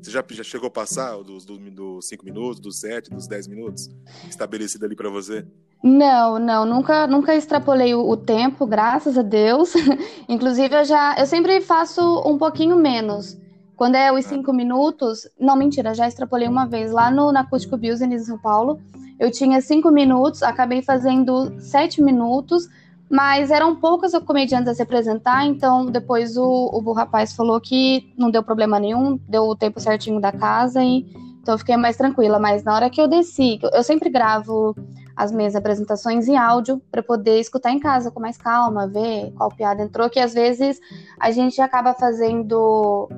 Você 0.00 0.10
já, 0.10 0.24
já 0.30 0.42
chegou 0.42 0.68
a 0.68 0.70
passar 0.70 1.16
dos 1.22 1.44
5 1.44 1.70
dos 1.70 2.08
cinco 2.08 2.24
minutos, 2.24 2.60
dos 2.60 2.80
7, 2.80 3.10
dos 3.10 3.26
10 3.26 3.46
minutos? 3.48 3.88
Estabelecido 4.28 4.84
ali 4.84 4.96
pra 4.96 5.08
você? 5.08 5.46
Não, 5.82 6.38
não, 6.38 6.64
nunca, 6.66 7.06
nunca 7.06 7.34
extrapolei 7.34 7.94
o, 7.94 8.08
o 8.08 8.16
tempo, 8.16 8.66
graças 8.66 9.16
a 9.16 9.22
Deus. 9.22 9.72
Inclusive, 10.28 10.74
eu 10.74 10.84
já, 10.84 11.16
eu 11.18 11.26
sempre 11.26 11.60
faço 11.60 12.00
um 12.26 12.36
pouquinho 12.36 12.76
menos. 12.76 13.38
Quando 13.76 13.94
é 13.94 14.12
os 14.12 14.26
Ah. 14.26 14.28
cinco 14.30 14.52
minutos, 14.52 15.28
não, 15.38 15.54
mentira, 15.54 15.94
já 15.94 16.08
extrapolei 16.08 16.48
uma 16.48 16.66
vez 16.66 16.90
lá 16.90 17.10
no 17.10 17.30
na 17.30 17.40
Acústico 17.40 17.76
Business 17.76 18.22
em 18.22 18.24
São 18.24 18.38
Paulo. 18.38 18.80
Eu 19.20 19.30
tinha 19.30 19.60
cinco 19.60 19.90
minutos, 19.90 20.42
acabei 20.42 20.82
fazendo 20.82 21.60
sete 21.60 22.02
minutos, 22.02 22.68
mas 23.10 23.50
eram 23.50 23.76
poucos 23.76 24.12
comediantes 24.24 24.68
a 24.68 24.74
se 24.74 24.82
apresentar, 24.82 25.46
então 25.46 25.86
depois 25.86 26.36
o, 26.36 26.70
o 26.72 26.92
rapaz 26.92 27.32
falou 27.34 27.60
que 27.60 28.12
não 28.18 28.30
deu 28.30 28.42
problema 28.42 28.78
nenhum, 28.78 29.18
deu 29.28 29.44
o 29.44 29.56
tempo 29.56 29.80
certinho 29.80 30.20
da 30.20 30.30
casa 30.30 30.84
e 30.84 31.06
Então 31.40 31.54
eu 31.54 31.58
fiquei 31.58 31.76
mais 31.78 31.96
tranquila. 31.96 32.38
Mas 32.38 32.62
na 32.62 32.74
hora 32.74 32.90
que 32.90 33.00
eu 33.00 33.08
desci, 33.08 33.58
eu 33.72 33.82
sempre 33.82 34.10
gravo 34.10 34.76
as 35.16 35.32
minhas 35.32 35.56
apresentações 35.56 36.28
em 36.28 36.36
áudio 36.36 36.80
para 36.92 37.02
poder 37.02 37.40
escutar 37.40 37.72
em 37.72 37.80
casa 37.80 38.10
com 38.10 38.20
mais 38.20 38.36
calma, 38.36 38.86
ver 38.86 39.32
qual 39.32 39.48
piada 39.48 39.82
entrou, 39.82 40.10
que 40.10 40.20
às 40.20 40.34
vezes 40.34 40.78
a 41.18 41.30
gente 41.30 41.60
acaba 41.60 41.94
fazendo 41.94 43.08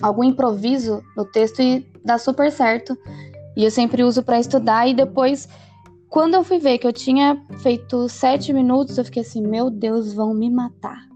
algum 0.00 0.22
improviso 0.22 1.02
no 1.16 1.24
texto 1.24 1.60
e 1.60 1.84
dá 2.04 2.16
super 2.16 2.50
certo. 2.52 2.96
E 3.56 3.64
eu 3.64 3.70
sempre 3.70 4.04
uso 4.04 4.22
para 4.22 4.38
estudar 4.38 4.88
e 4.88 4.94
depois 4.94 5.48
quando 6.12 6.34
eu 6.34 6.44
fui 6.44 6.58
ver 6.58 6.76
que 6.76 6.86
eu 6.86 6.92
tinha 6.92 7.42
feito 7.62 8.06
sete 8.06 8.52
minutos, 8.52 8.98
eu 8.98 9.04
fiquei 9.04 9.22
assim, 9.22 9.40
meu 9.40 9.70
Deus, 9.70 10.12
vão 10.12 10.34
me 10.34 10.50
matar. 10.50 11.08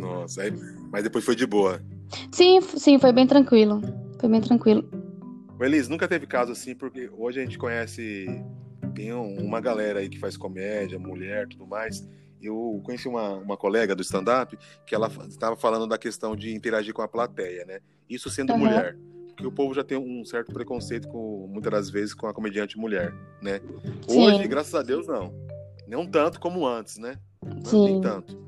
Nossa, 0.00 0.40
aí, 0.40 0.50
mas 0.90 1.02
depois 1.04 1.22
foi 1.22 1.36
de 1.36 1.46
boa. 1.46 1.82
Sim, 2.32 2.62
sim, 2.62 2.98
foi 2.98 3.12
bem 3.12 3.26
tranquilo. 3.26 3.82
Foi 4.18 4.26
bem 4.26 4.40
tranquilo. 4.40 4.88
O 5.60 5.62
Elis, 5.62 5.86
nunca 5.86 6.08
teve 6.08 6.26
caso 6.26 6.52
assim, 6.52 6.74
porque 6.74 7.10
hoje 7.12 7.40
a 7.40 7.44
gente 7.44 7.58
conhece, 7.58 8.24
tem 8.94 9.12
uma 9.12 9.60
galera 9.60 9.98
aí 9.98 10.08
que 10.08 10.18
faz 10.18 10.38
comédia, 10.38 10.98
mulher, 10.98 11.46
tudo 11.48 11.66
mais. 11.66 12.08
Eu 12.40 12.80
conheci 12.82 13.06
uma, 13.06 13.34
uma 13.34 13.56
colega 13.56 13.94
do 13.94 14.00
stand-up 14.00 14.58
que 14.86 14.94
ela 14.94 15.08
estava 15.28 15.56
falando 15.58 15.86
da 15.86 15.98
questão 15.98 16.34
de 16.34 16.54
interagir 16.54 16.94
com 16.94 17.02
a 17.02 17.08
plateia, 17.08 17.66
né? 17.66 17.80
Isso 18.08 18.30
sendo 18.30 18.54
uhum. 18.54 18.60
mulher 18.60 18.96
que 19.36 19.46
o 19.46 19.52
povo 19.52 19.74
já 19.74 19.82
tem 19.82 19.98
um 19.98 20.24
certo 20.24 20.52
preconceito 20.52 21.08
com 21.08 21.46
muitas 21.48 21.72
das 21.72 21.90
vezes 21.90 22.14
com 22.14 22.26
a 22.26 22.34
comediante 22.34 22.78
mulher, 22.78 23.12
né? 23.40 23.60
Hoje, 24.08 24.42
Sim. 24.42 24.48
graças 24.48 24.74
a 24.74 24.82
Deus, 24.82 25.06
não. 25.06 25.32
Não 25.86 26.06
tanto 26.06 26.40
como 26.40 26.66
antes, 26.66 26.98
né? 26.98 27.18
Não, 27.44 27.64
Sim. 27.64 27.84
Nem 27.84 28.00
tanto. 28.00 28.40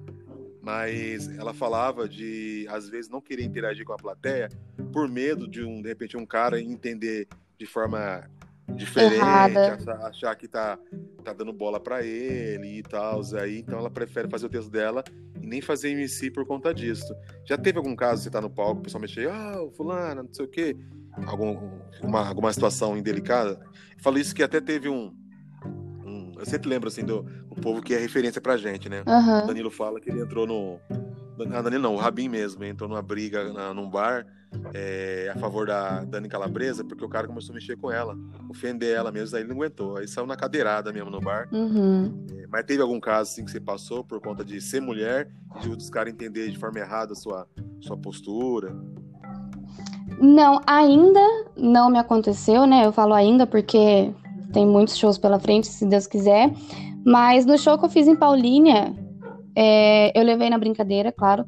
Mas 0.62 1.28
ela 1.36 1.52
falava 1.52 2.08
de 2.08 2.66
às 2.70 2.88
vezes 2.88 3.10
não 3.10 3.20
querer 3.20 3.44
interagir 3.44 3.84
com 3.84 3.92
a 3.92 3.96
plateia 3.96 4.48
por 4.92 5.08
medo 5.08 5.46
de 5.46 5.62
um 5.62 5.82
de 5.82 5.88
repente 5.88 6.16
um 6.16 6.24
cara 6.24 6.60
entender 6.60 7.28
de 7.58 7.66
forma 7.66 8.24
diferente, 8.68 9.20
achar, 9.20 10.06
achar, 10.06 10.34
que 10.36 10.48
tá, 10.48 10.78
tá 11.22 11.32
dando 11.32 11.52
bola 11.52 11.78
para 11.78 12.02
ele 12.02 12.78
e 12.78 12.82
tal. 12.82 13.20
Aí, 13.40 13.58
então 13.58 13.78
ela 13.78 13.90
prefere 13.90 14.28
fazer 14.28 14.46
o 14.46 14.48
texto 14.48 14.70
dela 14.70 15.04
e 15.40 15.46
nem 15.46 15.60
fazer 15.60 15.90
MC 15.90 16.30
por 16.30 16.46
conta 16.46 16.72
disso. 16.72 17.14
Já 17.44 17.56
teve 17.56 17.78
algum 17.78 17.94
caso, 17.94 18.22
você 18.22 18.30
tá 18.30 18.40
no 18.40 18.50
palco, 18.50 18.80
o 18.80 18.82
pessoal 18.82 19.00
mexer, 19.00 19.28
ah, 19.28 19.54
fulano, 19.76 20.22
não 20.22 20.32
sei 20.32 20.44
o 20.44 20.48
quê, 20.48 20.76
algum, 21.26 21.58
uma, 22.02 22.26
alguma 22.26 22.52
situação 22.52 22.96
indelicada? 22.96 23.60
Eu 23.96 24.02
falo 24.02 24.18
isso 24.18 24.34
que 24.34 24.42
até 24.42 24.60
teve 24.60 24.88
um, 24.88 25.14
um. 26.04 26.32
eu 26.38 26.46
sempre 26.46 26.68
lembro 26.68 26.88
assim 26.88 27.04
do 27.04 27.26
o 27.50 27.60
povo 27.60 27.80
que 27.80 27.94
é 27.94 27.98
referência 27.98 28.40
pra 28.40 28.56
gente, 28.56 28.88
né? 28.88 29.04
Uhum. 29.06 29.44
O 29.44 29.46
Danilo 29.46 29.70
fala 29.70 30.00
que 30.00 30.10
ele 30.10 30.20
entrou 30.20 30.46
no. 30.46 30.80
Ah, 31.52 31.62
Danilo 31.62 31.82
não, 31.82 31.94
o 31.94 31.98
Rabin 31.98 32.28
mesmo, 32.28 32.64
entrou 32.64 32.88
numa 32.88 33.02
briga 33.02 33.52
na, 33.52 33.74
num 33.74 33.88
bar 33.88 34.26
é, 34.72 35.30
a 35.34 35.38
favor 35.38 35.66
da 35.66 36.04
Dani 36.04 36.28
Calabresa, 36.28 36.84
porque 36.84 37.04
o 37.04 37.08
cara 37.08 37.26
começou 37.26 37.52
a 37.52 37.54
mexer 37.54 37.76
com 37.76 37.90
ela, 37.90 38.16
ofender 38.48 38.96
ela 38.96 39.10
mesmo, 39.10 39.36
aí 39.36 39.42
ele 39.42 39.50
não 39.50 39.56
aguentou. 39.56 39.96
Aí 39.96 40.08
saiu 40.08 40.26
na 40.26 40.36
cadeirada 40.36 40.92
mesmo 40.92 41.10
no 41.10 41.20
bar. 41.20 41.48
Uhum. 41.52 42.26
É, 42.36 42.46
mas 42.48 42.64
teve 42.64 42.82
algum 42.82 43.00
caso 43.00 43.30
assim 43.30 43.44
que 43.44 43.50
você 43.50 43.60
passou 43.60 44.04
por 44.04 44.20
conta 44.20 44.44
de 44.44 44.60
ser 44.60 44.80
mulher 44.80 45.30
e 45.56 45.60
de 45.60 45.68
os 45.68 45.90
caras 45.90 46.12
entender 46.12 46.50
de 46.50 46.58
forma 46.58 46.78
errada 46.78 47.12
a 47.12 47.16
sua, 47.16 47.46
sua 47.80 47.96
postura? 47.96 48.74
Não, 50.20 50.60
ainda 50.66 51.20
não 51.56 51.90
me 51.90 51.98
aconteceu, 51.98 52.66
né? 52.66 52.86
Eu 52.86 52.92
falo 52.92 53.14
ainda 53.14 53.46
porque 53.46 54.12
tem 54.52 54.66
muitos 54.66 54.96
shows 54.96 55.18
pela 55.18 55.38
frente, 55.38 55.66
se 55.66 55.84
Deus 55.86 56.06
quiser. 56.06 56.52
Mas 57.04 57.44
no 57.44 57.58
show 57.58 57.78
que 57.78 57.84
eu 57.84 57.90
fiz 57.90 58.06
em 58.06 58.16
Paulínia, 58.16 58.94
é, 59.56 60.18
eu 60.18 60.24
levei 60.24 60.48
na 60.48 60.58
brincadeira, 60.58 61.12
claro 61.12 61.44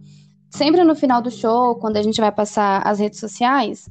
sempre 0.57 0.83
no 0.83 0.95
final 0.95 1.21
do 1.21 1.31
show, 1.31 1.75
quando 1.77 1.99
a 1.99 2.03
gente 2.03 2.21
vai 2.21 2.33
passar 2.33 2.81
as 2.87 2.99
redes 2.99 3.21
sociais, 3.21 3.91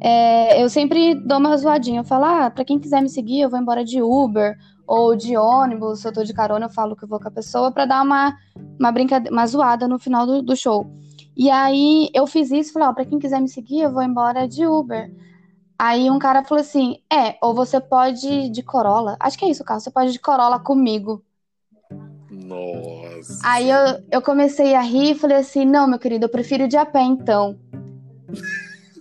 é, 0.00 0.60
eu 0.62 0.68
sempre 0.68 1.14
dou 1.14 1.38
uma 1.38 1.56
zoadinha. 1.56 2.00
Eu 2.00 2.04
falo, 2.04 2.24
ah, 2.24 2.50
pra 2.50 2.64
quem 2.64 2.80
quiser 2.80 3.00
me 3.00 3.08
seguir, 3.08 3.40
eu 3.40 3.48
vou 3.48 3.58
embora 3.58 3.84
de 3.84 4.02
Uber 4.02 4.58
ou 4.86 5.14
de 5.14 5.36
ônibus. 5.36 6.00
Se 6.00 6.08
eu 6.08 6.12
tô 6.12 6.24
de 6.24 6.34
carona, 6.34 6.66
eu 6.66 6.70
falo 6.70 6.96
que 6.96 7.04
eu 7.04 7.08
vou 7.08 7.20
com 7.20 7.28
a 7.28 7.30
pessoa 7.30 7.70
pra 7.70 7.86
dar 7.86 8.02
uma, 8.02 8.36
uma 8.78 8.90
brincadeira, 8.90 9.32
uma 9.32 9.46
zoada 9.46 9.86
no 9.86 9.98
final 9.98 10.26
do, 10.26 10.42
do 10.42 10.56
show. 10.56 10.90
E 11.36 11.48
aí 11.48 12.10
eu 12.12 12.26
fiz 12.26 12.50
isso, 12.50 12.72
falei, 12.72 12.88
ó, 12.88 12.92
pra 12.92 13.04
quem 13.04 13.18
quiser 13.18 13.40
me 13.40 13.48
seguir, 13.48 13.82
eu 13.82 13.92
vou 13.92 14.02
embora 14.02 14.48
de 14.48 14.66
Uber. 14.66 15.14
Aí 15.78 16.10
um 16.10 16.18
cara 16.18 16.42
falou 16.42 16.60
assim: 16.60 16.96
é, 17.10 17.36
ou 17.40 17.54
você 17.54 17.80
pode 17.80 18.26
ir 18.26 18.50
de 18.50 18.62
Corolla. 18.64 19.16
Acho 19.20 19.38
que 19.38 19.44
é 19.44 19.50
isso, 19.50 19.64
cara. 19.64 19.78
Você 19.78 19.90
pode 19.90 20.10
ir 20.10 20.12
de 20.12 20.18
Corolla 20.18 20.58
comigo. 20.58 21.22
Nossa. 22.30 23.09
Aí 23.42 23.70
eu, 23.70 23.78
eu 24.10 24.22
comecei 24.22 24.74
a 24.74 24.80
rir 24.80 25.12
e 25.12 25.18
falei 25.18 25.38
assim: 25.38 25.64
não, 25.64 25.86
meu 25.86 25.98
querido, 25.98 26.26
eu 26.26 26.28
prefiro 26.28 26.68
de 26.68 26.76
a 26.76 26.84
pé 26.84 27.02
então. 27.02 27.58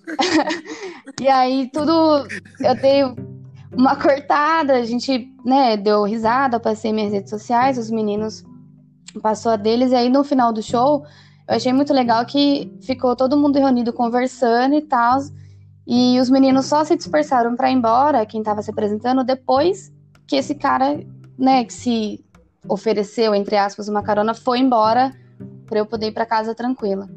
e 1.19 1.27
aí 1.27 1.69
tudo. 1.71 2.27
Eu 2.59 2.75
dei 2.75 3.03
uma 3.71 3.95
cortada, 3.95 4.73
a 4.73 4.83
gente, 4.83 5.31
né, 5.45 5.77
deu 5.77 6.03
risada, 6.03 6.59
passei 6.59 6.91
minhas 6.91 7.13
redes 7.13 7.29
sociais, 7.29 7.77
os 7.77 7.91
meninos 7.91 8.43
passou 9.21 9.51
a 9.51 9.55
deles, 9.55 9.91
e 9.91 9.95
aí 9.95 10.09
no 10.09 10.23
final 10.23 10.51
do 10.51 10.61
show 10.61 11.03
eu 11.47 11.55
achei 11.55 11.73
muito 11.73 11.93
legal 11.93 12.23
que 12.25 12.71
ficou 12.81 13.15
todo 13.15 13.37
mundo 13.37 13.57
reunido 13.57 13.91
conversando 13.91 14.75
e 14.75 14.81
tal. 14.81 15.19
E 15.87 16.19
os 16.19 16.29
meninos 16.29 16.67
só 16.67 16.83
se 16.83 16.95
dispersaram 16.95 17.55
para 17.55 17.71
ir 17.71 17.73
embora, 17.73 18.25
quem 18.25 18.41
estava 18.41 18.61
se 18.61 18.69
apresentando, 18.69 19.23
depois 19.23 19.91
que 20.27 20.35
esse 20.35 20.53
cara, 20.53 21.03
né, 21.35 21.65
que 21.65 21.73
se 21.73 22.23
ofereceu, 22.67 23.33
entre 23.33 23.57
aspas, 23.57 23.87
uma 23.87 24.03
carona, 24.03 24.33
foi 24.33 24.59
embora 24.59 25.15
para 25.65 25.79
eu 25.79 25.85
poder 25.85 26.07
ir 26.07 26.11
para 26.11 26.25
casa 26.25 26.53
tranquila. 26.55 27.09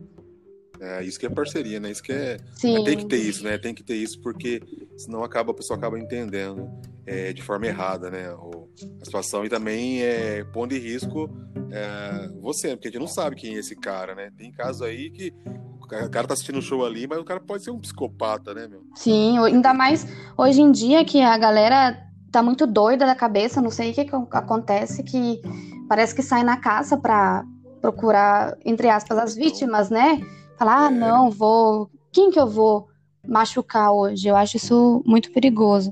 É, 0.80 1.02
isso 1.04 1.18
que 1.18 1.26
é 1.26 1.30
parceria, 1.30 1.78
né? 1.78 1.90
Isso 1.92 2.02
que 2.02 2.12
é. 2.12 2.38
Sim. 2.54 2.82
Tem 2.82 2.96
que 2.96 3.06
ter 3.06 3.18
isso, 3.18 3.44
né? 3.44 3.56
Tem 3.56 3.72
que 3.72 3.84
ter 3.84 3.94
isso, 3.94 4.20
porque 4.20 4.60
senão 4.96 5.22
acaba, 5.22 5.52
a 5.52 5.54
pessoa 5.54 5.78
acaba 5.78 5.96
entendendo 5.96 6.68
é, 7.06 7.32
de 7.32 7.40
forma 7.40 7.66
errada, 7.66 8.10
né? 8.10 8.32
O, 8.32 8.68
a 9.00 9.04
situação 9.04 9.44
e 9.44 9.48
também 9.48 10.02
é, 10.02 10.42
pondo 10.52 10.74
em 10.74 10.78
risco 10.78 11.30
é, 11.70 12.28
você, 12.40 12.74
porque 12.74 12.88
a 12.88 12.90
gente 12.90 13.00
não 13.00 13.06
sabe 13.06 13.36
quem 13.36 13.54
é 13.54 13.58
esse 13.58 13.76
cara, 13.76 14.14
né? 14.14 14.30
Tem 14.36 14.50
casos 14.50 14.82
aí 14.82 15.08
que 15.10 15.32
o 15.78 15.86
cara 15.86 16.26
tá 16.26 16.34
assistindo 16.34 16.58
o 16.58 16.62
show 16.62 16.84
ali, 16.84 17.06
mas 17.06 17.18
o 17.18 17.24
cara 17.24 17.40
pode 17.40 17.62
ser 17.62 17.70
um 17.70 17.78
psicopata, 17.78 18.52
né, 18.52 18.66
meu? 18.66 18.82
Sim, 18.94 19.38
ainda 19.38 19.72
mais 19.72 20.06
hoje 20.36 20.60
em 20.60 20.72
dia 20.72 21.04
que 21.04 21.20
a 21.20 21.38
galera 21.38 22.11
tá 22.32 22.42
muito 22.42 22.66
doida 22.66 23.04
da 23.04 23.14
cabeça, 23.14 23.60
não 23.60 23.70
sei 23.70 23.90
o 23.90 23.94
que, 23.94 24.06
que 24.06 24.16
acontece, 24.32 25.02
que 25.02 25.40
parece 25.88 26.14
que 26.14 26.22
sai 26.22 26.42
na 26.42 26.56
caça 26.56 26.96
para 26.96 27.44
procurar, 27.80 28.56
entre 28.64 28.88
aspas, 28.88 29.18
as 29.18 29.34
vítimas, 29.36 29.90
né? 29.90 30.20
Falar, 30.58 30.86
ah, 30.86 30.90
é. 30.90 30.90
não, 30.90 31.30
vou. 31.30 31.90
Quem 32.10 32.30
que 32.30 32.40
eu 32.40 32.46
vou 32.48 32.88
machucar 33.26 33.92
hoje? 33.92 34.26
Eu 34.28 34.36
acho 34.36 34.56
isso 34.56 35.02
muito 35.04 35.30
perigoso. 35.30 35.90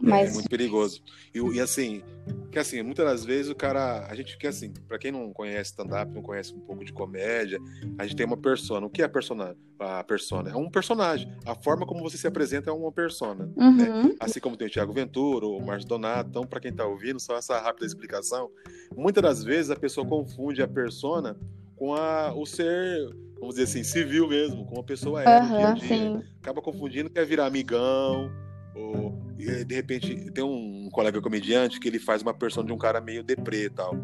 Mas... 0.00 0.30
É, 0.30 0.34
muito 0.34 0.50
perigoso. 0.50 1.00
E, 1.34 1.38
e 1.38 1.60
assim, 1.60 2.02
que 2.50 2.58
assim, 2.58 2.82
muitas 2.82 3.04
das 3.04 3.24
vezes 3.24 3.50
o 3.50 3.54
cara. 3.54 4.06
A 4.08 4.14
gente 4.14 4.36
quer 4.38 4.48
assim, 4.48 4.72
para 4.86 4.98
quem 4.98 5.12
não 5.12 5.32
conhece 5.32 5.70
stand-up, 5.70 6.12
não 6.12 6.22
conhece 6.22 6.54
um 6.54 6.60
pouco 6.60 6.84
de 6.84 6.92
comédia, 6.92 7.58
a 7.98 8.04
gente 8.04 8.16
tem 8.16 8.26
uma 8.26 8.36
persona. 8.36 8.86
O 8.86 8.90
que 8.90 9.02
é 9.02 9.04
a 9.04 9.08
persona? 9.08 9.56
A 9.78 10.02
persona 10.02 10.50
é 10.50 10.56
um 10.56 10.70
personagem. 10.70 11.32
A 11.46 11.54
forma 11.54 11.86
como 11.86 12.02
você 12.02 12.16
se 12.16 12.26
apresenta 12.26 12.70
é 12.70 12.72
uma 12.72 12.90
persona. 12.90 13.46
Né? 13.46 13.52
Uhum. 13.56 14.02
Né? 14.08 14.14
Assim 14.18 14.40
como 14.40 14.56
tem 14.56 14.66
o 14.66 14.70
Thiago 14.70 14.92
Ventura, 14.92 15.46
o 15.46 15.64
Márcio 15.64 15.88
Donato. 15.88 16.30
Então, 16.30 16.44
para 16.44 16.60
quem 16.60 16.72
tá 16.72 16.86
ouvindo, 16.86 17.20
só 17.20 17.36
essa 17.36 17.60
rápida 17.60 17.86
explicação. 17.86 18.50
Muitas 18.96 19.22
das 19.22 19.44
vezes 19.44 19.70
a 19.70 19.76
pessoa 19.76 20.06
confunde 20.06 20.62
a 20.62 20.68
persona 20.68 21.36
com 21.76 21.94
a, 21.94 22.34
o 22.34 22.44
ser, 22.44 23.08
vamos 23.38 23.54
dizer 23.54 23.64
assim, 23.64 23.84
civil 23.84 24.26
mesmo, 24.26 24.66
como 24.66 24.80
a 24.80 24.84
pessoa 24.84 25.22
é. 25.22 25.40
Uhum, 25.40 25.56
dia 25.58 25.72
dia. 25.74 25.88
Sim. 25.88 26.22
Acaba 26.40 26.60
confundindo, 26.60 27.08
quer 27.08 27.24
virar 27.24 27.46
amigão 27.46 28.28
ou, 28.74 29.18
de 29.36 29.74
repente, 29.74 30.30
tem 30.32 30.44
um 30.44 30.88
colega 30.90 31.20
comediante 31.20 31.80
que 31.80 31.88
ele 31.88 31.98
faz 31.98 32.22
uma 32.22 32.34
persona 32.34 32.66
de 32.66 32.72
um 32.72 32.78
cara 32.78 33.00
meio 33.00 33.22
deprê 33.22 33.64
e 33.64 33.70
tal. 33.70 33.94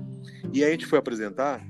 E 0.52 0.62
aí 0.62 0.70
a 0.70 0.72
gente 0.72 0.86
foi 0.86 0.98
apresentar 0.98 1.64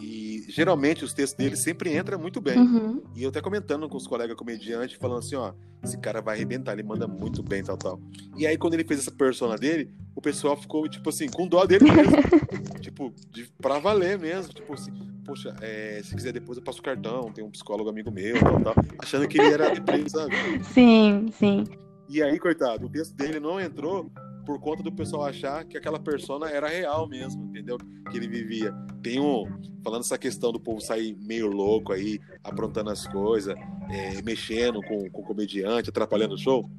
e 0.00 0.44
geralmente 0.48 1.04
os 1.04 1.12
textos 1.12 1.36
dele 1.36 1.56
sempre 1.56 1.96
entram 1.96 2.18
muito 2.18 2.40
bem. 2.40 2.58
Uhum. 2.58 3.02
E 3.14 3.22
eu 3.22 3.30
até 3.30 3.40
comentando 3.40 3.88
com 3.88 3.96
os 3.96 4.06
colegas 4.06 4.36
comediantes, 4.36 4.96
falando 4.96 5.18
assim, 5.18 5.36
ó, 5.36 5.52
esse 5.82 5.98
cara 5.98 6.20
vai 6.20 6.36
arrebentar, 6.36 6.72
ele 6.72 6.82
manda 6.82 7.06
muito 7.06 7.42
bem, 7.42 7.62
tal, 7.62 7.76
tal. 7.76 8.00
E 8.36 8.46
aí 8.46 8.56
quando 8.58 8.74
ele 8.74 8.84
fez 8.84 9.00
essa 9.00 9.10
persona 9.10 9.56
dele, 9.56 9.90
o 10.14 10.20
pessoal 10.20 10.56
ficou, 10.56 10.88
tipo 10.88 11.08
assim, 11.08 11.28
com 11.28 11.48
dó 11.48 11.64
dele 11.64 11.90
mesmo. 11.90 12.16
tipo, 12.80 13.12
de, 13.30 13.48
pra 13.60 13.78
valer 13.78 14.18
mesmo. 14.18 14.52
Tipo 14.52 14.74
assim, 14.74 14.92
poxa, 15.24 15.54
é, 15.60 16.00
se 16.04 16.14
quiser 16.14 16.32
depois 16.32 16.58
eu 16.58 16.64
passo 16.64 16.80
o 16.80 16.82
cartão, 16.82 17.32
tem 17.32 17.44
um 17.44 17.50
psicólogo 17.50 17.88
amigo 17.88 18.10
meu, 18.10 18.38
tal, 18.38 18.60
tal. 18.60 18.74
Achando 18.98 19.26
que 19.26 19.40
ele 19.40 19.52
era 19.54 19.70
deprê, 19.70 20.08
sabe? 20.08 20.34
Sim, 20.64 21.28
sim. 21.32 21.64
E 22.08 22.22
aí, 22.22 22.38
coitado, 22.38 22.86
o 22.86 22.88
texto 22.88 23.14
dele 23.14 23.40
não 23.40 23.60
entrou 23.60 24.10
por 24.44 24.60
conta 24.60 24.82
do 24.82 24.92
pessoal 24.92 25.24
achar 25.24 25.64
que 25.64 25.76
aquela 25.76 25.98
persona 25.98 26.48
era 26.48 26.68
real 26.68 27.08
mesmo, 27.08 27.44
entendeu? 27.44 27.76
Que 28.10 28.16
ele 28.16 28.28
vivia. 28.28 28.72
Tem 29.02 29.18
um. 29.18 29.44
Falando 29.82 30.02
essa 30.02 30.16
questão 30.16 30.52
do 30.52 30.60
povo 30.60 30.80
sair 30.80 31.16
meio 31.16 31.48
louco 31.48 31.92
aí, 31.92 32.20
aprontando 32.42 32.90
as 32.90 33.06
coisas, 33.08 33.56
é, 33.90 34.22
mexendo 34.22 34.80
com, 34.82 35.10
com 35.10 35.20
o 35.20 35.24
comediante, 35.24 35.90
atrapalhando 35.90 36.34
o 36.34 36.38
show. 36.38 36.70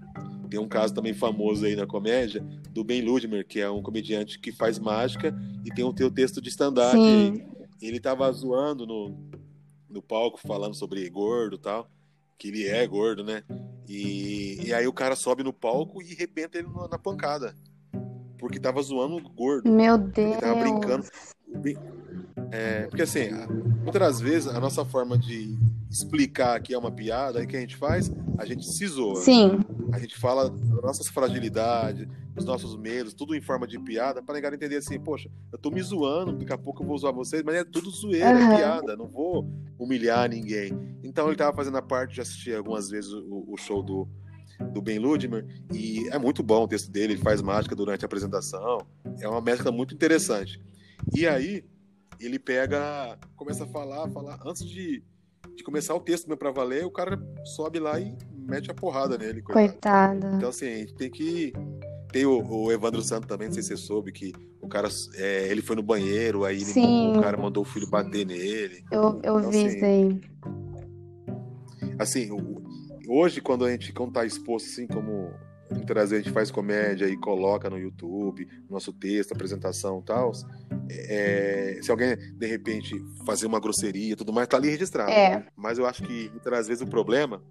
Tem 0.49 0.59
um 0.59 0.67
caso 0.67 0.93
também 0.93 1.13
famoso 1.13 1.65
aí 1.65 1.75
na 1.75 1.85
comédia 1.85 2.41
do 2.71 2.83
Ben 2.83 3.01
Ludmer, 3.01 3.45
que 3.45 3.59
é 3.59 3.69
um 3.69 3.81
comediante 3.81 4.39
que 4.39 4.51
faz 4.51 4.79
mágica 4.79 5.35
e 5.65 5.69
tem 5.69 5.83
o 5.83 5.93
teu 5.93 6.09
texto 6.09 6.41
de 6.41 6.49
stand-up. 6.49 6.97
Ele 7.81 7.99
tava 7.99 8.31
zoando 8.31 8.87
no, 8.87 9.29
no 9.89 10.01
palco, 10.01 10.39
falando 10.39 10.73
sobre 10.73 11.07
gordo 11.09 11.57
e 11.57 11.59
tal. 11.59 11.89
Que 12.37 12.49
ele 12.49 12.67
é 12.67 12.85
gordo, 12.85 13.23
né? 13.23 13.43
E, 13.87 14.59
e 14.67 14.73
aí 14.73 14.87
o 14.87 14.93
cara 14.93 15.15
sobe 15.15 15.43
no 15.43 15.53
palco 15.53 16.01
e 16.01 16.13
arrebenta 16.13 16.57
ele 16.57 16.67
na, 16.67 16.87
na 16.87 16.99
pancada. 16.99 17.55
Porque 18.37 18.59
tava 18.59 18.81
zoando 18.81 19.17
o 19.17 19.29
gordo. 19.29 19.71
Meu 19.71 19.97
Deus. 19.97 20.33
Ele 20.33 20.41
tava 20.41 20.59
brincando. 20.59 21.05
É, 22.51 22.87
porque 22.87 23.01
assim, 23.01 23.29
muitas 23.81 23.99
das 23.99 24.19
vezes 24.19 24.47
a 24.47 24.59
nossa 24.59 24.85
forma 24.85 25.17
de 25.17 25.57
explicar 25.89 26.61
que 26.61 26.73
é 26.73 26.77
uma 26.77 26.91
piada, 26.91 27.39
aí 27.39 27.47
que 27.47 27.57
a 27.57 27.59
gente 27.59 27.75
faz, 27.75 28.11
a 28.37 28.45
gente 28.45 28.65
se 28.65 28.85
zoa. 28.87 29.15
Sim. 29.21 29.59
A 29.91 29.99
gente 29.99 30.17
fala 30.17 30.49
das 30.49 30.81
nossas 30.81 31.07
fragilidades, 31.07 32.07
dos 32.37 32.45
nossos 32.45 32.77
medos, 32.77 33.13
tudo 33.13 33.35
em 33.35 33.41
forma 33.41 33.67
de 33.67 33.79
piada, 33.79 34.21
para 34.21 34.35
negar 34.35 34.53
entender 34.53 34.77
assim, 34.77 34.99
poxa, 34.99 35.29
eu 35.51 35.57
tô 35.57 35.71
me 35.71 35.81
zoando, 35.81 36.33
daqui 36.33 36.53
a 36.53 36.57
pouco 36.57 36.83
eu 36.83 36.87
vou 36.87 36.97
zoar 36.97 37.13
vocês, 37.13 37.43
mas 37.43 37.55
é 37.55 37.63
tudo 37.63 37.89
zoeira, 37.89 38.29
uhum. 38.37 38.51
é 38.53 38.57
piada, 38.57 38.95
não 38.95 39.07
vou 39.07 39.49
humilhar 39.77 40.29
ninguém. 40.29 40.71
Então 41.03 41.27
ele 41.27 41.35
tava 41.35 41.55
fazendo 41.55 41.77
a 41.77 41.81
parte 41.81 42.13
de 42.13 42.21
assistir 42.21 42.55
algumas 42.55 42.89
vezes 42.89 43.11
o, 43.11 43.45
o 43.47 43.57
show 43.57 43.81
do, 43.81 44.07
do 44.71 44.81
Ben 44.81 44.99
Ludmer, 44.99 45.45
e 45.73 46.07
é 46.09 46.17
muito 46.17 46.43
bom 46.43 46.63
o 46.63 46.67
texto 46.67 46.91
dele, 46.91 47.13
ele 47.13 47.21
faz 47.21 47.41
mágica 47.41 47.75
durante 47.75 48.05
a 48.05 48.07
apresentação, 48.07 48.79
é 49.19 49.27
uma 49.27 49.41
mescla 49.41 49.71
muito 49.71 49.93
interessante. 49.93 50.61
E 51.15 51.27
aí, 51.27 51.65
ele 52.19 52.39
pega, 52.39 53.17
começa 53.35 53.63
a 53.63 53.67
falar, 53.67 54.09
falar, 54.09 54.39
antes 54.45 54.63
de, 54.63 55.03
de 55.55 55.63
começar 55.63 55.95
o 55.95 55.99
texto 55.99 56.27
meu 56.27 56.37
para 56.37 56.51
valer, 56.51 56.85
o 56.85 56.91
cara 56.91 57.19
sobe 57.43 57.79
lá 57.79 57.99
e 57.99 58.15
mete 58.47 58.71
a 58.71 58.73
porrada 58.73 59.17
nele. 59.17 59.41
Coitado. 59.41 60.21
coitado. 60.21 60.37
Então, 60.37 60.49
assim, 60.49 60.67
a 60.67 60.77
gente 60.77 60.95
tem 60.95 61.11
que. 61.11 61.53
Tem 62.11 62.25
o, 62.25 62.41
o, 62.41 62.71
Evandro 62.71 63.01
Santos 63.01 63.27
também, 63.27 63.47
não 63.47 63.53
sei 63.53 63.63
se 63.63 63.69
você 63.69 63.77
soube, 63.77 64.11
que 64.11 64.33
o 64.61 64.67
cara, 64.67 64.87
é, 65.15 65.47
ele 65.49 65.61
foi 65.61 65.75
no 65.75 65.83
banheiro, 65.83 66.45
aí 66.45 66.61
ele, 66.61 67.17
o 67.17 67.21
cara 67.21 67.37
mandou 67.37 67.63
o 67.63 67.65
filho 67.65 67.87
bater 67.89 68.25
nele. 68.25 68.83
Eu, 68.91 69.19
eu 69.23 69.39
então, 69.39 69.51
vi 69.51 69.65
assim, 69.65 69.75
isso 69.75 69.85
aí. 69.85 70.21
Assim, 71.99 72.29
hoje, 73.07 73.41
quando 73.41 73.65
a 73.65 73.71
gente 73.71 73.91
quando 73.91 74.13
tá 74.13 74.25
exposto, 74.25 74.67
assim, 74.67 74.87
como 74.87 75.33
muitas 75.69 75.95
vezes 75.95 76.13
a 76.13 76.17
gente 76.17 76.31
faz 76.31 76.49
comédia 76.49 77.07
e 77.07 77.17
coloca 77.17 77.69
no 77.69 77.77
YouTube, 77.77 78.47
nosso 78.69 78.93
texto, 78.93 79.33
apresentação 79.33 79.99
e 79.99 80.03
tal. 80.03 80.31
É, 80.89 81.79
se 81.81 81.91
alguém, 81.91 82.15
de 82.15 82.47
repente, 82.47 82.95
fazer 83.25 83.45
uma 83.45 83.59
grosseria 83.59 84.15
tudo 84.15 84.31
mais, 84.31 84.47
tá 84.47 84.57
ali 84.57 84.69
registrado. 84.69 85.11
É. 85.11 85.45
Mas 85.55 85.77
eu 85.77 85.85
acho 85.85 86.03
que 86.03 86.29
muitas 86.29 86.67
vezes 86.67 86.81
o 86.81 86.87
problema 86.87 87.43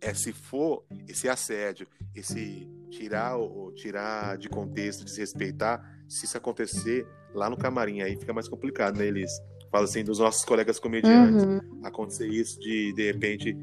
é 0.00 0.12
se 0.14 0.32
for 0.32 0.84
esse 1.06 1.28
assédio, 1.28 1.86
esse 2.14 2.68
tirar 2.92 3.36
ou 3.36 3.72
tirar 3.72 4.36
de 4.36 4.48
contexto, 4.48 5.04
desrespeitar, 5.04 5.82
se 6.06 6.26
isso 6.26 6.36
acontecer 6.36 7.06
lá 7.34 7.48
no 7.48 7.56
camarim, 7.56 8.02
aí 8.02 8.16
fica 8.16 8.32
mais 8.32 8.48
complicado, 8.48 8.98
né, 8.98 9.06
Elis? 9.06 9.32
Fala 9.70 9.84
assim, 9.84 10.04
dos 10.04 10.18
nossos 10.18 10.44
colegas 10.44 10.78
comediantes, 10.78 11.42
uhum. 11.42 11.80
acontecer 11.82 12.28
isso 12.28 12.60
de, 12.60 12.92
de 12.92 13.10
repente, 13.10 13.56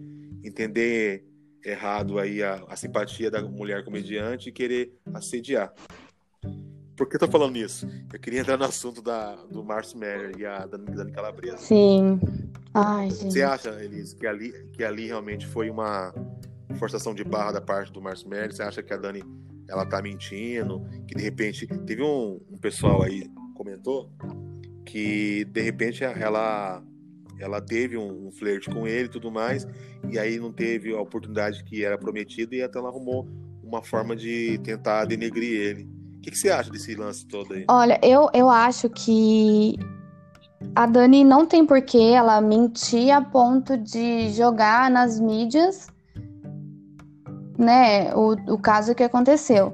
entender 0.44 1.24
errado 1.63 2.18
aí 2.18 2.42
a, 2.42 2.63
a, 2.68 2.76
simpatia 2.76 3.30
da 3.30 3.42
mulher 3.44 3.84
comediante 3.86 4.50
e 4.50 4.52
querer 4.52 4.92
assediar. 5.13 5.72
Por 6.96 7.08
que 7.08 7.15
eu 7.15 7.20
tô 7.20 7.28
falando 7.28 7.56
isso? 7.58 7.88
Eu 8.12 8.20
queria 8.20 8.39
entrar 8.39 8.58
no 8.58 8.65
assunto 8.65 9.02
da, 9.02 9.36
do 9.36 9.63
Márcio 9.63 10.00
Meyer 10.00 10.32
e 10.38 10.46
a 10.46 10.65
Dani, 10.65 11.12
Calabresa. 11.12 11.58
Sim. 11.58 12.20
Ai. 12.74 13.10
Você 13.12 13.44
acha, 13.44 13.70
Elis, 13.84 14.13
que 14.13 14.26
ali, 14.26 14.52
que 14.74 14.84
ali 14.84 15.06
realmente 15.06 15.46
foi 15.46 15.70
uma 15.70 16.13
forçação 16.75 17.13
de 17.13 17.23
barra 17.23 17.53
da 17.53 17.62
parte 17.62 17.91
do 17.91 18.01
Márcio 18.01 18.29
Meyer? 18.29 18.53
Você 18.53 18.63
acha 18.63 18.84
que 18.84 18.93
a 18.93 18.97
Dani 18.97 19.23
ela 19.67 19.86
tá 19.86 20.01
mentindo? 20.01 20.86
Que 21.08 21.15
de 21.15 21.23
repente 21.23 21.67
teve 21.86 22.03
um, 22.03 22.39
um 22.51 22.58
pessoal 22.58 23.03
aí 23.03 23.29
comentou 23.55 24.10
que 24.89 25.45
de 25.45 25.62
repente 25.62 26.03
ela 26.03 26.82
ela 27.39 27.62
teve 27.62 27.95
um, 27.95 28.27
um 28.27 28.32
flerte 28.32 28.69
com 28.69 28.86
ele 28.86 29.05
e 29.05 29.10
tudo 29.10 29.32
mais, 29.32 29.65
e 30.10 30.19
aí 30.19 30.38
não 30.38 30.51
teve 30.51 30.93
a 30.93 30.99
oportunidade 30.99 31.63
que 31.63 31.86
era 31.86 31.97
prometida 31.97 32.53
e 32.53 32.62
até 32.62 32.77
ela 32.77 32.89
arrumou 32.89 33.25
uma 33.63 33.82
forma 33.82 34.13
de 34.13 34.60
tentar 34.62 35.05
denegrir 35.05 35.62
ele. 35.62 35.84
O 36.17 36.21
que, 36.21 36.32
que 36.32 36.38
você 36.38 36.49
acha 36.49 36.69
desse 36.69 36.95
lance 36.95 37.25
todo 37.25 37.53
aí? 37.53 37.63
Olha, 37.69 37.97
eu, 38.03 38.29
eu 38.34 38.49
acho 38.49 38.89
que 38.89 39.77
a 40.75 40.86
Dani 40.86 41.23
não 41.23 41.45
tem 41.45 41.65
porquê 41.65 42.12
ela 42.13 42.41
mentir 42.41 43.10
a 43.10 43.21
ponto 43.21 43.77
de 43.77 44.29
jogar 44.32 44.91
nas 44.91 45.17
mídias, 45.17 45.88
né, 47.60 48.15
o, 48.15 48.32
o 48.54 48.58
caso 48.58 48.95
que 48.95 49.04
aconteceu. 49.04 49.74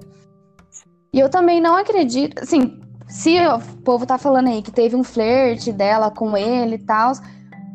E 1.14 1.20
eu 1.20 1.30
também 1.30 1.62
não 1.62 1.76
acredito, 1.78 2.42
assim, 2.42 2.82
se 3.08 3.38
o 3.48 3.60
povo 3.84 4.06
tá 4.06 4.18
falando 4.18 4.48
aí 4.48 4.62
que 4.62 4.72
teve 4.72 4.96
um 4.96 5.04
flerte 5.04 5.72
dela 5.72 6.10
com 6.10 6.36
ele 6.36 6.76
e 6.76 6.80
tal, 6.80 7.14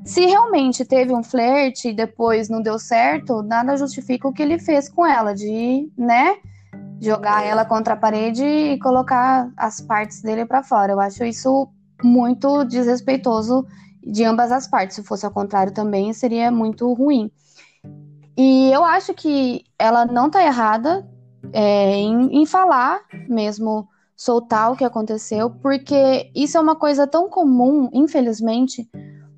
se 0.04 0.26
realmente 0.26 0.84
teve 0.84 1.14
um 1.14 1.22
flerte 1.22 1.90
e 1.90 1.94
depois 1.94 2.48
não 2.48 2.60
deu 2.60 2.78
certo, 2.78 3.42
nada 3.42 3.76
justifica 3.76 4.26
o 4.26 4.32
que 4.32 4.42
ele 4.42 4.58
fez 4.58 4.88
com 4.88 5.06
ela, 5.06 5.32
de, 5.32 5.88
né, 5.96 6.36
jogar 7.00 7.46
ela 7.46 7.64
contra 7.64 7.94
a 7.94 7.96
parede 7.96 8.44
e 8.44 8.78
colocar 8.80 9.50
as 9.56 9.80
partes 9.80 10.20
dele 10.20 10.44
para 10.44 10.64
fora. 10.64 10.92
Eu 10.92 11.00
acho 11.00 11.24
isso 11.24 11.68
muito 12.02 12.64
desrespeitoso 12.64 13.64
de 14.04 14.24
ambas 14.24 14.50
as 14.50 14.66
partes. 14.66 14.96
Se 14.96 15.02
fosse 15.02 15.24
ao 15.24 15.32
contrário 15.32 15.72
também, 15.72 16.12
seria 16.12 16.50
muito 16.50 16.92
ruim. 16.92 17.30
E 18.42 18.72
eu 18.72 18.82
acho 18.82 19.12
que 19.12 19.66
ela 19.78 20.06
não 20.06 20.30
tá 20.30 20.42
errada 20.42 21.06
é, 21.52 21.96
em, 21.96 22.40
em 22.40 22.46
falar 22.46 23.02
mesmo, 23.28 23.86
soltar 24.16 24.72
o 24.72 24.76
que 24.76 24.82
aconteceu, 24.82 25.50
porque 25.50 26.30
isso 26.34 26.56
é 26.56 26.60
uma 26.60 26.74
coisa 26.74 27.06
tão 27.06 27.28
comum, 27.28 27.90
infelizmente, 27.92 28.88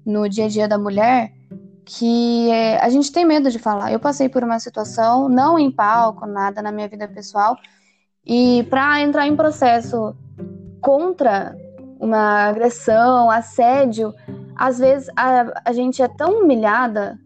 no 0.07 0.29
dia 0.29 0.45
a 0.45 0.49
dia 0.49 0.69
da 0.69 0.79
mulher 0.79 1.33
que 1.85 2.49
é, 2.49 2.79
a 2.81 2.89
gente 2.91 3.11
tem 3.11 3.25
medo 3.25 3.51
de 3.51 3.59
falar. 3.59 3.91
Eu 3.91 3.99
passei 3.99 4.29
por 4.29 4.45
uma 4.45 4.61
situação, 4.61 5.29
não 5.29 5.59
em 5.59 5.69
palco, 5.69 6.25
nada 6.25 6.63
na 6.63 6.71
minha 6.71 6.87
vida 6.87 7.09
pessoal, 7.09 7.57
e 8.25 8.63
para 8.71 9.01
entrar 9.01 9.27
em 9.27 9.35
processo 9.35 10.15
contra 10.81 11.57
uma 11.99 12.45
agressão, 12.45 13.29
assédio, 13.29 14.15
às 14.55 14.79
vezes 14.79 15.09
a, 15.17 15.61
a 15.65 15.73
gente 15.73 16.01
é 16.01 16.07
tão 16.07 16.45
humilhada, 16.45 17.19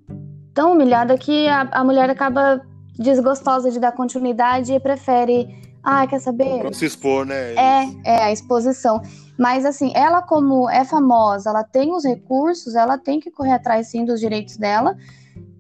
tão 0.57 0.73
humilhada 0.73 1.17
que 1.19 1.47
a, 1.47 1.69
a 1.71 1.85
mulher 1.85 2.09
acaba 2.09 2.63
desgostosa 2.99 3.71
de 3.71 3.79
dar 3.79 3.93
continuidade 3.93 4.73
e 4.73 4.81
prefere, 4.81 5.47
ah, 5.85 6.07
quer 6.07 6.19
saber? 6.19 6.65
Não 6.65 6.73
se 6.73 6.87
expor, 6.87 7.27
né? 7.27 7.55
É, 7.55 7.89
é 8.05 8.25
a 8.25 8.33
exposição. 8.33 9.03
Mas 9.39 9.67
assim, 9.67 9.93
ela 9.95 10.23
como 10.23 10.69
é 10.71 10.83
famosa, 10.83 11.51
ela 11.51 11.63
tem 11.63 11.93
os 11.93 12.05
recursos, 12.05 12.75
ela 12.75 12.97
tem 12.97 13.21
que 13.21 13.31
correr 13.31 13.53
atrás 13.53 13.89
sim 13.89 14.07
dos 14.07 14.19
direitos 14.19 14.57
dela. 14.57 14.97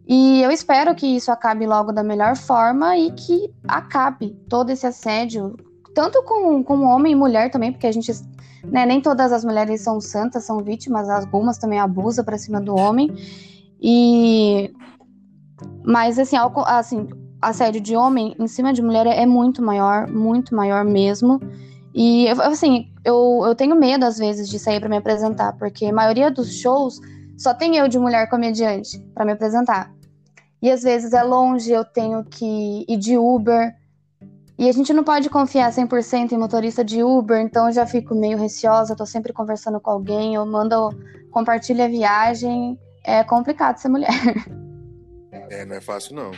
E 0.08 0.40
eu 0.40 0.50
espero 0.50 0.94
que 0.94 1.06
isso 1.06 1.30
acabe 1.30 1.66
logo 1.66 1.92
da 1.92 2.02
melhor 2.02 2.34
forma 2.34 2.96
e 2.96 3.10
que 3.12 3.52
acabe 3.68 4.30
todo 4.48 4.70
esse 4.70 4.86
assédio, 4.86 5.56
tanto 5.94 6.22
com, 6.22 6.64
com 6.64 6.84
homem 6.84 7.12
e 7.12 7.16
mulher 7.16 7.50
também, 7.50 7.70
porque 7.70 7.86
a 7.86 7.92
gente, 7.92 8.12
né, 8.64 8.86
nem 8.86 9.02
todas 9.02 9.30
as 9.30 9.44
mulheres 9.44 9.82
são 9.82 10.00
santas, 10.00 10.44
são 10.44 10.62
vítimas, 10.62 11.10
algumas 11.10 11.58
também 11.58 11.80
abusam 11.80 12.24
para 12.24 12.38
cima 12.38 12.62
do 12.62 12.74
homem. 12.74 13.14
E 13.80 14.72
mas 15.84 16.18
assim, 16.18 16.36
assim, 16.66 17.08
assédio 17.40 17.80
de 17.80 17.96
homem 17.96 18.34
em 18.38 18.48
cima 18.48 18.72
de 18.72 18.82
mulher 18.82 19.06
é 19.06 19.24
muito 19.24 19.62
maior, 19.62 20.08
muito 20.08 20.54
maior 20.54 20.84
mesmo. 20.84 21.40
E, 21.94 22.28
assim, 22.28 22.92
eu, 23.04 23.42
eu 23.46 23.54
tenho 23.54 23.74
medo, 23.74 24.04
às 24.04 24.18
vezes, 24.18 24.48
de 24.48 24.58
sair 24.58 24.80
para 24.80 24.88
me 24.88 24.98
apresentar, 24.98 25.54
porque 25.54 25.86
a 25.86 25.92
maioria 25.92 26.30
dos 26.30 26.52
shows 26.54 27.00
só 27.38 27.54
tem 27.54 27.76
eu 27.76 27.88
de 27.88 27.98
mulher 27.98 28.28
comediante 28.28 28.98
para 29.14 29.24
me 29.24 29.32
apresentar. 29.32 29.90
E 30.60 30.70
às 30.70 30.82
vezes 30.82 31.12
é 31.12 31.22
longe, 31.22 31.70
eu 31.70 31.84
tenho 31.84 32.24
que 32.24 32.84
ir 32.88 32.96
de 32.96 33.16
Uber. 33.16 33.74
E 34.58 34.68
a 34.68 34.72
gente 34.72 34.92
não 34.92 35.04
pode 35.04 35.30
confiar 35.30 35.70
100% 35.70 36.32
em 36.32 36.38
motorista 36.38 36.82
de 36.82 37.02
Uber, 37.02 37.40
então 37.40 37.66
eu 37.66 37.72
já 37.72 37.86
fico 37.86 38.14
meio 38.14 38.38
receosa, 38.38 38.96
tô 38.96 39.06
sempre 39.06 39.32
conversando 39.32 39.78
com 39.78 39.90
alguém, 39.90 40.34
eu 40.34 40.44
mando, 40.46 40.90
compartilho 41.30 41.84
a 41.84 41.88
viagem. 41.88 42.78
É 43.06 43.22
complicado 43.22 43.78
ser 43.78 43.88
mulher. 43.88 44.10
É, 45.48 45.64
não 45.64 45.76
é 45.76 45.80
fácil 45.80 46.16
não. 46.16 46.32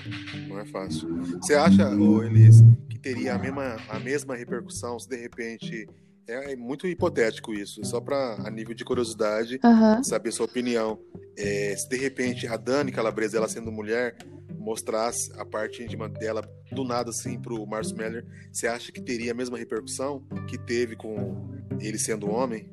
Não 0.48 0.58
é 0.58 0.66
fácil. 0.66 1.08
Você 1.40 1.54
acha, 1.54 1.88
ô 1.88 2.22
Elis, 2.22 2.62
que 2.90 2.98
teria 2.98 3.34
a 3.34 3.38
mesma, 3.38 3.76
a 3.88 3.98
mesma 3.98 4.36
repercussão 4.36 4.98
se 4.98 5.08
de 5.08 5.16
repente. 5.16 5.88
É, 6.28 6.52
é 6.52 6.56
muito 6.56 6.86
hipotético 6.86 7.54
isso, 7.54 7.82
só 7.84 8.00
para 8.00 8.36
a 8.44 8.50
nível 8.50 8.74
de 8.74 8.84
curiosidade, 8.84 9.58
uhum. 9.64 10.04
saber 10.04 10.30
sua 10.30 10.44
opinião. 10.44 10.98
É, 11.36 11.74
se 11.74 11.88
de 11.88 11.96
repente 11.96 12.46
a 12.46 12.56
Dani 12.56 12.92
Calabresa, 12.92 13.38
ela 13.38 13.48
sendo 13.48 13.72
mulher, 13.72 14.14
mostrasse 14.58 15.32
a 15.38 15.44
parte 15.46 15.82
íntima 15.82 16.08
dela 16.08 16.42
do 16.72 16.84
nada 16.84 17.08
assim 17.08 17.40
pro 17.40 17.66
Márcio 17.66 17.96
Meller, 17.96 18.26
você 18.52 18.66
acha 18.66 18.92
que 18.92 19.00
teria 19.00 19.32
a 19.32 19.34
mesma 19.34 19.56
repercussão 19.56 20.22
que 20.46 20.58
teve 20.58 20.94
com 20.94 21.48
ele 21.80 21.98
sendo 21.98 22.30
homem? 22.30 22.70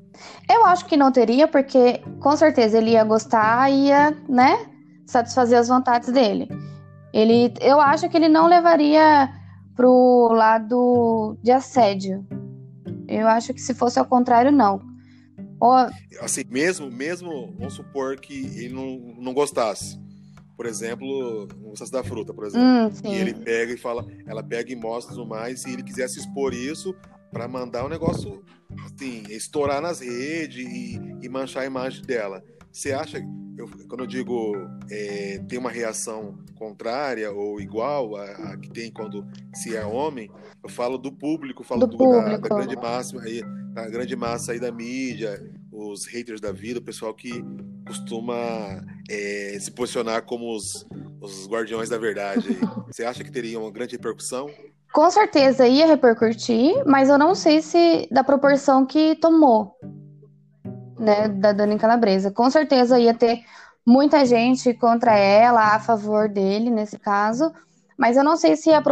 Eu 0.49 0.65
acho 0.65 0.85
que 0.85 0.97
não 0.97 1.11
teria, 1.11 1.47
porque 1.47 2.01
com 2.19 2.35
certeza 2.35 2.77
ele 2.77 2.91
ia 2.91 3.03
gostar, 3.05 3.71
ia, 3.71 4.11
né, 4.27 4.69
satisfazer 5.05 5.57
as 5.57 5.69
vontades 5.69 6.11
dele. 6.11 6.49
Ele, 7.13 7.53
eu 7.61 7.79
acho 7.79 8.09
que 8.09 8.17
ele 8.17 8.27
não 8.27 8.47
levaria 8.47 9.29
pro 9.75 10.29
lado 10.33 11.37
de 11.41 11.51
assédio. 11.51 12.25
Eu 13.07 13.27
acho 13.27 13.53
que 13.53 13.61
se 13.61 13.73
fosse 13.73 13.99
ao 13.99 14.05
contrário, 14.05 14.51
não. 14.51 14.81
Assim, 16.21 16.43
mesmo, 16.49 16.89
mesmo, 16.91 17.53
vamos 17.57 17.73
supor 17.73 18.19
que 18.19 18.45
ele 18.57 18.73
não, 18.73 19.15
não 19.17 19.33
gostasse. 19.33 19.99
por 20.55 20.65
exemplo, 20.65 21.47
um 21.63 21.73
da 21.91 22.03
fruta, 22.03 22.33
por 22.33 22.45
exemplo. 22.45 22.65
Hum, 22.65 22.91
e 23.03 23.15
ele 23.15 23.33
pega 23.33 23.73
e 23.73 23.77
fala, 23.77 24.05
ela 24.25 24.41
pega 24.41 24.71
e 24.71 24.75
mostra 24.75 25.13
tudo 25.13 25.27
mais, 25.27 25.61
se 25.61 25.71
ele 25.71 25.83
quisesse 25.83 26.19
expor 26.19 26.53
isso 26.53 26.95
para 27.31 27.47
mandar 27.47 27.83
o 27.83 27.87
um 27.87 27.89
negócio 27.89 28.43
assim, 28.85 29.23
estourar 29.29 29.81
nas 29.81 29.99
redes 29.99 30.65
e, 30.65 31.01
e, 31.21 31.29
manchar 31.29 31.63
a 31.63 31.65
imagem 31.65 32.01
dela. 32.03 32.41
Você 32.75 32.91
acha, 32.91 33.19
eu, 33.57 33.69
quando 33.87 34.01
eu 34.01 34.05
digo 34.05 34.53
é, 34.91 35.41
tem 35.47 35.57
uma 35.57 35.71
reação 35.71 36.37
contrária 36.55 37.31
ou 37.31 37.61
igual 37.61 38.17
a, 38.17 38.25
a, 38.25 38.57
que 38.57 38.69
tem 38.69 38.91
quando 38.91 39.25
se 39.53 39.73
é 39.73 39.85
homem, 39.85 40.29
eu 40.61 40.69
falo 40.69 40.97
do 40.97 41.09
público, 41.09 41.63
falo 41.63 41.87
do 41.87 41.87
do, 41.87 41.97
público. 41.97 42.25
Da, 42.25 42.37
da, 42.37 42.49
grande 42.49 42.75
massa 42.75 43.21
aí, 43.21 43.41
da 43.73 43.87
grande 43.87 44.13
massa 44.17 44.51
aí 44.51 44.59
da 44.59 44.73
mídia, 44.73 45.41
os 45.71 46.05
haters 46.05 46.41
da 46.41 46.51
vida, 46.51 46.79
o 46.79 46.83
pessoal 46.83 47.13
que 47.13 47.31
costuma 47.87 48.35
é, 49.09 49.57
se 49.57 49.71
posicionar 49.71 50.23
como 50.23 50.53
os, 50.53 50.85
os 51.21 51.47
guardiões 51.47 51.87
da 51.87 51.97
verdade. 51.97 52.45
Você 52.91 53.05
acha 53.05 53.23
que 53.23 53.31
teria 53.31 53.57
uma 53.57 53.71
grande 53.71 53.93
repercussão? 53.93 54.49
Com 54.91 55.09
certeza 55.09 55.65
ia 55.65 55.87
repercutir, 55.87 56.83
mas 56.85 57.07
eu 57.07 57.17
não 57.17 57.33
sei 57.35 57.61
se 57.61 58.05
da 58.11 58.21
proporção 58.21 58.85
que 58.85 59.15
tomou, 59.15 59.77
né, 60.97 61.27
da 61.27 61.51
Dani 61.51 61.77
Calabresa. 61.77 62.31
Com 62.31 62.49
certeza 62.49 62.99
ia 62.99 63.13
ter 63.13 63.43
muita 63.85 64.25
gente 64.25 64.73
contra 64.73 65.17
ela, 65.17 65.75
a 65.75 65.79
favor 65.79 66.27
dele, 66.27 66.69
nesse 66.69 66.97
caso, 66.97 67.51
mas 67.97 68.17
eu 68.17 68.23
não 68.23 68.35
sei 68.35 68.55
se 68.55 68.69
ia, 68.69 68.83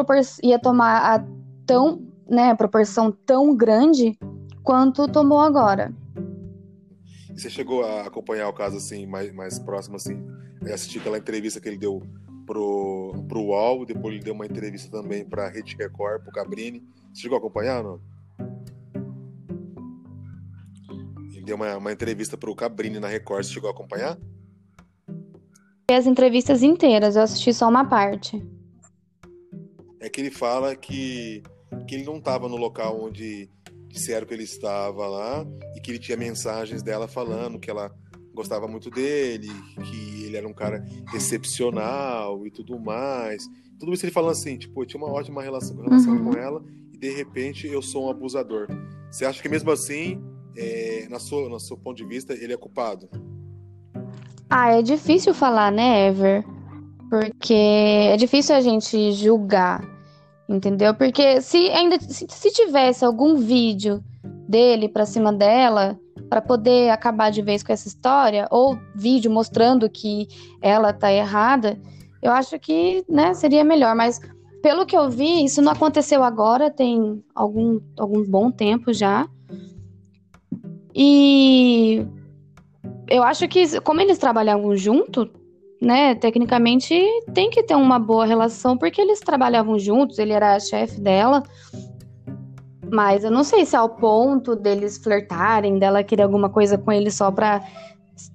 ia 0.43 0.59
tomar 0.59 1.15
a 1.15 1.25
tão, 1.65 2.01
né, 2.29 2.51
a 2.51 2.55
proporção 2.55 3.11
tão 3.11 3.55
grande 3.55 4.17
quanto 4.63 5.07
tomou 5.07 5.39
agora. 5.39 5.93
Você 7.35 7.49
chegou 7.49 7.83
a 7.83 8.03
acompanhar 8.03 8.47
o 8.47 8.53
caso 8.53 8.77
assim 8.77 9.07
mais, 9.07 9.33
mais 9.33 9.57
próximo 9.57 9.95
assim, 9.95 10.23
assistir 10.71 10.99
aquela 10.99 11.17
entrevista 11.17 11.59
que 11.59 11.67
ele 11.67 11.77
deu 11.77 12.01
pro, 12.45 13.15
pro 13.27 13.41
UOL, 13.41 13.85
depois 13.85 14.13
ele 14.13 14.23
deu 14.23 14.33
uma 14.33 14.45
entrevista 14.45 14.89
também 14.91 15.25
para 15.25 15.49
Rede 15.49 15.75
Record, 15.75 16.21
pro 16.21 16.31
Cabrini. 16.31 16.83
Você 17.11 17.21
chegou 17.21 17.35
a 17.35 17.39
acompanhar, 17.39 17.83
não? 17.83 17.99
Deu 21.43 21.55
uma, 21.55 21.77
uma 21.77 21.91
entrevista 21.91 22.37
pro 22.37 22.55
Cabrini 22.55 22.99
na 22.99 23.07
Record, 23.07 23.45
você 23.45 23.53
chegou 23.53 23.69
a 23.69 23.73
acompanhar? 23.73 24.17
As 25.91 26.07
entrevistas 26.07 26.63
inteiras, 26.63 27.15
eu 27.15 27.21
assisti 27.21 27.53
só 27.53 27.67
uma 27.69 27.85
parte. 27.85 28.43
É 29.99 30.09
que 30.09 30.21
ele 30.21 30.31
fala 30.31 30.75
que, 30.75 31.43
que 31.87 31.95
ele 31.95 32.03
não 32.03 32.17
estava 32.17 32.49
no 32.49 32.55
local 32.55 32.99
onde 33.03 33.49
disseram 33.89 34.25
que 34.25 34.33
ele 34.33 34.43
estava 34.43 35.07
lá 35.07 35.45
e 35.75 35.79
que 35.79 35.91
ele 35.91 35.99
tinha 35.99 36.17
mensagens 36.17 36.81
dela 36.81 37.07
falando 37.07 37.59
que 37.59 37.69
ela 37.69 37.93
gostava 38.33 38.67
muito 38.67 38.89
dele, 38.89 39.49
que 39.83 40.23
ele 40.25 40.35
era 40.35 40.47
um 40.47 40.53
cara 40.53 40.83
excepcional 41.13 42.47
e 42.47 42.49
tudo 42.49 42.79
mais. 42.79 43.47
Tudo 43.79 43.93
isso 43.93 44.03
ele 44.03 44.11
falando 44.11 44.31
assim, 44.31 44.57
tipo, 44.57 44.81
eu 44.81 44.85
tinha 44.87 45.01
uma 45.01 45.11
ótima 45.11 45.43
relação, 45.43 45.79
relação 45.79 46.15
uhum. 46.15 46.31
com 46.31 46.39
ela 46.39 46.63
e 46.91 46.97
de 46.97 47.11
repente 47.11 47.67
eu 47.67 47.81
sou 47.81 48.07
um 48.07 48.09
abusador. 48.09 48.67
Você 49.11 49.25
acha 49.25 49.41
que 49.41 49.49
mesmo 49.49 49.69
assim, 49.69 50.19
é, 50.55 51.07
na 51.09 51.19
sua, 51.19 51.49
no 51.49 51.59
seu 51.59 51.77
ponto 51.77 51.97
de 51.97 52.05
vista, 52.05 52.33
ele 52.33 52.53
é 52.53 52.57
culpado? 52.57 53.09
Ah, 54.49 54.71
é 54.71 54.81
difícil 54.81 55.33
falar, 55.33 55.71
né, 55.71 56.07
Ever? 56.07 56.45
Porque 57.09 57.53
é 57.53 58.17
difícil 58.17 58.55
a 58.55 58.61
gente 58.61 59.11
julgar 59.13 59.93
Entendeu? 60.47 60.93
Porque 60.93 61.41
se 61.41 61.69
ainda 61.69 61.99
se, 61.99 62.25
se 62.29 62.51
tivesse 62.51 63.05
algum 63.05 63.35
vídeo 63.35 64.03
dele 64.47 64.89
para 64.89 65.05
cima 65.05 65.31
dela, 65.31 65.97
para 66.29 66.41
poder 66.41 66.89
acabar 66.89 67.31
de 67.31 67.41
vez 67.41 67.63
com 67.63 67.71
essa 67.71 67.87
história, 67.87 68.47
ou 68.51 68.77
vídeo 68.93 69.31
mostrando 69.31 69.89
que 69.89 70.27
ela 70.61 70.91
tá 70.91 71.11
errada, 71.11 71.79
eu 72.21 72.31
acho 72.31 72.59
que, 72.59 73.05
né, 73.09 73.33
seria 73.33 73.63
melhor, 73.63 73.95
mas 73.95 74.19
pelo 74.61 74.85
que 74.85 74.97
eu 74.97 75.09
vi, 75.09 75.43
isso 75.45 75.61
não 75.61 75.71
aconteceu 75.71 76.23
agora, 76.23 76.69
tem 76.69 77.23
algum, 77.33 77.79
algum 77.97 78.23
bom 78.23 78.51
tempo 78.51 78.93
já. 78.93 79.27
E 80.95 82.05
eu 83.09 83.23
acho 83.23 83.47
que, 83.47 83.79
como 83.81 84.01
eles 84.01 84.17
trabalhavam 84.17 84.75
junto, 84.75 85.29
né, 85.81 86.15
tecnicamente 86.15 86.95
tem 87.33 87.49
que 87.49 87.63
ter 87.63 87.75
uma 87.75 87.99
boa 87.99 88.25
relação, 88.25 88.77
porque 88.77 89.01
eles 89.01 89.19
trabalhavam 89.19 89.77
juntos, 89.77 90.19
ele 90.19 90.33
era 90.33 90.59
chefe 90.59 90.99
dela. 90.99 91.43
Mas 92.91 93.23
eu 93.23 93.31
não 93.31 93.43
sei 93.43 93.65
se 93.65 93.75
é 93.75 93.79
ao 93.79 93.89
ponto 93.89 94.55
deles 94.55 94.97
flertarem, 94.97 95.79
dela 95.79 96.03
querer 96.03 96.23
alguma 96.23 96.49
coisa 96.49 96.77
com 96.77 96.91
ele 96.91 97.09
só 97.09 97.31
pra 97.31 97.63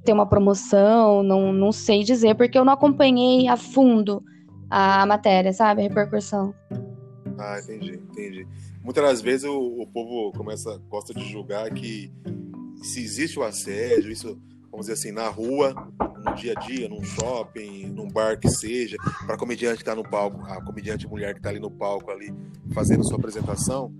ter 0.05 0.13
uma 0.13 0.27
promoção, 0.27 1.23
não, 1.23 1.53
não 1.53 1.71
sei 1.71 2.03
dizer, 2.03 2.35
porque 2.35 2.59
eu 2.59 2.65
não 2.65 2.73
acompanhei 2.73 3.47
a 3.47 3.57
fundo 3.57 4.23
a 4.69 5.07
matéria, 5.07 5.53
sabe? 5.53 5.81
A 5.81 5.85
repercussão. 5.85 6.53
Ah, 7.39 7.59
entendi, 7.63 7.95
entendi. 7.95 8.47
Muitas 8.83 9.05
das 9.05 9.21
vezes 9.21 9.45
o, 9.45 9.83
o 9.83 9.87
povo 9.87 10.33
começa, 10.33 10.79
gosta 10.89 11.13
de 11.13 11.25
julgar 11.31 11.73
que 11.73 12.13
se 12.83 13.01
existe 13.01 13.39
o 13.39 13.43
assédio, 13.43 14.11
isso 14.11 14.41
vamos 14.71 14.87
dizer 14.87 14.95
assim, 14.95 15.13
na 15.13 15.29
rua, 15.29 15.75
no 16.25 16.35
dia 16.35 16.55
a 16.57 16.61
dia, 16.61 16.89
num 16.89 17.03
shopping, 17.03 17.87
num 17.87 18.09
bar 18.09 18.39
que 18.39 18.49
seja, 18.49 18.97
para 19.27 19.37
comediante 19.37 19.77
que 19.77 19.83
está 19.83 19.95
no 19.95 20.09
palco, 20.09 20.43
a 20.45 20.63
comediante 20.63 21.07
mulher 21.07 21.33
que 21.35 21.41
está 21.41 21.49
ali 21.49 21.61
no 21.61 21.71
palco 21.71 22.11
ali 22.11 22.33
fazendo 22.73 23.05
sua 23.05 23.17
apresentação, 23.17 23.93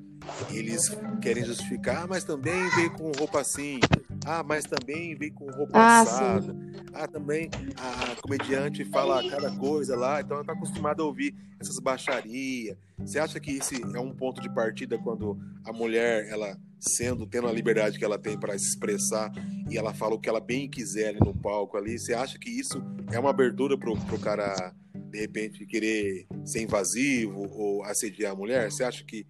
eles 0.51 0.91
querem 1.23 1.45
justificar, 1.45 2.05
ah, 2.05 2.07
mas 2.09 2.25
também 2.25 2.69
veio 2.71 2.91
com 2.93 3.11
roupa 3.13 3.41
assim, 3.41 3.81
ah, 4.27 4.43
mas 4.43 4.65
também 4.65 5.15
veio 5.15 5.33
com 5.33 5.51
roupa 5.51 5.79
ah, 5.79 6.01
assada, 6.01 6.53
sim. 6.53 6.73
ah, 6.93 7.07
também 7.07 7.51
a 7.77 8.21
comediante 8.21 8.85
fala 8.85 9.27
cada 9.29 9.51
coisa 9.57 9.97
lá, 9.97 10.21
então 10.21 10.37
ela 10.37 10.43
está 10.43 10.53
acostumada 10.53 11.03
a 11.03 11.07
ouvir 11.07 11.35
essas 11.61 11.79
baixarias. 11.79 12.77
Você 12.99 13.19
acha 13.19 13.41
que 13.41 13.53
esse 13.53 13.81
é 13.95 14.01
um 14.01 14.15
ponto 14.15 14.41
de 14.41 14.53
partida 14.53 14.99
quando 14.99 15.39
a 15.65 15.73
mulher 15.73 16.29
ela 16.29 16.59
sendo, 16.79 17.27
tendo 17.27 17.49
a 17.49 17.53
liberdade 17.53 17.99
que 17.99 18.05
ela 18.05 18.19
tem 18.19 18.39
para 18.39 18.57
se 18.59 18.69
expressar 18.69 19.31
e 19.71 19.77
ela 19.77 19.93
fala 19.93 20.15
o 20.15 20.21
que 20.21 20.29
ela 20.29 20.41
bem 20.41 20.69
quiser 20.69 21.09
ali 21.09 21.19
no 21.21 21.35
palco 21.35 21.77
ali, 21.77 21.99
você 21.99 22.15
acha 22.15 22.39
que 22.39 22.49
isso 22.49 22.83
é 23.13 23.19
uma 23.19 23.31
abertura 23.31 23.77
pro, 23.77 23.97
pro 23.97 24.19
cara, 24.19 24.73
de 25.11 25.19
repente, 25.19 25.67
querer 25.67 26.27
ser 26.45 26.63
invasivo 26.63 27.49
ou 27.51 27.85
assediar 27.85 28.33
a 28.33 28.37
mulher? 28.37 28.71
Você 28.71 28.85
acha 28.85 29.05
que, 29.05 29.27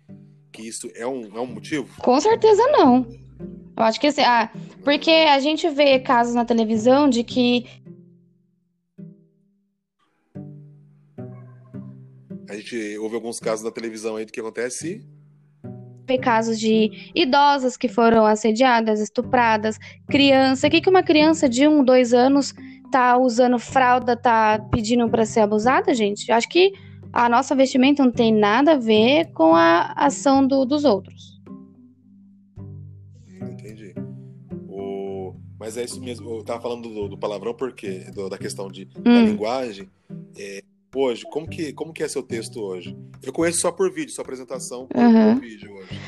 que 0.52 0.62
isso 0.62 0.90
é 0.94 1.06
um, 1.06 1.36
é 1.36 1.40
um 1.40 1.46
motivo? 1.46 1.88
Com 2.00 2.20
certeza 2.20 2.66
não. 2.68 3.06
Eu 3.76 3.84
acho 3.84 4.00
que 4.00 4.08
assim, 4.08 4.22
ah, 4.22 4.50
porque 4.82 5.10
a 5.10 5.38
gente 5.38 5.68
vê 5.70 6.00
casos 6.00 6.34
na 6.34 6.44
televisão 6.44 7.08
de 7.08 7.22
que 7.22 7.64
a 12.48 12.56
gente 12.56 12.98
ouve 12.98 13.14
alguns 13.14 13.38
casos 13.38 13.64
na 13.64 13.70
televisão 13.70 14.16
aí 14.16 14.24
do 14.24 14.32
que 14.32 14.40
acontece 14.40 15.06
casos 16.16 16.58
de 16.58 17.10
idosas 17.14 17.76
que 17.76 17.88
foram 17.88 18.24
assediadas, 18.24 19.00
estupradas, 19.00 19.78
criança. 20.06 20.68
O 20.68 20.70
que, 20.70 20.80
que 20.80 20.88
uma 20.88 21.02
criança 21.02 21.48
de 21.48 21.68
um, 21.68 21.84
dois 21.84 22.14
anos 22.14 22.54
tá 22.90 23.18
usando 23.18 23.58
fralda, 23.58 24.16
tá 24.16 24.58
pedindo 24.70 25.08
para 25.10 25.26
ser 25.26 25.40
abusada, 25.40 25.92
gente? 25.92 26.32
Acho 26.32 26.48
que 26.48 26.72
a 27.12 27.28
nossa 27.28 27.54
vestimenta 27.54 28.04
não 28.04 28.12
tem 28.12 28.32
nada 28.32 28.72
a 28.72 28.78
ver 28.78 29.32
com 29.32 29.54
a 29.54 29.92
ação 29.96 30.46
do, 30.46 30.64
dos 30.64 30.84
outros. 30.84 31.40
Entendi. 33.40 33.94
O... 34.68 35.34
Mas 35.58 35.76
é 35.76 35.84
isso 35.84 36.00
mesmo. 36.00 36.30
Eu 36.30 36.44
tava 36.44 36.60
falando 36.60 36.88
do, 36.88 37.08
do 37.08 37.18
palavrão 37.18 37.54
porque 37.54 38.00
do, 38.14 38.28
da 38.28 38.38
questão 38.38 38.70
de, 38.70 38.88
hum. 38.96 39.02
da 39.02 39.22
linguagem. 39.22 39.90
É, 40.36 40.62
hoje, 40.94 41.24
como 41.30 41.48
que, 41.48 41.72
como 41.72 41.92
que 41.92 42.02
é 42.02 42.08
seu 42.08 42.22
texto 42.22 42.60
hoje? 42.60 42.96
Eu 43.22 43.32
conheço 43.32 43.60
só 43.60 43.70
por 43.70 43.92
vídeo, 43.92 44.12
sua 44.12 44.22
apresentação 44.22 44.86
por, 44.86 45.00
uhum. 45.00 45.34
por 45.34 45.40
vídeo 45.40 45.72
hoje. 45.74 46.00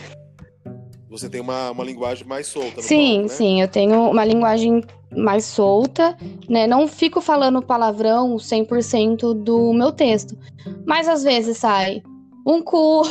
Você 1.09 1.29
tem 1.29 1.41
uma, 1.41 1.73
uma 1.73 1.83
linguagem 1.83 2.27
mais 2.27 2.47
solta. 2.47 2.81
sim, 2.81 3.15
palco, 3.15 3.23
né? 3.23 3.29
sim, 3.29 3.61
eu 3.61 3.69
tenho 3.69 4.11
uma 4.11 4.25
linguagem 4.25 4.83
mais 5.17 5.45
solta, 5.45 6.17
né? 6.49 6.69
Não 6.69 6.87
fico 6.87 7.21
falando 7.21 7.61
palavrão 7.61 8.37
100% 8.37 9.35
do 9.35 9.73
meu 9.73 9.91
texto. 9.91 10.39
Mas 10.87 11.09
às 11.09 11.25
vezes 11.25 11.59
sai 11.59 12.01
um 12.47 12.63
cu, 12.63 13.03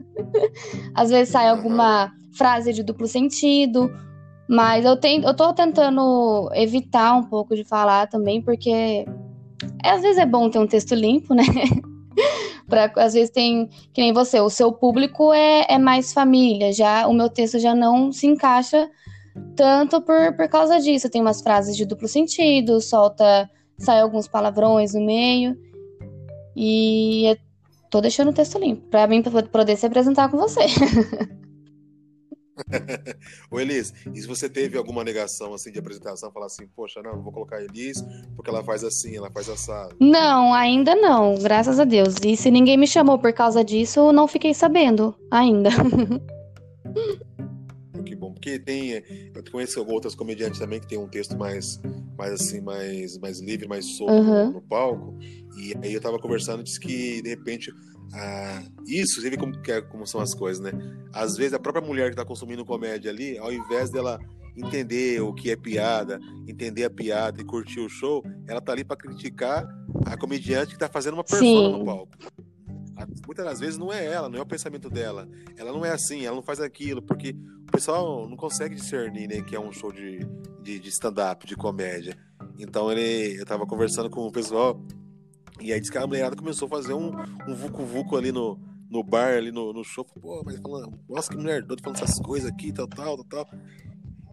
às 0.94 1.10
vezes 1.10 1.28
sai 1.28 1.48
alguma 1.48 2.06
uhum. 2.06 2.32
frase 2.32 2.72
de 2.72 2.82
duplo 2.82 3.06
sentido, 3.06 3.90
mas 4.48 4.86
eu, 4.86 4.96
tenho, 4.96 5.24
eu 5.24 5.34
tô 5.34 5.52
tentando 5.52 6.48
evitar 6.54 7.14
um 7.14 7.24
pouco 7.24 7.54
de 7.54 7.64
falar 7.64 8.06
também, 8.06 8.40
porque 8.40 9.04
às 9.84 10.02
vezes 10.02 10.18
é 10.18 10.26
bom 10.26 10.48
ter 10.50 10.58
um 10.58 10.66
texto 10.66 10.94
limpo, 10.94 11.34
né? 11.34 11.42
pra, 12.68 12.92
às 12.96 13.14
vezes 13.14 13.30
tem, 13.30 13.68
que 13.92 14.00
nem 14.00 14.12
você, 14.12 14.40
o 14.40 14.50
seu 14.50 14.72
público 14.72 15.32
é, 15.32 15.66
é 15.68 15.78
mais 15.78 16.12
família, 16.12 16.72
já 16.72 17.06
o 17.06 17.12
meu 17.12 17.28
texto 17.28 17.58
já 17.58 17.74
não 17.74 18.12
se 18.12 18.26
encaixa 18.26 18.88
tanto 19.56 20.00
por, 20.00 20.34
por 20.36 20.48
causa 20.48 20.80
disso. 20.80 21.08
Tem 21.08 21.20
umas 21.20 21.40
frases 21.40 21.76
de 21.76 21.84
duplo 21.84 22.08
sentido, 22.08 22.80
solta, 22.80 23.48
sai 23.78 24.00
alguns 24.00 24.26
palavrões 24.28 24.94
no 24.94 25.04
meio. 25.04 25.56
E 26.56 27.36
tô 27.90 28.00
deixando 28.00 28.30
o 28.30 28.34
texto 28.34 28.58
limpo, 28.58 28.82
pra 28.88 29.06
mim 29.06 29.22
poder 29.22 29.76
se 29.76 29.86
apresentar 29.86 30.28
com 30.28 30.36
você. 30.36 30.60
Ô 33.50 33.60
Elis, 33.60 33.92
e 34.12 34.20
se 34.20 34.26
você 34.26 34.48
teve 34.48 34.76
alguma 34.76 35.04
negação 35.04 35.54
assim 35.54 35.70
de 35.70 35.78
apresentação, 35.78 36.30
falar 36.32 36.46
assim, 36.46 36.66
poxa, 36.74 37.00
não, 37.02 37.16
não 37.16 37.22
vou 37.22 37.32
colocar 37.32 37.56
a 37.56 37.62
Elis 37.62 38.02
porque 38.36 38.50
ela 38.50 38.62
faz 38.64 38.84
assim, 38.84 39.16
ela 39.16 39.30
faz 39.30 39.48
assado? 39.48 39.96
Não, 40.00 40.52
ainda 40.54 40.94
não, 40.94 41.36
graças 41.36 41.78
a 41.78 41.84
Deus. 41.84 42.16
E 42.24 42.36
se 42.36 42.50
ninguém 42.50 42.76
me 42.76 42.86
chamou 42.86 43.18
por 43.18 43.32
causa 43.32 43.64
disso, 43.64 44.00
eu 44.00 44.12
não 44.12 44.28
fiquei 44.28 44.54
sabendo 44.54 45.14
ainda. 45.30 45.70
que 48.04 48.14
bom, 48.14 48.32
porque 48.32 48.58
tem, 48.58 48.92
eu 49.34 49.44
conheço 49.50 49.84
outras 49.84 50.14
comediantes 50.14 50.58
também 50.58 50.80
que 50.80 50.86
tem 50.86 50.98
um 50.98 51.08
texto 51.08 51.36
mais, 51.36 51.80
mais 52.16 52.32
assim, 52.32 52.60
mais, 52.60 53.18
mais 53.18 53.40
livre, 53.40 53.68
mais 53.68 53.84
solto 53.96 54.12
uhum. 54.12 54.46
no, 54.46 54.52
no, 54.52 54.62
palco. 54.62 55.18
E 55.56 55.74
aí 55.82 55.92
eu 55.92 56.00
tava 56.00 56.18
conversando, 56.18 56.62
disse 56.62 56.80
que 56.80 57.20
de 57.22 57.28
repente 57.28 57.72
ah, 58.12 58.62
isso, 58.86 59.20
você 59.20 59.30
vê 59.30 59.36
como, 59.36 59.52
é, 59.66 59.80
como 59.82 60.06
são 60.06 60.20
as 60.20 60.34
coisas, 60.34 60.62
né? 60.62 60.72
Às 61.12 61.36
vezes 61.36 61.52
a 61.52 61.58
própria 61.58 61.84
mulher 61.84 62.10
que 62.10 62.16
tá 62.16 62.24
consumindo 62.24 62.64
comédia 62.64 63.10
ali, 63.10 63.36
ao 63.38 63.52
invés 63.52 63.90
dela 63.90 64.18
entender 64.56 65.20
o 65.20 65.32
que 65.32 65.50
é 65.50 65.56
piada, 65.56 66.18
entender 66.46 66.84
a 66.84 66.90
piada 66.90 67.40
e 67.40 67.44
curtir 67.44 67.80
o 67.80 67.88
show, 67.88 68.24
ela 68.46 68.60
tá 68.60 68.72
ali 68.72 68.82
para 68.82 68.96
criticar 68.96 69.68
a 70.04 70.16
comediante 70.16 70.72
que 70.72 70.78
tá 70.78 70.88
fazendo 70.88 71.14
uma 71.14 71.24
persona 71.24 71.78
no 71.78 71.84
palco. 71.84 72.12
Muitas 73.26 73.44
das 73.44 73.60
vezes 73.60 73.78
não 73.78 73.92
é 73.92 74.04
ela, 74.04 74.28
não 74.28 74.38
é 74.38 74.42
o 74.42 74.46
pensamento 74.46 74.90
dela. 74.90 75.28
Ela 75.56 75.70
não 75.70 75.84
é 75.84 75.92
assim, 75.92 76.26
ela 76.26 76.34
não 76.34 76.42
faz 76.42 76.60
aquilo, 76.60 77.00
porque 77.00 77.36
o 77.68 77.70
pessoal 77.70 78.28
não 78.28 78.36
consegue 78.36 78.74
discernir 78.74 79.28
né, 79.28 79.40
que 79.42 79.54
é 79.54 79.60
um 79.60 79.70
show 79.70 79.92
de, 79.92 80.26
de, 80.62 80.80
de 80.80 80.88
stand-up, 80.88 81.46
de 81.46 81.54
comédia. 81.54 82.16
Então 82.58 82.90
ele, 82.90 83.40
eu 83.40 83.46
tava 83.46 83.64
conversando 83.66 84.10
com 84.10 84.26
o 84.26 84.32
pessoal 84.32 84.82
e 85.60 85.72
aí 85.72 85.80
disse 85.80 85.92
que 85.92 85.98
a 85.98 86.06
mulherada 86.06 86.36
começou 86.36 86.66
a 86.66 86.70
fazer 86.70 86.94
um, 86.94 87.10
um 87.46 87.54
vucu-vucu 87.54 88.16
ali 88.16 88.32
no, 88.32 88.58
no 88.90 89.02
bar, 89.02 89.36
ali 89.36 89.52
no, 89.52 89.72
no 89.72 89.84
show. 89.84 90.04
Pô, 90.04 90.42
mas 90.44 90.58
falando, 90.58 90.98
nossa, 91.08 91.30
que 91.30 91.36
mulher 91.36 91.62
doida 91.62 91.82
falando 91.82 92.02
essas 92.02 92.18
coisas 92.20 92.50
aqui, 92.50 92.72
tal, 92.72 92.86
tal, 92.86 93.24
tal. 93.24 93.48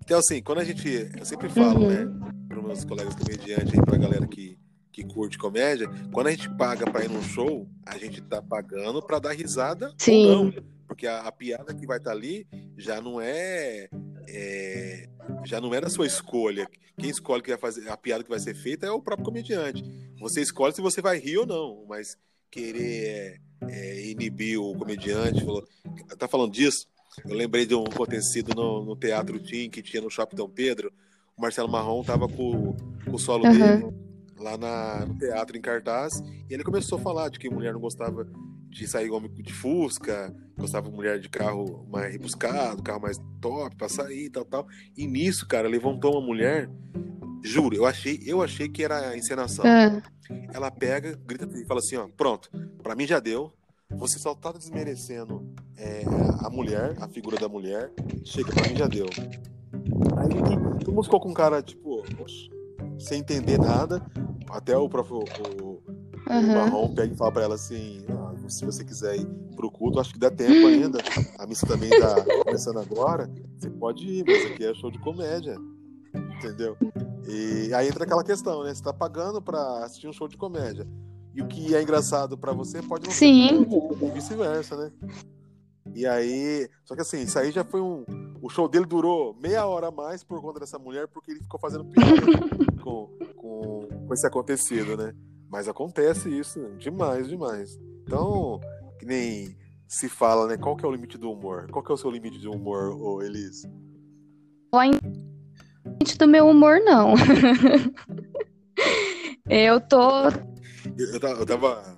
Então, 0.04 0.20
assim, 0.20 0.42
quando 0.42 0.60
a 0.60 0.64
gente. 0.64 1.10
Eu 1.18 1.26
sempre 1.26 1.50
falo, 1.50 1.82
uhum. 1.82 1.90
né, 1.90 2.30
para 2.48 2.62
meus 2.62 2.86
colegas 2.86 3.16
comediantes 3.16 3.74
aí, 3.74 3.82
pra 3.84 3.98
galera 3.98 4.28
que, 4.28 4.58
que 4.92 5.04
curte 5.04 5.38
comédia, 5.38 5.90
quando 6.12 6.28
a 6.28 6.32
gente 6.32 6.50
paga 6.56 6.90
para 6.90 7.04
ir 7.04 7.10
num 7.10 7.24
show, 7.24 7.68
a 7.86 7.98
gente 7.98 8.22
tá 8.22 8.42
pagando 8.42 9.02
para 9.02 9.20
dar 9.20 9.32
risada 9.32 9.94
Sim. 9.98 10.28
ou 10.28 10.46
não. 10.46 10.54
Porque 10.88 11.08
a, 11.08 11.22
a 11.22 11.32
piada 11.32 11.74
que 11.74 11.88
vai 11.88 11.98
estar 11.98 12.12
tá 12.12 12.16
ali 12.16 12.48
já 12.78 13.02
não 13.02 13.20
é, 13.20 13.90
é, 14.28 15.08
já 15.44 15.60
não 15.60 15.74
é 15.74 15.82
da 15.82 15.90
sua 15.90 16.06
escolha. 16.06 16.68
Quem 16.98 17.10
escolhe 17.10 17.42
que 17.42 17.50
vai 17.50 17.60
fazer 17.60 17.90
a 17.90 17.98
piada 17.98 18.24
que 18.24 18.30
vai 18.30 18.40
ser 18.40 18.56
feita 18.56 18.86
é 18.86 18.92
o 18.92 19.02
próprio 19.02 19.26
comediante. 19.26 19.84
Você 20.20 20.42
escolhe 20.42 20.74
se 20.74 20.82
você 20.82 21.02
vai 21.02 21.20
rir 21.20 21.38
ou 21.38 21.46
não, 21.46 21.86
mas 21.88 22.18
querer 22.50 23.06
é, 23.06 23.40
é, 23.68 24.10
inibir 24.10 24.60
o 24.60 24.74
comediante, 24.76 25.44
falou, 25.44 25.68
tá 26.18 26.28
falando 26.28 26.52
disso? 26.52 26.88
Eu 27.26 27.36
lembrei 27.36 27.66
de 27.66 27.76
um 27.76 27.84
acontecido 27.84 28.54
no, 28.56 28.84
no 28.84 28.96
Teatro 28.96 29.40
Tim 29.40 29.70
que 29.70 29.82
tinha 29.82 30.02
no 30.02 30.10
Shopping 30.10 30.36
Dom 30.36 30.50
Pedro. 30.50 30.92
O 31.38 31.42
Marcelo 31.42 31.70
Marrom 31.70 32.04
tava 32.04 32.28
com, 32.28 32.76
com 33.06 33.12
o 33.12 33.20
solo 33.20 33.46
uhum. 33.46 33.52
dele 33.52 34.06
lá 34.38 34.58
na, 34.58 35.06
no 35.06 35.18
teatro 35.18 35.58
em 35.58 35.62
cartaz 35.62 36.22
e 36.50 36.54
ele 36.54 36.64
começou 36.64 36.98
a 36.98 37.02
falar 37.02 37.30
de 37.30 37.40
que 37.40 37.50
mulher 37.50 37.74
não 37.74 37.80
gostava 37.80 38.28
de 38.76 38.88
sair 38.88 39.10
homem 39.10 39.32
de 39.32 39.54
Fusca, 39.54 40.36
gostava 40.58 40.90
de 40.90 40.96
mulher 40.96 41.18
de 41.18 41.30
carro 41.30 41.88
mais 41.90 42.12
rebuscado, 42.12 42.84
carro 42.84 43.02
mais 43.02 43.18
top 43.40 43.76
pra 43.76 43.88
sair 43.88 44.26
e 44.26 44.30
tal, 44.30 44.44
tal. 44.44 44.68
E 44.98 45.08
nisso, 45.08 45.48
cara, 45.48 45.68
levantou 45.70 46.12
uma 46.12 46.26
mulher, 46.26 46.70
juro, 47.42 47.74
eu 47.74 47.86
achei, 47.86 48.20
eu 48.26 48.42
achei 48.42 48.68
que 48.68 48.84
era 48.84 49.16
encenação. 49.18 49.66
É. 49.66 50.02
Ela 50.54 50.70
pega, 50.70 51.18
grita 51.26 51.48
e 51.58 51.66
fala 51.66 51.80
assim, 51.80 51.96
ó, 51.96 52.08
pronto, 52.18 52.50
pra 52.84 52.96
mim 52.96 53.08
já 53.08 53.20
deu. 53.20 53.52
Você 53.92 54.20
só 54.20 54.36
tá 54.36 54.52
desmerecendo 54.52 55.48
é, 55.78 56.04
a 56.42 56.50
mulher, 56.50 56.96
a 57.00 57.08
figura 57.08 57.38
da 57.38 57.48
mulher. 57.48 57.92
Chega, 58.26 58.52
pra 58.52 58.68
mim 58.68 58.76
já 58.76 58.88
deu. 58.88 59.06
Aí 60.18 60.80
todo 60.80 60.92
mundo 60.92 61.04
ficou 61.04 61.22
com 61.22 61.30
um 61.30 61.34
cara, 61.34 61.62
tipo, 61.62 62.04
sem 63.00 63.20
entender 63.20 63.58
nada. 63.58 64.06
Até 64.50 64.76
o 64.76 64.90
próprio 64.90 65.20
o, 65.62 65.82
uhum. 66.30 66.40
o 66.40 66.48
Marrom 66.48 66.94
pega 66.94 67.14
e 67.14 67.18
fala 67.18 67.32
pra 67.32 67.44
ela 67.44 67.56
assim: 67.56 68.06
ah, 68.10 68.35
se 68.50 68.66
você 68.66 68.84
quiser 68.84 69.18
ir 69.18 69.28
pro 69.56 69.72
culto, 69.72 70.00
acho 70.00 70.14
que 70.14 70.20
dá 70.20 70.30
tempo 70.30 70.68
ainda. 70.68 71.00
A 71.38 71.46
missa 71.46 71.66
também 71.66 71.90
tá 71.90 72.24
começando 72.44 72.80
agora. 72.80 73.30
Você 73.58 73.70
pode 73.70 74.08
ir, 74.08 74.26
mas 74.26 74.46
aqui 74.46 74.66
é 74.66 74.74
show 74.74 74.92
de 74.92 75.00
comédia. 75.00 75.58
Entendeu? 76.38 76.78
E 77.28 77.74
aí 77.74 77.88
entra 77.88 78.04
aquela 78.04 78.24
questão, 78.24 78.64
né? 78.64 78.74
Você 78.74 78.84
tá 78.84 78.94
pagando 78.94 79.42
pra 79.42 79.84
assistir 79.84 80.08
um 80.08 80.14
show 80.14 80.28
de 80.28 80.38
comédia. 80.38 80.88
E 81.34 81.42
o 81.42 81.48
que 81.48 81.76
é 81.76 81.82
engraçado 81.82 82.38
para 82.38 82.54
você 82.54 82.82
pode 82.82 83.06
não 83.06 83.14
Sim. 83.14 83.66
ser 84.00 84.12
vice-versa, 84.14 84.78
né? 84.78 84.92
E 85.94 86.06
aí, 86.06 86.70
só 86.84 86.96
que 86.96 87.02
assim, 87.02 87.22
isso 87.22 87.38
aí 87.38 87.52
já 87.52 87.64
foi 87.64 87.82
um. 87.82 88.04
O 88.42 88.50
show 88.50 88.68
dele 88.68 88.86
durou 88.86 89.34
meia 89.34 89.66
hora 89.66 89.88
a 89.88 89.92
mais 89.92 90.24
por 90.24 90.42
conta 90.42 90.60
dessa 90.60 90.78
mulher, 90.78 91.08
porque 91.08 91.32
ele 91.32 91.42
ficou 91.42 91.60
fazendo 91.60 91.86
piada 91.86 92.22
com, 92.84 93.18
com, 93.36 93.88
com 94.08 94.14
esse 94.14 94.26
acontecido, 94.28 94.98
né? 94.98 95.14
Mas 95.50 95.68
acontece 95.68 96.30
isso 96.30 96.60
demais, 96.78 97.28
demais. 97.28 97.80
Então, 98.06 98.62
que 99.00 99.06
nem 99.06 99.58
se 99.88 100.08
fala, 100.08 100.48
né? 100.48 100.58
Qual 100.58 100.76
que 100.76 100.86
é 100.86 100.88
o 100.88 100.92
limite 100.92 101.18
do 101.18 101.32
humor? 101.32 101.68
Qual 101.72 101.84
que 101.84 101.92
é 101.92 101.96
o 101.96 101.98
seu 101.98 102.12
limite 102.12 102.40
de 102.40 102.48
humor, 102.48 102.96
ô 102.96 103.22
Elis? 103.22 103.64
O 104.72 104.82
limite 104.84 106.18
do 106.18 106.28
meu 106.28 106.48
humor, 106.48 106.80
não. 106.82 107.16
eu 109.50 109.82
tô. 109.82 110.28
Eu, 110.98 111.08
eu, 111.14 111.46
tava. 111.46 111.98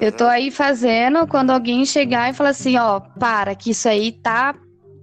Eu 0.00 0.10
tô 0.10 0.24
aí 0.24 0.50
fazendo 0.50 1.26
quando 1.26 1.50
alguém 1.50 1.84
chegar 1.84 2.30
e 2.30 2.34
falar 2.34 2.50
assim, 2.50 2.78
ó, 2.78 2.98
para, 2.98 3.54
que 3.54 3.72
isso 3.72 3.88
aí 3.88 4.12
tá, 4.12 4.58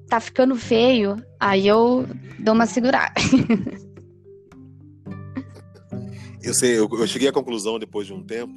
tá 0.08 0.20
ficando 0.20 0.56
feio. 0.56 1.24
Aí 1.40 1.68
eu 1.68 2.08
dou 2.40 2.56
uma 2.56 2.66
segurada. 2.66 3.14
Eu 6.44 6.54
sei, 6.54 6.78
eu, 6.78 6.90
eu 6.92 7.08
cheguei 7.08 7.30
à 7.30 7.32
conclusão 7.32 7.80
depois 7.80 8.06
de 8.06 8.12
um 8.12 8.22
tempo, 8.22 8.54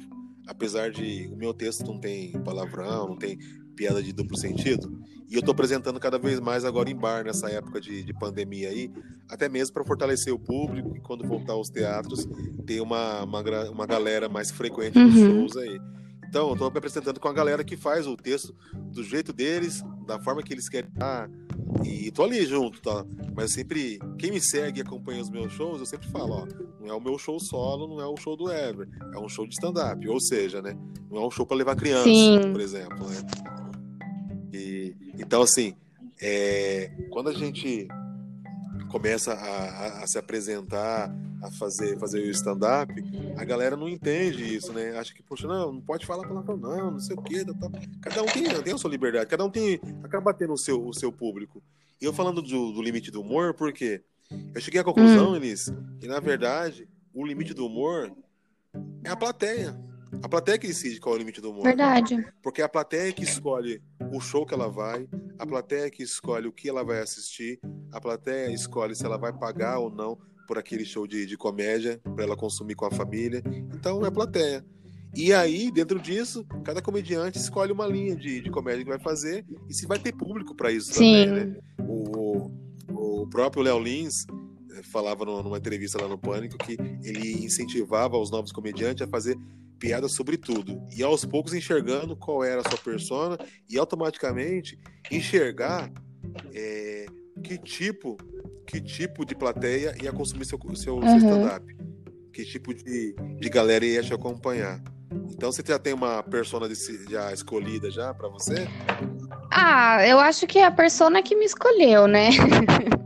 apesar 0.47 0.91
de 0.91 1.29
o 1.31 1.35
meu 1.35 1.53
texto 1.53 1.85
não 1.85 1.99
tem 1.99 2.31
palavrão, 2.43 3.09
não 3.09 3.17
tem 3.17 3.37
piada 3.75 4.01
de 4.01 4.11
duplo 4.11 4.35
sentido, 4.37 4.99
e 5.29 5.35
eu 5.35 5.39
estou 5.39 5.51
apresentando 5.51 5.99
cada 5.99 6.17
vez 6.17 6.39
mais 6.39 6.63
agora 6.63 6.89
em 6.89 6.95
bar 6.95 7.23
nessa 7.23 7.49
época 7.49 7.81
de, 7.81 8.01
de 8.01 8.13
pandemia 8.13 8.69
aí, 8.69 8.91
até 9.29 9.49
mesmo 9.49 9.73
para 9.73 9.83
fortalecer 9.83 10.33
o 10.33 10.39
público 10.39 10.95
e 10.95 11.01
quando 11.01 11.27
voltar 11.27 11.53
aos 11.53 11.69
teatros 11.69 12.27
ter 12.65 12.81
uma, 12.81 13.23
uma, 13.23 13.41
uma 13.69 13.85
galera 13.85 14.29
mais 14.29 14.49
frequente 14.49 14.97
nos 14.97 15.15
uhum. 15.15 15.41
shows 15.41 15.57
aí. 15.57 15.79
Então, 16.27 16.47
eu 16.47 16.53
estou 16.53 16.71
me 16.71 16.77
apresentando 16.77 17.19
com 17.19 17.27
a 17.27 17.33
galera 17.33 17.63
que 17.63 17.77
faz 17.77 18.05
o 18.05 18.15
texto 18.17 18.53
do 18.91 19.03
jeito 19.03 19.31
deles, 19.31 19.81
da 20.05 20.19
forma 20.19 20.43
que 20.43 20.53
eles 20.53 20.67
querem. 20.67 20.89
Ah, 20.99 21.27
e 21.83 22.11
tô 22.11 22.23
ali 22.23 22.45
junto, 22.45 22.81
tá? 22.81 23.05
Mas 23.35 23.53
sempre, 23.53 23.99
quem 24.17 24.31
me 24.31 24.41
segue 24.41 24.79
e 24.79 24.81
acompanha 24.81 25.21
os 25.21 25.29
meus 25.29 25.51
shows, 25.53 25.79
eu 25.79 25.85
sempre 25.85 26.07
falo, 26.09 26.33
ó, 26.33 26.47
não 26.79 26.87
é 26.87 26.93
o 26.93 27.01
meu 27.01 27.17
show 27.17 27.39
solo, 27.39 27.87
não 27.87 28.01
é 28.01 28.07
o 28.07 28.17
show 28.17 28.35
do 28.35 28.51
Ever, 28.51 28.87
é 29.13 29.19
um 29.19 29.29
show 29.29 29.45
de 29.45 29.53
stand-up, 29.53 30.07
ou 30.07 30.19
seja, 30.19 30.61
né? 30.61 30.77
Não 31.09 31.23
é 31.23 31.27
um 31.27 31.31
show 31.31 31.45
para 31.45 31.57
levar 31.57 31.75
criança, 31.75 32.03
Sim. 32.05 32.51
por 32.51 32.61
exemplo, 32.61 33.07
né? 33.07 33.17
E, 34.53 34.95
então, 35.19 35.41
assim, 35.41 35.75
é, 36.21 36.91
quando 37.09 37.29
a 37.29 37.33
gente 37.33 37.87
começa 38.97 39.33
a, 39.33 39.37
a, 39.37 40.03
a 40.03 40.07
se 40.07 40.17
apresentar, 40.17 41.15
a 41.43 41.51
fazer, 41.51 41.99
fazer 41.99 42.19
o 42.19 42.31
stand-up, 42.31 42.91
a 43.37 43.43
galera 43.43 43.77
não 43.77 43.87
entende 43.87 44.55
isso, 44.55 44.73
né? 44.73 44.97
Acha 44.97 45.13
que, 45.13 45.21
poxa, 45.21 45.47
não, 45.47 45.73
não 45.73 45.81
pode 45.81 46.03
falar 46.03 46.27
palavrão, 46.27 46.57
não, 46.57 46.91
não 46.91 46.99
sei 46.99 47.15
o 47.15 47.21
quê. 47.21 47.45
Tá, 47.45 47.53
tá. 47.53 47.69
Cada 48.01 48.23
um 48.23 48.25
tem, 48.25 48.43
tem 48.63 48.73
a 48.73 48.77
sua 48.77 48.89
liberdade, 48.89 49.29
cada 49.29 49.45
um 49.45 49.51
tem. 49.51 49.79
acaba 50.03 50.33
tendo 50.33 50.53
o 50.53 50.57
seu, 50.57 50.83
o 50.83 50.91
seu 50.95 51.11
público. 51.11 51.61
E 52.01 52.05
eu 52.05 52.11
falando 52.11 52.41
do, 52.41 52.71
do 52.71 52.81
limite 52.81 53.11
do 53.11 53.21
humor, 53.21 53.53
porque 53.53 54.01
eu 54.55 54.59
cheguei 54.59 54.81
à 54.81 54.83
conclusão, 54.83 55.33
hum. 55.33 55.35
Elis, 55.35 55.71
que 55.99 56.07
na 56.07 56.19
verdade 56.19 56.87
o 57.13 57.23
limite 57.23 57.53
do 57.53 57.67
humor 57.67 58.11
é 59.03 59.11
a 59.11 59.15
plateia. 59.15 59.79
A 60.21 60.29
plateia 60.29 60.57
que 60.57 60.67
decide 60.67 60.99
qual 60.99 61.13
é 61.13 61.17
o 61.17 61.19
limite 61.19 61.41
do 61.41 61.51
humor. 61.51 61.63
Verdade. 61.63 62.25
Porque 62.41 62.61
é 62.61 62.65
a 62.65 62.69
plateia 62.69 63.11
que 63.11 63.23
escolhe 63.23 63.81
o 64.11 64.19
show 64.19 64.45
que 64.45 64.53
ela 64.53 64.69
vai, 64.69 65.07
a 65.37 65.45
plateia 65.45 65.89
que 65.89 66.03
escolhe 66.03 66.47
o 66.47 66.51
que 66.51 66.69
ela 66.69 66.83
vai 66.83 66.99
assistir, 66.99 67.59
a 67.91 67.99
plateia 67.99 68.51
escolhe 68.51 68.95
se 68.95 69.05
ela 69.05 69.17
vai 69.17 69.33
pagar 69.33 69.79
ou 69.79 69.89
não 69.89 70.17
por 70.47 70.57
aquele 70.57 70.85
show 70.85 71.05
de, 71.05 71.25
de 71.25 71.37
comédia 71.37 71.99
para 72.15 72.23
ela 72.23 72.37
consumir 72.37 72.75
com 72.75 72.85
a 72.85 72.91
família. 72.91 73.43
Então 73.73 74.03
é 74.03 74.07
a 74.07 74.11
plateia. 74.11 74.65
E 75.15 75.33
aí, 75.33 75.71
dentro 75.71 75.99
disso, 75.99 76.45
cada 76.63 76.81
comediante 76.81 77.37
escolhe 77.37 77.71
uma 77.71 77.87
linha 77.87 78.15
de, 78.15 78.41
de 78.41 78.49
comédia 78.49 78.83
que 78.83 78.89
vai 78.89 78.99
fazer 78.99 79.45
e 79.69 79.73
se 79.73 79.85
vai 79.85 79.99
ter 79.99 80.13
público 80.13 80.55
para 80.55 80.71
isso 80.71 80.93
Sim. 80.93 81.25
também, 81.25 81.45
né? 81.47 81.57
O, 81.79 82.51
o 82.89 83.27
próprio 83.27 83.63
Léo 83.63 83.79
Lins 83.79 84.25
eh, 84.71 84.83
falava 84.83 85.25
numa 85.25 85.57
entrevista 85.57 86.01
lá 86.01 86.07
no 86.07 86.17
Pânico 86.17 86.57
que 86.57 86.77
ele 87.03 87.43
incentivava 87.43 88.17
os 88.17 88.29
novos 88.29 88.51
comediantes 88.51 89.01
a 89.01 89.07
fazer 89.07 89.35
piada 89.77 90.07
sobre 90.07 90.37
tudo. 90.37 90.81
E 90.95 91.03
aos 91.03 91.23
poucos 91.25 91.53
enxergando 91.53 92.15
qual 92.15 92.43
era 92.43 92.61
a 92.61 92.69
sua 92.69 92.79
persona 92.79 93.37
e 93.69 93.77
automaticamente 93.77 94.77
enxergar 95.11 95.91
é, 96.53 97.05
que 97.43 97.57
tipo 97.57 98.17
que 98.65 98.81
tipo 98.81 99.25
de 99.25 99.33
plateia 99.33 99.95
ia 100.03 100.11
consumir 100.11 100.45
seu, 100.45 100.59
seu, 100.75 100.95
uhum. 100.95 101.07
seu 101.07 101.17
stand-up. 101.17 101.77
Que 102.33 102.43
tipo 102.43 102.73
de, 102.73 103.13
de 103.13 103.49
galera 103.49 103.85
ia 103.85 104.03
te 104.03 104.13
acompanhar. 104.13 104.83
Então 105.29 105.51
você 105.51 105.63
já 105.65 105.79
tem 105.79 105.93
uma 105.93 106.21
persona 106.21 106.67
de, 106.67 106.75
já 107.09 107.31
escolhida 107.31 107.89
já 107.89 108.13
para 108.13 108.27
você? 108.27 108.67
Ah, 109.51 110.05
eu 110.05 110.19
acho 110.19 110.45
que 110.45 110.59
é 110.59 110.65
a 110.65 110.71
persona 110.71 111.23
que 111.23 111.35
me 111.35 111.45
escolheu, 111.45 112.07
né? 112.07 112.29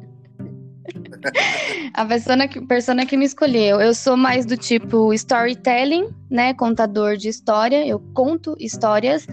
a 1.94 2.06
persona 2.06 2.48
que, 2.48 2.62
persona 2.62 3.06
que 3.06 3.18
me 3.18 3.26
escolheu. 3.26 3.80
Eu 3.80 3.94
sou 3.94 4.18
mais 4.18 4.46
do 4.46 4.58
tipo 4.58 5.14
storytelling, 5.14 6.10
né? 6.30 6.54
Contador 6.54 7.18
de 7.18 7.30
história. 7.30 7.86
Eu 7.86 8.00
conto 8.14 8.56
histórias 8.60 9.28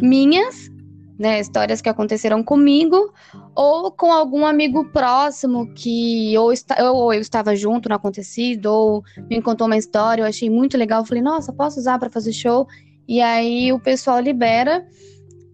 minhas, 0.00 0.70
né? 1.18 1.40
Histórias 1.40 1.80
que 1.80 1.88
aconteceram 1.88 2.42
comigo 2.42 3.12
ou 3.54 3.90
com 3.90 4.12
algum 4.12 4.44
amigo 4.44 4.84
próximo 4.86 5.72
que 5.74 6.36
ou, 6.36 6.52
está, 6.52 6.92
ou 6.92 7.12
eu 7.12 7.20
estava 7.20 7.56
junto 7.56 7.88
no 7.88 7.94
acontecido, 7.94 8.66
ou 8.66 9.04
me 9.30 9.40
contou 9.40 9.66
uma 9.66 9.78
história, 9.78 10.22
eu 10.22 10.26
achei 10.26 10.50
muito 10.50 10.76
legal, 10.76 11.06
falei, 11.06 11.22
nossa, 11.22 11.52
posso 11.52 11.80
usar 11.80 11.98
para 11.98 12.10
fazer 12.10 12.32
show? 12.32 12.68
E 13.08 13.20
aí 13.22 13.72
o 13.72 13.80
pessoal 13.80 14.20
libera. 14.20 14.86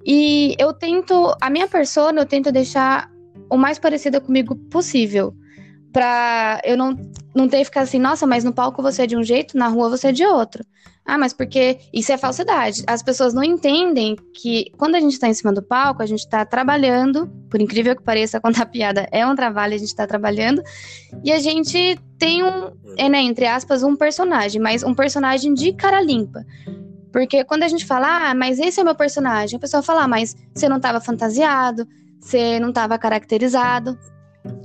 E 0.05 0.57
eu 0.59 0.73
tento, 0.73 1.33
a 1.41 1.49
minha 1.49 1.69
persona, 1.69 2.21
eu 2.21 2.27
tento 2.27 2.51
deixar 2.51 3.09
o 3.49 3.57
mais 3.57 3.79
parecida 3.79 4.21
comigo 4.21 4.57
possível. 4.57 5.33
Pra 5.93 6.61
eu 6.65 6.77
não, 6.77 6.99
não 7.35 7.49
ter 7.49 7.59
que 7.59 7.67
ficar 7.67 7.83
assim, 7.83 7.99
nossa, 7.99 8.27
mas 8.27 8.45
no 8.45 8.53
palco 8.53 8.83
você 8.83 9.03
é 9.03 9.07
de 9.07 9.17
um 9.17 9.23
jeito, 9.23 9.57
na 9.57 9.69
rua 9.69 9.91
você 9.91 10.09
é 10.09 10.13
de 10.13 10.25
outro. 10.25 10.65
Ah, 11.05 11.19
mas 11.19 11.33
porque 11.33 11.79
isso 11.93 12.13
é 12.13 12.17
falsidade. 12.17 12.85
As 12.87 13.03
pessoas 13.03 13.35
não 13.35 13.43
entendem 13.43 14.17
que 14.33 14.71
quando 14.79 14.95
a 14.95 15.01
gente 15.01 15.15
está 15.15 15.29
em 15.29 15.35
cima 15.35 15.53
do 15.53 15.61
palco, 15.61 16.03
a 16.03 16.07
gente 16.07 16.21
está 16.21 16.45
trabalhando, 16.45 17.27
por 17.51 17.61
incrível 17.61 17.97
que 17.97 18.03
pareça, 18.03 18.39
contar 18.41 18.67
piada 18.67 19.09
é 19.11 19.27
um 19.27 19.35
trabalho, 19.35 19.75
a 19.75 19.79
gente 19.79 19.89
está 19.89 20.07
trabalhando, 20.07 20.63
e 21.25 21.33
a 21.33 21.41
gente 21.41 21.99
tem 22.19 22.45
um, 22.45 22.71
é, 22.97 23.09
né, 23.09 23.21
entre 23.21 23.47
aspas, 23.47 23.83
um 23.83 23.97
personagem, 23.97 24.61
mas 24.61 24.85
um 24.85 24.95
personagem 24.95 25.53
de 25.55 25.73
cara 25.73 26.01
limpa. 26.01 26.45
Porque 27.13 27.45
quando 27.45 27.65
a 27.65 27.69
gente 27.69 27.85
fala, 27.85 28.31
ah, 28.31 28.35
mas 28.35 28.59
esse 28.59 28.79
é 28.79 28.83
o 28.83 28.87
meu 28.87 28.95
personagem, 28.95 29.57
a 29.57 29.61
pessoa 29.61 29.83
fala, 29.83 30.05
ah, 30.05 30.09
mas 30.09 30.37
você 30.55 30.69
não 30.69 30.77
estava 30.77 31.01
fantasiado, 31.01 31.87
você 32.21 32.61
não 32.61 32.69
estava 32.69 32.97
caracterizado. 32.97 33.99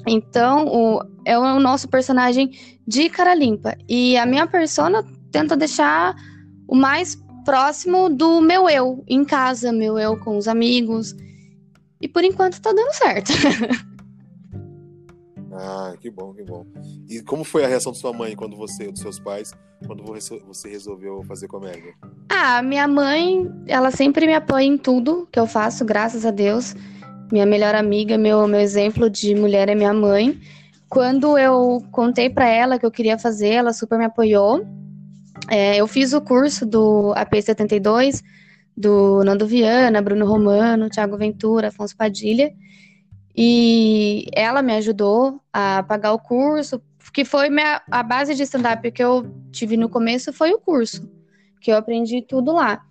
Então, 0.07 0.65
o, 0.67 1.01
é 1.27 1.37
o 1.37 1.59
nosso 1.59 1.89
personagem 1.89 2.51
de 2.87 3.09
cara 3.09 3.35
limpa. 3.35 3.77
E 3.87 4.17
a 4.17 4.25
minha 4.25 4.47
persona 4.47 5.03
tento 5.29 5.57
deixar 5.57 6.15
o 6.65 6.73
mais 6.73 7.21
próximo 7.43 8.09
do 8.09 8.39
meu 8.39 8.69
eu 8.69 9.03
em 9.07 9.25
casa, 9.25 9.73
meu 9.73 9.99
eu 9.99 10.17
com 10.17 10.37
os 10.37 10.47
amigos. 10.47 11.13
E 12.01 12.07
por 12.07 12.23
enquanto 12.23 12.61
tá 12.61 12.71
dando 12.71 12.93
certo. 12.93 13.33
ah, 15.51 15.93
que 15.99 16.09
bom, 16.09 16.33
que 16.33 16.43
bom. 16.43 16.65
E 17.09 17.21
como 17.21 17.43
foi 17.43 17.65
a 17.65 17.67
reação 17.67 17.91
de 17.91 17.97
sua 17.97 18.13
mãe 18.13 18.33
quando 18.33 18.55
você, 18.55 18.89
dos 18.89 19.01
seus 19.01 19.19
pais, 19.19 19.51
quando 19.85 20.03
você 20.03 20.69
resolveu 20.69 21.21
fazer 21.23 21.49
comédia? 21.49 21.93
Ah, 22.29 22.61
minha 22.61 22.87
mãe, 22.87 23.51
ela 23.67 23.91
sempre 23.91 24.25
me 24.27 24.33
apoia 24.33 24.63
em 24.63 24.77
tudo 24.77 25.27
que 25.29 25.39
eu 25.39 25.45
faço, 25.45 25.83
graças 25.83 26.25
a 26.25 26.31
Deus. 26.31 26.73
Minha 27.29 27.45
melhor 27.45 27.75
amiga, 27.75 28.17
meu, 28.17 28.47
meu 28.47 28.61
exemplo 28.61 29.09
de 29.09 29.35
mulher 29.35 29.67
é 29.67 29.75
minha 29.75 29.93
mãe. 29.93 30.39
Quando 30.89 31.37
eu 31.37 31.83
contei 31.91 32.29
para 32.29 32.47
ela 32.47 32.79
que 32.79 32.85
eu 32.85 32.91
queria 32.91 33.17
fazer, 33.17 33.49
ela 33.49 33.73
super 33.73 33.97
me 33.97 34.05
apoiou. 34.05 34.65
É, 35.49 35.77
eu 35.77 35.87
fiz 35.87 36.13
o 36.13 36.21
curso 36.21 36.65
do 36.65 37.13
AP72, 37.15 38.23
do 38.75 39.23
Nando 39.23 39.45
Viana, 39.45 40.01
Bruno 40.01 40.25
Romano, 40.25 40.89
Thiago 40.89 41.17
Ventura, 41.17 41.67
Afonso 41.67 41.95
Padilha, 41.95 42.53
e 43.35 44.27
ela 44.33 44.61
me 44.61 44.73
ajudou 44.73 45.41
a 45.53 45.83
pagar 45.83 46.13
o 46.13 46.19
curso, 46.19 46.81
que 47.13 47.23
foi 47.23 47.49
minha, 47.49 47.81
a 47.91 48.01
base 48.03 48.33
de 48.33 48.43
stand-up 48.43 48.91
que 48.91 49.03
eu 49.03 49.31
tive 49.51 49.77
no 49.77 49.89
começo 49.89 50.33
foi 50.33 50.51
o 50.51 50.59
curso, 50.59 51.07
que 51.61 51.71
eu 51.71 51.77
aprendi 51.77 52.21
tudo 52.21 52.53
lá. 52.53 52.81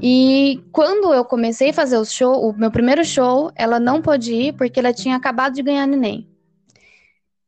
E 0.00 0.62
quando 0.72 1.12
eu 1.14 1.24
comecei 1.24 1.70
a 1.70 1.74
fazer 1.74 1.96
o 1.96 2.04
show, 2.04 2.48
o 2.48 2.52
meu 2.56 2.70
primeiro 2.70 3.04
show, 3.04 3.50
ela 3.54 3.80
não 3.80 4.02
pôde 4.02 4.34
ir 4.34 4.52
porque 4.52 4.78
ela 4.78 4.92
tinha 4.92 5.16
acabado 5.16 5.54
de 5.54 5.62
ganhar 5.62 5.86
neném. 5.86 6.28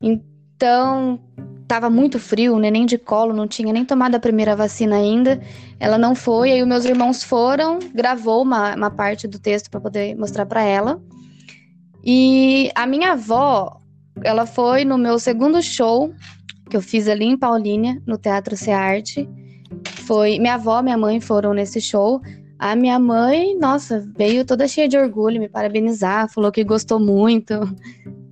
Então, 0.00 1.20
tava 1.66 1.90
muito 1.90 2.18
frio, 2.18 2.54
o 2.54 2.58
neném 2.58 2.86
de 2.86 2.96
colo, 2.96 3.34
não 3.34 3.46
tinha 3.46 3.72
nem 3.72 3.84
tomado 3.84 4.14
a 4.14 4.20
primeira 4.20 4.56
vacina 4.56 4.96
ainda. 4.96 5.40
Ela 5.78 5.98
não 5.98 6.14
foi, 6.14 6.52
aí 6.52 6.62
os 6.62 6.68
meus 6.68 6.84
irmãos 6.84 7.22
foram, 7.22 7.78
gravou 7.94 8.42
uma, 8.42 8.74
uma 8.74 8.90
parte 8.90 9.28
do 9.28 9.38
texto 9.38 9.70
para 9.70 9.80
poder 9.80 10.16
mostrar 10.16 10.46
para 10.46 10.62
ela. 10.62 11.00
E 12.04 12.70
a 12.74 12.86
minha 12.86 13.12
avó, 13.12 13.80
ela 14.22 14.46
foi 14.46 14.84
no 14.84 14.96
meu 14.96 15.18
segundo 15.18 15.62
show 15.62 16.12
que 16.68 16.76
eu 16.76 16.82
fiz 16.82 17.08
ali 17.08 17.24
em 17.24 17.36
Paulínia, 17.36 18.00
no 18.06 18.18
Teatro 18.18 18.56
Cearte. 18.56 19.28
Foi 20.06 20.38
minha 20.38 20.54
avó, 20.54 20.82
minha 20.82 20.96
mãe 20.98 21.20
foram 21.20 21.52
nesse 21.52 21.80
show. 21.80 22.20
A 22.58 22.74
minha 22.74 22.98
mãe, 22.98 23.56
nossa, 23.56 24.04
veio 24.16 24.44
toda 24.44 24.66
cheia 24.66 24.88
de 24.88 24.98
orgulho 24.98 25.40
me 25.40 25.48
parabenizar, 25.48 26.32
falou 26.32 26.50
que 26.50 26.64
gostou 26.64 26.98
muito. 26.98 27.54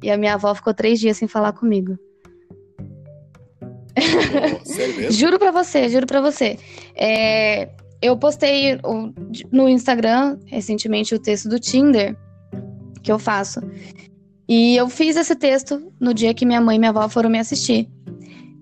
E 0.02 0.10
a 0.10 0.16
minha 0.16 0.34
avó 0.34 0.54
ficou 0.54 0.74
três 0.74 1.00
dias 1.00 1.16
sem 1.16 1.28
falar 1.28 1.52
comigo. 1.52 1.98
juro 5.10 5.38
pra 5.38 5.50
você, 5.50 5.88
juro 5.88 6.06
pra 6.06 6.20
você. 6.20 6.58
É, 6.94 7.70
eu 8.02 8.16
postei 8.16 8.78
no 9.50 9.68
Instagram 9.68 10.38
recentemente 10.46 11.14
o 11.14 11.18
texto 11.18 11.48
do 11.48 11.58
Tinder 11.58 12.16
que 13.02 13.10
eu 13.10 13.18
faço. 13.18 13.60
E 14.48 14.76
eu 14.76 14.88
fiz 14.88 15.16
esse 15.16 15.34
texto 15.34 15.92
no 16.00 16.12
dia 16.12 16.34
que 16.34 16.46
minha 16.46 16.60
mãe 16.60 16.76
e 16.76 16.78
minha 16.78 16.90
avó 16.90 17.08
foram 17.08 17.30
me 17.30 17.38
assistir. 17.38 17.88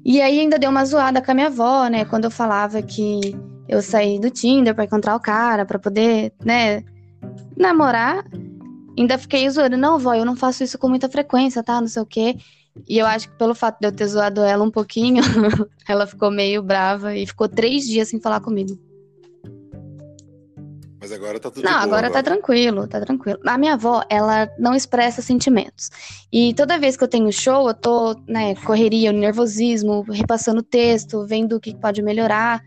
E 0.04 0.20
aí 0.20 0.40
ainda 0.40 0.58
deu 0.58 0.70
uma 0.70 0.84
zoada 0.84 1.20
com 1.20 1.30
a 1.30 1.34
minha 1.34 1.46
avó, 1.46 1.88
né? 1.88 2.04
Quando 2.04 2.24
eu 2.24 2.30
falava 2.30 2.80
que 2.82 3.34
eu 3.68 3.80
saí 3.82 4.18
do 4.18 4.30
Tinder 4.30 4.74
para 4.74 4.84
encontrar 4.84 5.16
o 5.16 5.20
cara, 5.20 5.64
para 5.64 5.78
poder, 5.78 6.32
né, 6.44 6.82
namorar. 7.56 8.24
Ainda 8.96 9.18
fiquei 9.18 9.48
zoando. 9.50 9.76
Não, 9.76 9.98
vó, 9.98 10.14
eu 10.14 10.24
não 10.24 10.36
faço 10.36 10.62
isso 10.62 10.78
com 10.78 10.88
muita 10.88 11.08
frequência, 11.08 11.62
tá? 11.62 11.80
Não 11.80 11.88
sei 11.88 12.02
o 12.02 12.06
quê. 12.06 12.36
E 12.88 12.98
eu 12.98 13.06
acho 13.06 13.28
que 13.28 13.36
pelo 13.36 13.54
fato 13.54 13.78
de 13.80 13.86
eu 13.86 13.92
ter 13.92 14.06
zoado 14.06 14.42
ela 14.42 14.64
um 14.64 14.70
pouquinho, 14.70 15.22
ela 15.88 16.06
ficou 16.06 16.30
meio 16.30 16.62
brava 16.62 17.14
e 17.16 17.26
ficou 17.26 17.48
três 17.48 17.86
dias 17.86 18.08
sem 18.08 18.20
falar 18.20 18.40
comigo. 18.40 18.78
Mas 21.00 21.12
agora 21.12 21.38
tá 21.38 21.50
tudo 21.50 21.62
Não, 21.62 21.70
boa, 21.70 21.82
agora, 21.82 22.06
agora 22.06 22.10
tá 22.10 22.22
tranquilo, 22.22 22.86
tá 22.88 22.98
tranquilo. 22.98 23.38
A 23.46 23.58
minha 23.58 23.74
avó, 23.74 24.02
ela 24.08 24.50
não 24.58 24.74
expressa 24.74 25.20
sentimentos. 25.20 25.90
E 26.32 26.54
toda 26.54 26.78
vez 26.78 26.96
que 26.96 27.04
eu 27.04 27.08
tenho 27.08 27.30
show, 27.30 27.68
eu 27.68 27.74
tô, 27.74 28.16
né, 28.26 28.54
correria, 28.54 29.12
nervosismo, 29.12 30.00
repassando 30.10 30.60
o 30.60 30.62
texto, 30.62 31.26
vendo 31.26 31.56
o 31.56 31.60
que 31.60 31.76
pode 31.76 32.00
melhorar. 32.00 32.62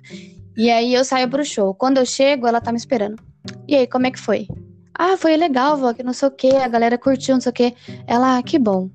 E 0.55 0.69
aí 0.69 0.93
eu 0.93 1.03
saio 1.03 1.27
pro 1.27 1.43
show. 1.43 1.73
Quando 1.73 1.97
eu 1.97 2.05
chego, 2.05 2.45
ela 2.45 2.61
tá 2.61 2.71
me 2.71 2.77
esperando. 2.77 3.15
E 3.67 3.75
aí, 3.75 3.87
como 3.87 4.05
é 4.05 4.11
que 4.11 4.19
foi? 4.19 4.47
Ah, 4.97 5.15
foi 5.15 5.37
legal, 5.37 5.77
vó, 5.77 5.93
que 5.93 6.01
não 6.01 6.13
sei 6.13 6.27
o 6.27 6.31
que, 6.31 6.55
a 6.55 6.67
galera 6.67 6.97
curtiu, 6.97 7.35
não 7.35 7.41
sei 7.41 7.51
o 7.51 7.53
que. 7.53 7.75
Ela, 8.07 8.37
ah, 8.37 8.43
que 8.43 8.57
bom. 8.57 8.89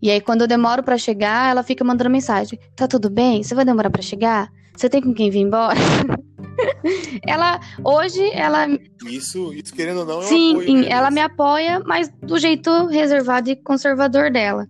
E 0.00 0.10
aí, 0.10 0.20
quando 0.20 0.42
eu 0.42 0.46
demoro 0.46 0.82
para 0.82 0.96
chegar, 0.96 1.50
ela 1.50 1.62
fica 1.62 1.84
mandando 1.84 2.10
mensagem: 2.10 2.58
Tá 2.76 2.86
tudo 2.86 3.10
bem? 3.10 3.42
Você 3.42 3.54
vai 3.54 3.64
demorar 3.64 3.90
para 3.90 4.02
chegar? 4.02 4.50
Você 4.76 4.88
tem 4.88 5.02
com 5.02 5.12
quem 5.12 5.30
vir 5.30 5.40
embora? 5.40 5.78
ela, 7.26 7.60
hoje, 7.84 8.22
ela. 8.32 8.66
Isso, 9.06 9.52
isso 9.52 9.74
querendo 9.74 10.00
ou 10.00 10.06
não, 10.06 10.20
é 10.20 10.24
Sim, 10.24 10.52
apoio, 10.52 10.74
né? 10.74 10.88
ela 10.88 11.10
me 11.10 11.20
apoia, 11.20 11.80
mas 11.84 12.08
do 12.08 12.38
jeito 12.38 12.86
reservado 12.86 13.50
e 13.50 13.56
conservador 13.56 14.30
dela. 14.30 14.68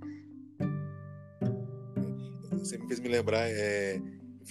Você 2.52 2.78
me 2.78 2.86
fez 2.86 3.00
me 3.00 3.08
lembrar, 3.08 3.48
é, 3.48 4.00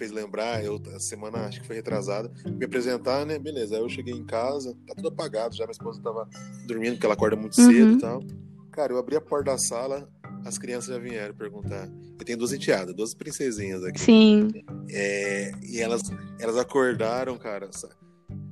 fez 0.01 0.11
lembrar, 0.11 0.63
eu, 0.65 0.81
a 0.95 0.99
semana, 0.99 1.45
acho 1.45 1.61
que 1.61 1.67
foi 1.67 1.75
retrasada, 1.75 2.31
me 2.43 2.65
apresentar, 2.65 3.23
né? 3.23 3.37
Beleza, 3.37 3.75
aí 3.75 3.81
eu 3.83 3.87
cheguei 3.87 4.15
em 4.15 4.25
casa, 4.25 4.75
tá 4.87 4.95
tudo 4.95 5.09
apagado 5.09 5.55
já, 5.55 5.63
minha 5.63 5.73
esposa 5.73 6.01
tava 6.01 6.27
dormindo, 6.65 6.93
porque 6.93 7.05
ela 7.05 7.13
acorda 7.13 7.35
muito 7.35 7.55
Uhum. 7.61 7.67
cedo 7.67 7.91
e 7.93 7.97
tal. 7.99 8.23
Cara, 8.71 8.93
eu 8.93 8.97
abri 8.97 9.15
a 9.15 9.21
porta 9.21 9.51
da 9.51 9.59
sala, 9.59 10.09
as 10.43 10.57
crianças 10.57 10.89
já 10.95 10.97
vieram 10.99 11.35
perguntar. 11.35 11.87
Eu 12.17 12.25
tenho 12.25 12.35
duas 12.39 12.51
enteadas, 12.51 12.95
duas 12.95 13.13
princesinhas 13.13 13.83
aqui. 13.83 13.99
Sim. 13.99 14.47
É, 14.89 15.51
e 15.61 15.79
elas, 15.79 16.01
elas 16.39 16.57
acordaram, 16.57 17.37
cara. 17.37 17.69
sa- 17.71 17.89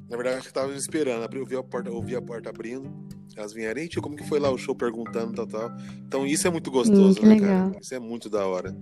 Na 0.08 0.16
verdade, 0.18 0.36
acho 0.38 0.44
que 0.46 0.52
estavam 0.52 0.76
esperando. 0.76 1.28
Eu 1.36 1.46
vi 1.48 1.56
a 1.56 1.64
porta, 1.64 1.90
eu 1.90 2.00
vi 2.04 2.16
a 2.16 2.22
porta 2.22 2.50
abrindo. 2.52 2.92
Elas 3.36 3.54
vieram, 3.54 3.82
e 3.82 3.88
tio, 3.88 4.02
como 4.04 4.16
que 4.16 4.24
foi 4.28 4.40
lá 4.40 4.52
o 4.52 4.58
show 4.58 4.76
perguntando, 4.76 5.34
tal, 5.34 5.48
tal. 5.48 5.72
Então 6.06 6.28
isso 6.28 6.46
é 6.48 6.52
muito 6.52 6.70
gostoso, 6.70 7.20
Hum, 7.22 7.24
né, 7.24 7.30
legal. 7.36 7.70
cara? 7.70 7.80
Isso 7.82 7.96
é 7.96 8.00
muito 8.00 8.30
da 8.30 8.46
hora. 8.46 8.76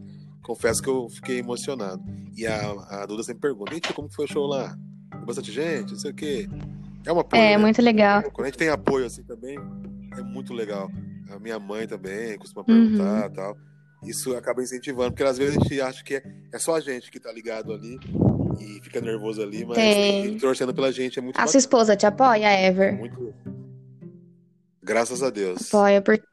Confesso 0.48 0.82
que 0.82 0.89
eu 0.89 1.10
fiquei 1.10 1.39
emocionado. 1.39 2.02
E 2.36 2.48
a, 2.48 2.72
a 3.02 3.06
Duda 3.06 3.22
sempre 3.22 3.41
pergunta, 3.41 3.76
e 3.76 3.82
tio, 3.82 3.93
como 3.93 4.10
foi 4.10 4.24
o 4.26 4.28
show 4.28 4.48
lá? 4.48 4.76
Tem 5.12 5.26
bastante 5.26 5.52
gente, 5.52 5.91
não 5.91 6.00
sei 6.00 6.12
o 6.12 6.16
quê. 6.16 6.48
É 7.06 7.12
uma 7.12 7.20
apoio, 7.22 7.41
É, 7.41 7.50
né? 7.52 7.58
muito 7.58 7.82
legal. 7.82 8.24
Quando 8.32 8.43
a 8.45 8.45
gente 8.45 8.58
tem 8.58 8.70
apoio 8.70 9.06
assim 9.06 9.24
também, 9.24 9.58
é 10.18 10.22
muito 10.22 10.54
legal. 10.54 10.89
A 11.30 11.38
minha 11.38 11.60
mãe 11.60 11.86
também 11.86 12.38
costuma 12.38 12.62
Uhum. 12.62 12.66
perguntar 12.95 13.30
tal. 13.32 13.58
Isso 14.04 14.36
acaba 14.38 14.64
incentivando, 14.64 15.12
porque 15.12 15.24
às 15.24 15.38
vezes 15.38 15.58
a 15.58 15.60
gente 15.60 15.82
acha 15.82 16.02
que 16.04 16.16
é, 16.16 16.24
é 16.54 16.58
só 16.60 16.76
a 16.76 16.80
gente 16.80 17.12
que 17.12 17.20
tá 17.20 17.30
ligado 17.32 17.74
ali 17.74 18.00
e 18.60 18.80
fica 18.82 19.02
nervoso 19.02 19.41
ali, 19.41 19.66
mas 19.66 19.76
Tem. 19.78 20.38
torcendo 20.38 20.74
pela 20.74 20.91
gente 20.93 21.20
é 21.20 21.22
muito 21.22 21.36
A 21.36 21.39
bacana, 21.39 21.52
sua 21.52 21.58
esposa 21.58 21.95
te 21.98 22.06
apoia, 22.06 22.48
Ever? 22.66 22.98
muito 22.98 23.34
Graças 24.82 25.22
a 25.22 25.30
Deus. 25.30 25.68
Apoia, 25.74 26.02
porque. 26.02 26.24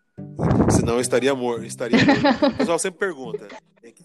Senão 0.70 0.94
eu 0.94 1.00
estaria 1.00 1.34
morto. 1.34 1.64
Estaria 1.64 1.98
morto. 2.04 2.46
O 2.54 2.56
pessoal 2.56 2.78
sempre 2.78 3.00
pergunta: 3.00 3.48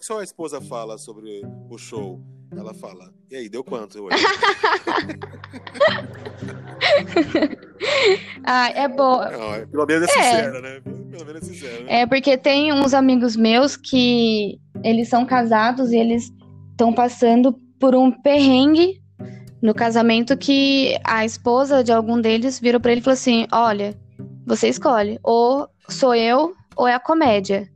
que 0.00 0.06
sua 0.06 0.24
esposa 0.24 0.62
fala 0.62 0.96
sobre 0.96 1.42
o 1.68 1.76
show? 1.76 2.18
Ela 2.56 2.72
fala: 2.72 3.12
E 3.30 3.36
aí, 3.36 3.48
deu 3.48 3.62
quanto 3.62 4.04
hoje? 4.04 4.16
Ah, 8.44 8.68
é 8.70 8.88
boa. 8.88 9.30
Não, 9.30 9.54
é, 9.54 9.66
pelo 9.66 9.86
menos 9.86 10.08
é, 10.08 10.12
é 10.12 10.14
sincera, 10.14 10.60
né? 10.60 10.80
Pelo 10.80 11.24
menos 11.24 11.42
é 11.42 11.44
sincera. 11.44 11.84
Né? 11.84 12.00
É, 12.00 12.06
porque 12.06 12.36
tem 12.36 12.72
uns 12.72 12.94
amigos 12.94 13.36
meus 13.36 13.76
que 13.76 14.58
eles 14.82 15.08
são 15.08 15.24
casados 15.24 15.92
e 15.92 15.96
eles 15.96 16.32
estão 16.70 16.92
passando 16.92 17.52
por 17.78 17.94
um 17.94 18.10
perrengue 18.10 19.00
no 19.62 19.74
casamento 19.74 20.36
que 20.36 20.98
a 21.04 21.24
esposa 21.24 21.84
de 21.84 21.92
algum 21.92 22.20
deles 22.20 22.58
virou 22.58 22.80
para 22.80 22.92
ele 22.92 23.00
e 23.00 23.04
falou 23.04 23.14
assim: 23.14 23.46
Olha, 23.52 23.96
você 24.46 24.68
escolhe, 24.68 25.18
ou 25.22 25.68
sou 25.88 26.14
eu 26.14 26.54
ou 26.76 26.88
é 26.88 26.94
a 26.94 27.00
comédia. 27.00 27.68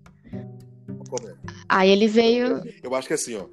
comédia. 1.08 1.43
Aí 1.68 1.90
ele 1.90 2.06
veio. 2.06 2.62
Eu 2.82 2.94
acho 2.94 3.06
que 3.06 3.14
é 3.14 3.16
assim, 3.16 3.36
ó. 3.36 3.46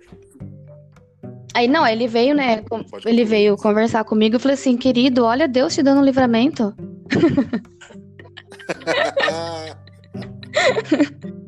Aí 1.53 1.67
não, 1.67 1.85
ele 1.85 2.07
veio, 2.07 2.33
né? 2.33 2.63
Com... 2.69 2.83
ele 3.05 3.25
veio 3.25 3.57
conversar 3.57 4.03
comigo 4.03 4.37
e 4.37 4.39
falou 4.39 4.53
assim: 4.53 4.77
Querido, 4.77 5.25
olha 5.25 5.47
Deus 5.47 5.73
te 5.73 5.83
dando 5.83 6.01
um 6.01 6.05
livramento. 6.05 6.73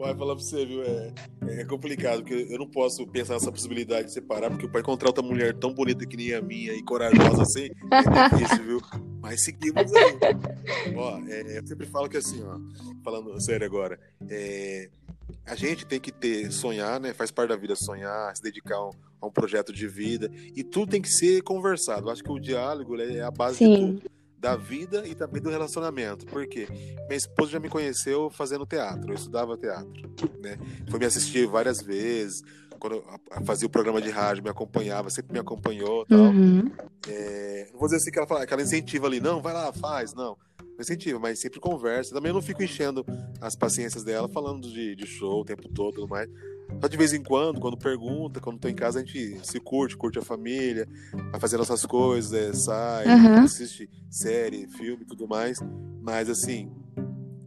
Vai 0.00 0.16
falar 0.16 0.34
pra 0.34 0.42
você, 0.42 0.64
viu? 0.64 0.82
É, 0.82 1.12
é 1.60 1.64
complicado, 1.66 2.22
porque 2.22 2.46
eu 2.48 2.58
não 2.58 2.66
posso 2.66 3.06
pensar 3.06 3.34
nessa 3.34 3.52
possibilidade 3.52 4.06
de 4.06 4.14
separar, 4.14 4.48
porque 4.48 4.66
para 4.66 4.80
encontrar 4.80 5.10
outra 5.10 5.22
mulher 5.22 5.54
tão 5.54 5.74
bonita 5.74 6.06
que 6.06 6.16
nem 6.16 6.32
a 6.32 6.40
minha 6.40 6.72
e 6.72 6.82
corajosa 6.82 7.42
assim, 7.42 7.68
é 7.92 8.28
difícil, 8.30 8.64
viu? 8.64 8.80
Mas 9.20 9.44
seguimos 9.44 9.92
aí. 9.94 10.96
ó, 10.96 11.18
é, 11.28 11.58
eu 11.58 11.66
sempre 11.66 11.86
falo 11.86 12.08
que 12.08 12.16
assim, 12.16 12.42
ó, 12.42 12.58
falando 13.04 13.38
sério 13.42 13.66
agora, 13.66 14.00
é, 14.26 14.88
a 15.44 15.54
gente 15.54 15.84
tem 15.84 16.00
que 16.00 16.10
ter, 16.10 16.50
sonhar, 16.50 16.98
né? 16.98 17.12
Faz 17.12 17.30
parte 17.30 17.50
da 17.50 17.56
vida 17.56 17.76
sonhar, 17.76 18.34
se 18.34 18.42
dedicar 18.42 18.76
a 18.76 18.88
um, 18.88 18.92
a 19.20 19.26
um 19.26 19.30
projeto 19.30 19.70
de 19.70 19.86
vida, 19.86 20.30
e 20.56 20.64
tudo 20.64 20.92
tem 20.92 21.02
que 21.02 21.10
ser 21.10 21.42
conversado. 21.42 22.08
Eu 22.08 22.12
acho 22.12 22.24
que 22.24 22.32
o 22.32 22.40
diálogo 22.40 22.98
é 22.98 23.20
a 23.20 23.30
base 23.30 23.58
Sim. 23.58 23.74
de 23.74 24.00
tudo 24.00 24.19
da 24.40 24.56
vida 24.56 25.06
e 25.06 25.14
também 25.14 25.42
do 25.42 25.50
relacionamento. 25.50 26.24
Por 26.26 26.46
quê? 26.46 26.66
Minha 27.06 27.16
esposa 27.16 27.52
já 27.52 27.60
me 27.60 27.68
conheceu 27.68 28.30
fazendo 28.30 28.64
teatro, 28.64 29.12
eu 29.12 29.14
estudava 29.14 29.56
teatro, 29.56 30.10
né? 30.40 30.58
Foi 30.88 30.98
me 30.98 31.04
assistir 31.04 31.46
várias 31.46 31.82
vezes, 31.82 32.42
quando 32.78 33.04
fazia 33.44 33.66
o 33.66 33.70
programa 33.70 34.00
de 34.00 34.08
rádio, 34.08 34.42
me 34.42 34.48
acompanhava, 34.48 35.10
sempre 35.10 35.34
me 35.34 35.38
acompanhou 35.38 36.06
tal. 36.06 36.18
Uhum. 36.18 36.72
É, 37.06 37.68
não 37.70 37.78
vou 37.78 37.86
dizer 37.86 37.98
assim 37.98 38.10
que 38.10 38.18
ela, 38.18 38.26
fala, 38.26 38.46
que 38.46 38.52
ela 38.52 38.62
incentiva 38.62 39.06
ali, 39.06 39.20
não, 39.20 39.42
vai 39.42 39.52
lá, 39.52 39.70
faz, 39.72 40.14
não. 40.14 40.36
Não 40.58 40.80
incentiva, 40.80 41.18
mas 41.18 41.38
sempre 41.38 41.60
conversa. 41.60 42.14
Também 42.14 42.30
eu 42.30 42.34
não 42.34 42.42
fico 42.42 42.62
enchendo 42.62 43.04
as 43.40 43.54
paciências 43.54 44.02
dela, 44.02 44.28
falando 44.30 44.66
de, 44.66 44.96
de 44.96 45.06
show 45.06 45.42
o 45.42 45.44
tempo 45.44 45.68
todo 45.68 45.92
e 45.92 45.94
tudo 45.96 46.08
mais. 46.08 46.28
Só 46.80 46.88
de 46.88 46.96
vez 46.96 47.12
em 47.12 47.22
quando, 47.22 47.60
quando 47.60 47.76
pergunta, 47.76 48.40
quando 48.40 48.58
tô 48.58 48.68
em 48.68 48.74
casa, 48.74 49.00
a 49.00 49.04
gente 49.04 49.40
se 49.42 49.58
curte, 49.60 49.96
curte 49.96 50.18
a 50.18 50.22
família, 50.22 50.88
vai 51.30 51.40
fazer 51.40 51.56
nossas 51.56 51.84
coisas, 51.86 52.32
é, 52.32 52.52
sai, 52.52 53.06
uhum. 53.06 53.44
assiste 53.44 53.88
série, 54.10 54.66
filme 54.68 55.02
e 55.02 55.06
tudo 55.06 55.26
mais. 55.28 55.58
Mas 56.02 56.28
assim, 56.28 56.70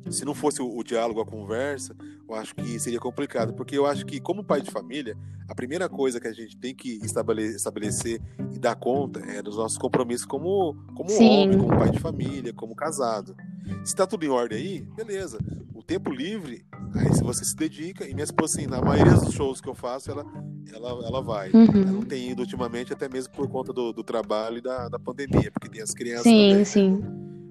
se 0.09 0.23
não 0.23 0.33
fosse 0.33 0.61
o, 0.61 0.77
o, 0.77 0.83
diálogo, 0.83 1.19
a 1.19 1.25
conversa, 1.25 1.95
eu 2.27 2.35
acho 2.35 2.55
que 2.55 2.79
seria 2.79 2.99
complicado, 2.99 3.53
porque 3.53 3.77
eu 3.77 3.85
acho 3.85 4.05
que, 4.05 4.19
como 4.19 4.43
pai 4.43 4.61
de 4.61 4.71
família, 4.71 5.17
a 5.47 5.55
primeira 5.55 5.89
coisa 5.89 6.19
que 6.19 6.27
a 6.27 6.33
gente 6.33 6.57
tem 6.57 6.73
que 6.73 6.99
estabelecer, 7.03 7.55
estabelecer 7.55 8.21
e 8.53 8.59
dar 8.59 8.75
conta 8.75 9.19
é 9.19 9.41
dos 9.41 9.57
nossos 9.57 9.77
compromissos 9.77 10.25
como, 10.25 10.75
como 10.95 11.11
homem, 11.13 11.57
como 11.57 11.77
pai 11.77 11.89
de 11.89 11.99
família, 11.99 12.53
como 12.53 12.75
casado. 12.75 13.35
Se 13.83 13.95
tá 13.95 14.05
tudo 14.05 14.25
em 14.25 14.29
ordem 14.29 14.57
aí, 14.57 14.81
beleza. 14.95 15.37
O 15.73 15.81
tempo 15.81 16.11
livre, 16.11 16.65
aí 16.95 17.13
se 17.13 17.23
você 17.23 17.43
se 17.43 17.55
dedica, 17.55 18.07
e 18.07 18.13
minha 18.13 18.23
esposa, 18.23 18.57
assim, 18.59 18.67
na 18.67 18.81
maioria 18.81 19.13
dos 19.13 19.33
shows 19.33 19.61
que 19.61 19.69
eu 19.69 19.75
faço, 19.75 20.11
ela, 20.11 20.25
ela, 20.73 20.89
ela 20.89 21.21
vai. 21.21 21.49
Uhum. 21.51 21.63
Ela 21.63 21.91
não 21.91 22.01
tem 22.01 22.31
ido 22.31 22.41
ultimamente, 22.41 22.93
até 22.93 23.09
mesmo 23.09 23.33
por 23.33 23.47
conta 23.49 23.73
do, 23.73 23.91
do 23.91 24.03
trabalho 24.03 24.57
e 24.57 24.61
da, 24.61 24.89
da 24.89 24.99
pandemia, 24.99 25.51
porque 25.51 25.69
tem 25.69 25.81
as 25.81 25.93
crianças 25.93 26.23
sim, 26.23 26.49
também. 26.49 26.65
Sim, 26.65 26.97
né? 26.97 27.07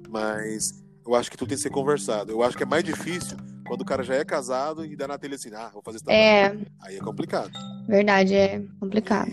Mas 0.09 0.83
eu 1.07 1.15
acho 1.15 1.31
que 1.31 1.37
tudo 1.37 1.49
tem 1.49 1.57
que 1.57 1.63
ser 1.63 1.71
conversado. 1.71 2.33
Eu 2.33 2.43
acho 2.43 2.57
que 2.57 2.63
é 2.63 2.67
mais 2.67 2.85
difícil 2.85 3.37
quando 3.67 3.83
o 3.83 3.85
cara 3.85 4.03
já 4.03 4.15
é 4.15 4.25
casado 4.25 4.85
e 4.85 4.95
dá 4.95 5.09
na 5.09 5.19
telha 5.19 5.35
assim, 5.35 5.51
ah, 5.55 5.71
vou 5.73 5.83
fazer 5.83 5.97
isso 5.97 6.11
É. 6.11 6.57
Aí 6.83 6.97
é 6.97 7.01
complicado. 7.01 7.51
Verdade, 7.89 8.35
é 8.35 8.63
complicado. 8.79 9.33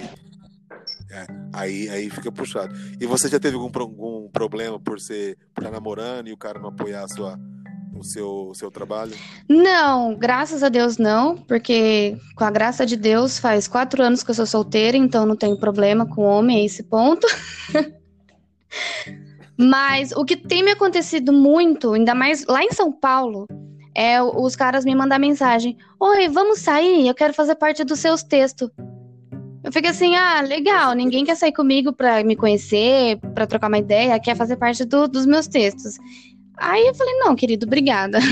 É, 1.11 1.25
aí, 1.53 1.89
aí 1.89 2.09
fica 2.09 2.31
puxado. 2.31 2.73
E 2.99 3.05
você 3.05 3.27
já 3.27 3.39
teve 3.39 3.55
algum, 3.55 3.71
algum 3.79 4.29
problema 4.29 4.79
por 4.79 4.99
ser 4.99 5.37
por 5.53 5.63
estar 5.63 5.71
namorando 5.71 6.27
e 6.27 6.33
o 6.33 6.37
cara 6.37 6.59
não 6.59 6.69
apoiar 6.69 7.03
a 7.03 7.07
sua, 7.07 7.39
o 7.99 8.03
seu, 8.03 8.51
seu 8.55 8.71
trabalho? 8.71 9.13
Não, 9.47 10.15
graças 10.15 10.63
a 10.63 10.69
Deus 10.69 10.97
não, 10.97 11.37
porque 11.37 12.17
com 12.35 12.43
a 12.43 12.51
graça 12.51 12.85
de 12.85 12.95
Deus 12.95 13.37
faz 13.37 13.67
quatro 13.67 14.01
anos 14.01 14.23
que 14.23 14.31
eu 14.31 14.35
sou 14.35 14.45
solteira, 14.45 14.97
então 14.97 15.25
não 15.25 15.35
tenho 15.35 15.59
problema 15.59 16.05
com 16.05 16.23
homem 16.23 16.61
a 16.61 16.65
esse 16.65 16.83
ponto. 16.83 17.27
Mas 19.57 20.11
o 20.13 20.23
que 20.23 20.37
tem 20.37 20.63
me 20.63 20.71
acontecido 20.71 21.33
muito, 21.33 21.93
ainda 21.93 22.15
mais 22.15 22.45
lá 22.45 22.63
em 22.63 22.71
São 22.71 22.91
Paulo, 22.91 23.45
é 23.93 24.21
os 24.21 24.55
caras 24.55 24.85
me 24.85 24.95
mandar 24.95 25.19
mensagem: 25.19 25.77
Oi, 25.99 26.29
vamos 26.29 26.59
sair? 26.59 27.05
Eu 27.05 27.13
quero 27.13 27.33
fazer 27.33 27.55
parte 27.55 27.83
dos 27.83 27.99
seus 27.99 28.23
textos. 28.23 28.69
Eu 29.61 29.73
fico 29.73 29.89
assim, 29.89 30.15
ah, 30.15 30.39
legal, 30.41 30.93
ninguém 30.93 31.25
quer 31.25 31.35
sair 31.35 31.51
comigo 31.51 31.91
pra 31.91 32.23
me 32.23 32.35
conhecer, 32.35 33.17
pra 33.35 33.45
trocar 33.45 33.67
uma 33.67 33.77
ideia, 33.77 34.19
quer 34.19 34.35
fazer 34.35 34.55
parte 34.55 34.85
do, 34.85 35.07
dos 35.07 35.25
meus 35.25 35.47
textos. 35.47 35.97
Aí 36.59 36.87
eu 36.87 36.93
falei, 36.93 37.13
não, 37.15 37.35
querido, 37.35 37.65
obrigada. 37.65 38.19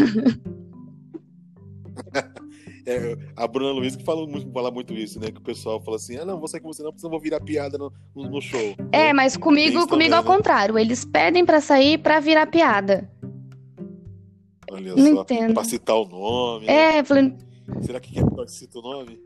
É, 2.87 3.17
a 3.35 3.45
Bruna 3.45 3.73
Luiz 3.73 3.97
que 3.97 4.03
fala 4.05 4.25
muito, 4.25 4.49
fala 4.53 4.71
muito 4.71 4.93
isso, 4.93 5.19
né? 5.19 5.29
Que 5.29 5.39
o 5.39 5.43
pessoal 5.43 5.81
fala 5.81 5.97
assim: 5.97 6.15
ah, 6.15 6.23
não, 6.23 6.39
vou 6.39 6.47
sair 6.47 6.61
com 6.61 6.71
você, 6.71 6.81
não, 6.81 6.93
porque 6.93 7.05
eu 7.05 7.09
vou 7.09 7.19
virar 7.19 7.41
piada 7.41 7.77
no, 7.77 7.91
no, 8.15 8.41
show. 8.41 8.77
É, 8.93 9.11
mas 9.11 9.35
comigo, 9.35 9.85
comigo 9.89 10.15
ao 10.15 10.23
contrário. 10.23 10.79
Eles 10.79 11.03
pedem 11.03 11.45
pra 11.45 11.59
sair 11.59 11.97
pra 11.97 12.21
virar 12.21 12.47
piada. 12.47 13.11
Olha 14.71 14.95
não 14.95 15.15
só, 15.15 15.21
entendo. 15.23 15.53
pra 15.53 15.65
citar 15.65 15.97
o 15.97 16.07
nome. 16.07 16.65
É, 16.67 17.03
falei. 17.03 17.35
Será 17.81 17.99
que 17.99 18.13
quer 18.13 18.23
que 18.23 18.51
cita 18.51 18.79
o 18.79 18.81
nome? 18.81 19.19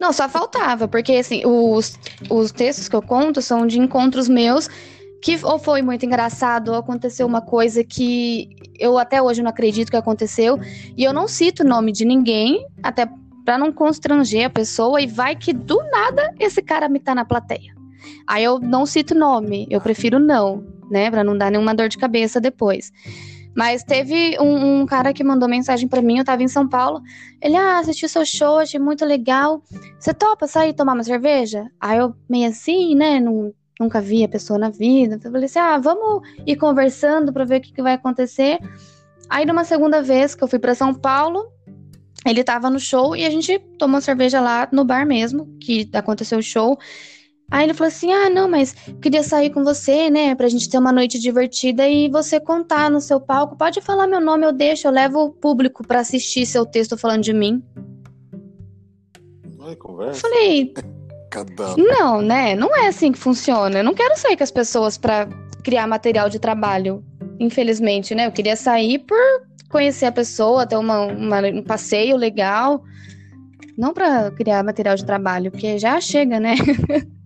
Não, 0.00 0.10
só 0.10 0.26
faltava, 0.26 0.88
porque 0.88 1.12
assim, 1.12 1.42
os, 1.44 1.98
os 2.30 2.50
textos 2.50 2.88
que 2.88 2.96
eu 2.96 3.02
conto 3.02 3.42
são 3.42 3.66
de 3.66 3.78
encontros 3.78 4.26
meus 4.26 4.70
que 5.22 5.38
ou 5.44 5.58
foi 5.58 5.82
muito 5.82 6.04
engraçado, 6.04 6.68
ou 6.68 6.76
aconteceu 6.76 7.26
uma 7.26 7.40
coisa 7.40 7.82
que 7.82 8.48
eu 8.78 8.98
até 8.98 9.20
hoje 9.20 9.42
não 9.42 9.50
acredito 9.50 9.90
que 9.90 9.96
aconteceu, 9.96 10.58
e 10.96 11.02
eu 11.02 11.12
não 11.12 11.26
cito 11.26 11.62
o 11.62 11.66
nome 11.66 11.92
de 11.92 12.04
ninguém, 12.04 12.66
até 12.82 13.08
para 13.44 13.58
não 13.58 13.72
constranger 13.72 14.46
a 14.46 14.50
pessoa, 14.50 15.00
e 15.00 15.06
vai 15.06 15.36
que 15.36 15.52
do 15.52 15.80
nada 15.90 16.34
esse 16.38 16.60
cara 16.60 16.88
me 16.88 16.98
tá 16.98 17.14
na 17.14 17.24
plateia. 17.24 17.74
Aí 18.26 18.42
eu 18.42 18.58
não 18.58 18.84
cito 18.84 19.14
nome, 19.14 19.66
eu 19.70 19.80
prefiro 19.80 20.18
não, 20.18 20.64
né, 20.90 21.10
para 21.10 21.24
não 21.24 21.36
dar 21.36 21.50
nenhuma 21.50 21.74
dor 21.74 21.88
de 21.88 21.98
cabeça 21.98 22.40
depois. 22.40 22.92
Mas 23.56 23.82
teve 23.82 24.36
um, 24.38 24.82
um 24.82 24.86
cara 24.86 25.14
que 25.14 25.24
mandou 25.24 25.48
mensagem 25.48 25.88
para 25.88 26.02
mim, 26.02 26.18
eu 26.18 26.24
tava 26.24 26.42
em 26.42 26.48
São 26.48 26.68
Paulo. 26.68 27.00
Ele, 27.40 27.56
ah, 27.56 27.78
assisti 27.78 28.06
seu 28.06 28.24
show, 28.26 28.58
achei 28.58 28.78
muito 28.78 29.02
legal. 29.02 29.62
Você 29.98 30.12
topa 30.12 30.46
sair 30.46 30.74
tomar 30.74 30.92
uma 30.92 31.02
cerveja? 31.02 31.64
Aí 31.80 31.96
eu 31.96 32.14
meio 32.28 32.50
assim, 32.50 32.94
né, 32.94 33.18
não 33.18 33.54
nunca 33.78 34.00
vi 34.00 34.24
a 34.24 34.28
pessoa 34.28 34.58
na 34.58 34.70
vida. 34.70 35.14
Então 35.14 35.28
eu 35.28 35.32
falei 35.32 35.46
assim: 35.46 35.58
ah, 35.58 35.78
vamos 35.78 36.26
ir 36.46 36.56
conversando 36.56 37.32
para 37.32 37.44
ver 37.44 37.58
o 37.58 37.60
que, 37.60 37.72
que 37.72 37.82
vai 37.82 37.94
acontecer. 37.94 38.58
Aí, 39.28 39.44
numa 39.44 39.64
segunda 39.64 40.02
vez 40.02 40.34
que 40.34 40.42
eu 40.42 40.48
fui 40.48 40.58
para 40.58 40.74
São 40.74 40.94
Paulo, 40.94 41.46
ele 42.24 42.44
tava 42.44 42.70
no 42.70 42.78
show 42.78 43.16
e 43.16 43.24
a 43.24 43.30
gente 43.30 43.58
tomou 43.78 44.00
cerveja 44.00 44.40
lá 44.40 44.68
no 44.72 44.84
bar 44.84 45.06
mesmo, 45.06 45.46
que 45.60 45.88
aconteceu 45.92 46.38
o 46.38 46.42
show. 46.42 46.78
Aí 47.50 47.64
ele 47.64 47.74
falou 47.74 47.88
assim: 47.88 48.12
Ah, 48.12 48.28
não, 48.28 48.48
mas 48.48 48.74
queria 49.00 49.22
sair 49.22 49.50
com 49.50 49.62
você, 49.62 50.10
né? 50.10 50.34
Pra 50.34 50.48
gente 50.48 50.68
ter 50.68 50.78
uma 50.78 50.92
noite 50.92 51.18
divertida 51.18 51.88
e 51.88 52.08
você 52.08 52.40
contar 52.40 52.90
no 52.90 53.00
seu 53.00 53.20
palco. 53.20 53.56
Pode 53.56 53.80
falar 53.80 54.06
meu 54.06 54.20
nome, 54.20 54.44
eu 54.44 54.52
deixo, 54.52 54.88
eu 54.88 54.92
levo 54.92 55.24
o 55.24 55.30
público 55.30 55.86
para 55.86 56.00
assistir 56.00 56.46
seu 56.46 56.66
texto 56.66 56.96
falando 56.96 57.22
de 57.22 57.32
mim. 57.32 57.62
Ai, 59.60 59.76
conversa. 59.76 60.26
Eu 60.26 60.95
não, 61.76 62.22
né? 62.22 62.54
Não 62.54 62.74
é 62.74 62.88
assim 62.88 63.12
que 63.12 63.18
funciona. 63.18 63.78
Eu 63.78 63.84
não 63.84 63.94
quero 63.94 64.16
sair 64.18 64.36
com 64.36 64.44
as 64.44 64.50
pessoas 64.50 64.96
para 64.96 65.28
criar 65.62 65.86
material 65.86 66.28
de 66.28 66.38
trabalho, 66.38 67.04
infelizmente, 67.40 68.14
né? 68.14 68.26
Eu 68.26 68.32
queria 68.32 68.56
sair 68.56 69.00
por 69.00 69.18
conhecer 69.68 70.06
a 70.06 70.12
pessoa, 70.12 70.66
ter 70.66 70.76
uma, 70.76 71.00
uma 71.06 71.40
um 71.40 71.62
passeio 71.62 72.16
legal, 72.16 72.82
não 73.76 73.92
para 73.92 74.30
criar 74.30 74.62
material 74.62 74.94
de 74.94 75.04
trabalho, 75.04 75.50
porque 75.50 75.78
já 75.78 76.00
chega, 76.00 76.40
né? 76.40 76.54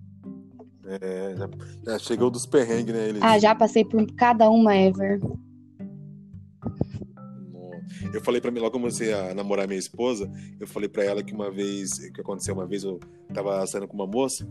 É, 1.01 1.37
já, 1.37 1.49
já 1.87 1.99
chegou 2.01 2.29
dos 2.29 2.45
perrengues, 2.45 2.93
né? 2.93 3.11
Eles... 3.11 3.23
Ah, 3.23 3.39
já 3.39 3.55
passei 3.55 3.85
por 3.85 4.05
cada 4.17 4.51
uma 4.51 4.77
ever. 4.77 5.21
Eu 8.13 8.21
falei 8.21 8.41
para 8.41 8.51
mim, 8.51 8.61
logo 8.61 8.73
comecei 8.73 9.13
a 9.13 9.35
namorar 9.35 9.67
minha 9.67 9.79
esposa, 9.79 10.31
eu 10.59 10.67
falei 10.67 10.89
para 10.89 11.05
ela 11.05 11.23
que 11.23 11.33
uma 11.33 11.51
vez, 11.51 11.99
que 12.11 12.21
aconteceu 12.21 12.55
uma 12.55 12.67
vez, 12.67 12.83
eu 12.83 12.99
tava 13.33 13.67
saindo 13.67 13.87
com 13.87 13.95
uma 13.95 14.07
moça, 14.07 14.49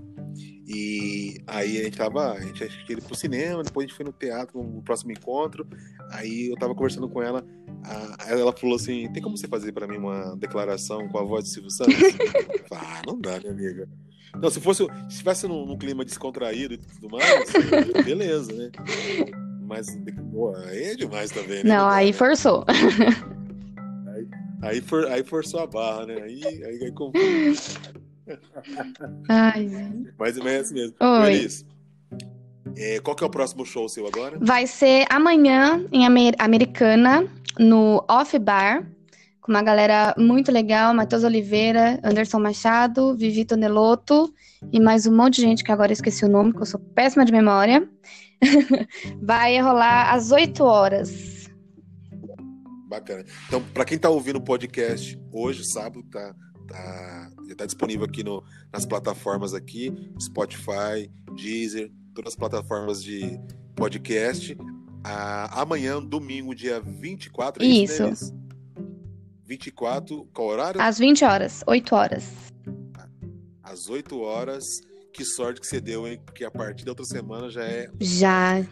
e 0.67 1.37
aí 1.47 1.79
a 1.79 1.83
gente 1.83 1.97
tava, 1.97 2.33
a 2.33 2.41
gente 2.41 2.63
ia 2.89 2.97
pro 2.97 3.15
cinema, 3.15 3.63
depois 3.63 3.85
a 3.85 3.87
gente 3.87 3.95
foi 3.95 4.05
no 4.05 4.13
teatro, 4.13 4.63
no 4.63 4.81
próximo 4.81 5.11
encontro, 5.11 5.67
aí 6.11 6.49
eu 6.49 6.55
tava 6.55 6.73
conversando 6.73 7.09
com 7.09 7.21
ela, 7.21 7.45
a, 7.83 8.29
ela 8.29 8.53
falou 8.53 8.75
assim, 8.75 9.11
tem 9.11 9.21
como 9.21 9.37
você 9.37 9.47
fazer 9.47 9.71
para 9.71 9.87
mim 9.87 9.97
uma 9.97 10.35
declaração 10.37 11.07
com 11.07 11.17
a 11.17 11.23
voz 11.23 11.45
de 11.45 11.51
Silvio 11.51 11.71
Santos? 11.71 11.95
ah, 12.71 13.01
não 13.05 13.19
dá, 13.19 13.39
minha 13.39 13.51
amiga. 13.51 13.89
Não, 14.39 14.49
se 14.49 14.59
fosse. 14.61 14.85
Se 14.85 15.07
estivesse 15.09 15.47
num, 15.47 15.65
num, 15.65 15.77
clima 15.77 16.05
descontraído 16.05 16.75
e 16.75 16.77
tudo 16.77 17.09
mais, 17.09 17.51
beleza, 18.05 18.53
né? 18.53 18.69
Mas 19.61 19.87
pô, 20.31 20.55
aí 20.55 20.83
é 20.83 20.95
demais 20.95 21.31
também, 21.31 21.63
né? 21.63 21.75
Não, 21.75 21.87
aí 21.87 22.13
forçou. 22.13 22.63
Aí, 24.61 24.81
for, 24.81 25.07
aí 25.07 25.23
forçou 25.23 25.61
a 25.61 25.67
barra, 25.67 26.05
né? 26.05 26.21
Aí, 26.21 26.41
aí, 26.45 26.63
aí 26.63 26.91
Ai, 29.29 29.69
mas 30.17 30.37
é 30.37 30.57
assim 30.57 30.73
mesmo. 30.73 30.95
Oi. 30.99 31.47
é, 32.77 32.99
qual 32.99 33.15
que 33.15 33.23
é 33.23 33.27
o 33.27 33.29
próximo 33.29 33.65
show 33.65 33.87
seu 33.89 34.05
agora? 34.05 34.37
Vai 34.39 34.67
ser 34.67 35.05
amanhã 35.09 35.85
em 35.91 36.05
Amer 36.05 36.35
Americana, 36.37 37.27
no 37.57 38.03
Off 38.09 38.37
Bar, 38.37 38.85
com 39.41 39.51
uma 39.51 39.63
galera 39.63 40.13
muito 40.17 40.51
legal, 40.51 40.93
Matheus 40.93 41.23
Oliveira, 41.23 41.99
Anderson 42.03 42.39
Machado, 42.39 43.15
Vivi 43.15 43.45
Toneloto 43.45 44.33
e 44.71 44.79
mais 44.79 45.07
um 45.07 45.15
monte 45.15 45.35
de 45.35 45.41
gente 45.41 45.63
que 45.63 45.71
agora 45.71 45.93
esqueci 45.93 46.25
o 46.25 46.29
nome, 46.29 46.53
que 46.53 46.61
eu 46.61 46.65
sou 46.65 46.79
péssima 46.79 47.25
de 47.25 47.31
memória. 47.31 47.87
Vai 49.21 49.59
rolar 49.59 50.13
às 50.13 50.31
8 50.31 50.63
horas. 50.63 51.38
Bacana. 52.89 53.23
Então, 53.47 53.63
para 53.71 53.85
quem 53.85 53.97
está 53.97 54.09
ouvindo 54.09 54.37
o 54.37 54.41
podcast 54.41 55.15
hoje, 55.31 55.63
sábado, 55.63 56.01
tá, 56.09 56.35
tá, 56.67 57.31
já 57.45 57.51
está 57.51 57.65
disponível 57.67 58.05
aqui 58.05 58.23
no, 58.23 58.43
nas 58.73 58.83
plataformas 58.83 59.53
aqui, 59.53 59.93
Spotify, 60.19 61.07
Deezer, 61.35 61.91
todas 62.15 62.33
as 62.33 62.35
plataformas 62.35 63.03
de 63.03 63.39
podcast. 63.75 64.57
Ah, 65.03 65.61
amanhã, 65.61 66.01
domingo, 66.01 66.55
dia 66.55 66.81
24, 66.81 67.63
é 67.63 67.67
isso. 67.67 68.07
isso. 68.07 68.33
Né, 68.33 68.39
24, 69.45 70.27
qual 70.33 70.47
horário? 70.47 70.81
Às 70.81 70.97
20 70.97 71.23
horas, 71.25 71.63
8 71.67 71.95
horas. 71.95 72.27
Às 73.61 73.87
8 73.87 74.19
horas. 74.19 74.65
Que 75.13 75.25
sorte 75.25 75.59
que 75.59 75.67
você 75.67 75.81
deu, 75.81 76.07
hein? 76.07 76.19
Porque 76.23 76.45
a 76.45 76.51
partir 76.51 76.85
da 76.85 76.91
outra 76.91 77.05
semana 77.05 77.49
já 77.49 77.63
é. 77.63 77.89
Já. 77.99 78.63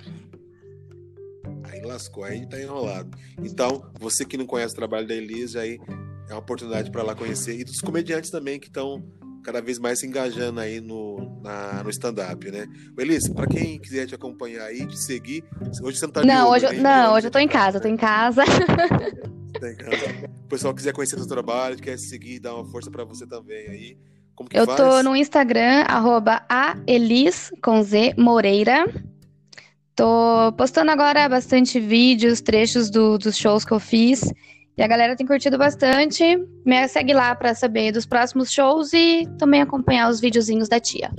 Aí 1.77 1.85
lascou, 1.85 2.23
aí 2.23 2.45
tá 2.45 2.59
enrolado. 2.59 3.09
Então, 3.39 3.83
você 3.99 4.25
que 4.25 4.37
não 4.37 4.45
conhece 4.45 4.73
o 4.73 4.77
trabalho 4.77 5.07
da 5.07 5.15
Elise, 5.15 5.57
aí 5.57 5.79
é 6.29 6.33
uma 6.33 6.39
oportunidade 6.39 6.91
para 6.91 7.03
lá 7.03 7.15
conhecer. 7.15 7.59
E 7.59 7.63
dos 7.63 7.79
comediantes 7.79 8.29
também 8.29 8.59
que 8.59 8.67
estão 8.67 9.03
cada 9.43 9.61
vez 9.61 9.79
mais 9.79 9.99
se 9.99 10.05
engajando 10.05 10.59
aí 10.59 10.81
no, 10.81 11.39
na, 11.41 11.81
no 11.83 11.89
stand-up, 11.89 12.51
né? 12.51 12.67
Elise, 12.97 13.33
para 13.33 13.47
quem 13.47 13.79
quiser 13.79 14.05
te 14.05 14.13
acompanhar 14.13 14.65
aí, 14.65 14.85
te 14.85 14.97
seguir, 14.97 15.43
hoje 15.81 15.97
você 15.97 16.05
não 16.05 16.13
tá 16.13 16.25
Não, 16.25 16.49
hoje, 16.49 16.65
eu, 16.65 16.73
não, 16.81 17.13
hoje 17.13 17.27
eu 17.27 17.31
tô 17.31 17.39
em 17.39 17.47
casa, 17.47 17.77
eu 17.77 17.81
tô 17.81 17.87
em 17.87 17.97
casa. 17.97 18.43
O 20.43 20.49
pessoal 20.49 20.73
quiser 20.73 20.93
conhecer 20.93 21.15
o 21.15 21.19
seu 21.19 21.27
trabalho, 21.27 21.77
quer 21.77 21.97
seguir, 21.97 22.39
dar 22.39 22.55
uma 22.55 22.65
força 22.65 22.91
para 22.91 23.03
você 23.03 23.25
também 23.25 23.67
aí. 23.67 23.97
Como 24.35 24.47
que 24.47 24.57
eu 24.57 24.65
faz? 24.65 24.77
tô 24.77 25.03
no 25.03 25.15
Instagram, 25.15 25.83
arroba 25.87 26.43
aelis, 26.47 27.51
com 27.61 27.81
Z, 27.81 28.13
Moreira. 28.17 28.85
Tô 29.97 30.53
postando 30.55 30.91
agora 30.91 31.27
bastante 31.27 31.79
vídeos, 31.79 32.39
trechos 32.39 32.87
do, 32.91 33.17
dos 33.17 33.35
shows 33.35 33.65
que 33.65 33.73
eu 33.73 33.79
fiz. 33.79 34.31
E 34.77 34.83
a 34.83 34.87
galera 34.87 35.15
tem 35.15 35.25
curtido 35.25 35.57
bastante. 35.57 36.37
Me 36.63 36.87
segue 36.87 37.13
lá 37.13 37.33
para 37.33 37.55
saber 37.55 37.91
dos 37.91 38.05
próximos 38.05 38.51
shows 38.51 38.93
e 38.93 39.27
também 39.39 39.59
acompanhar 39.59 40.07
os 40.07 40.19
videozinhos 40.19 40.69
da 40.69 40.79
tia. 40.79 41.11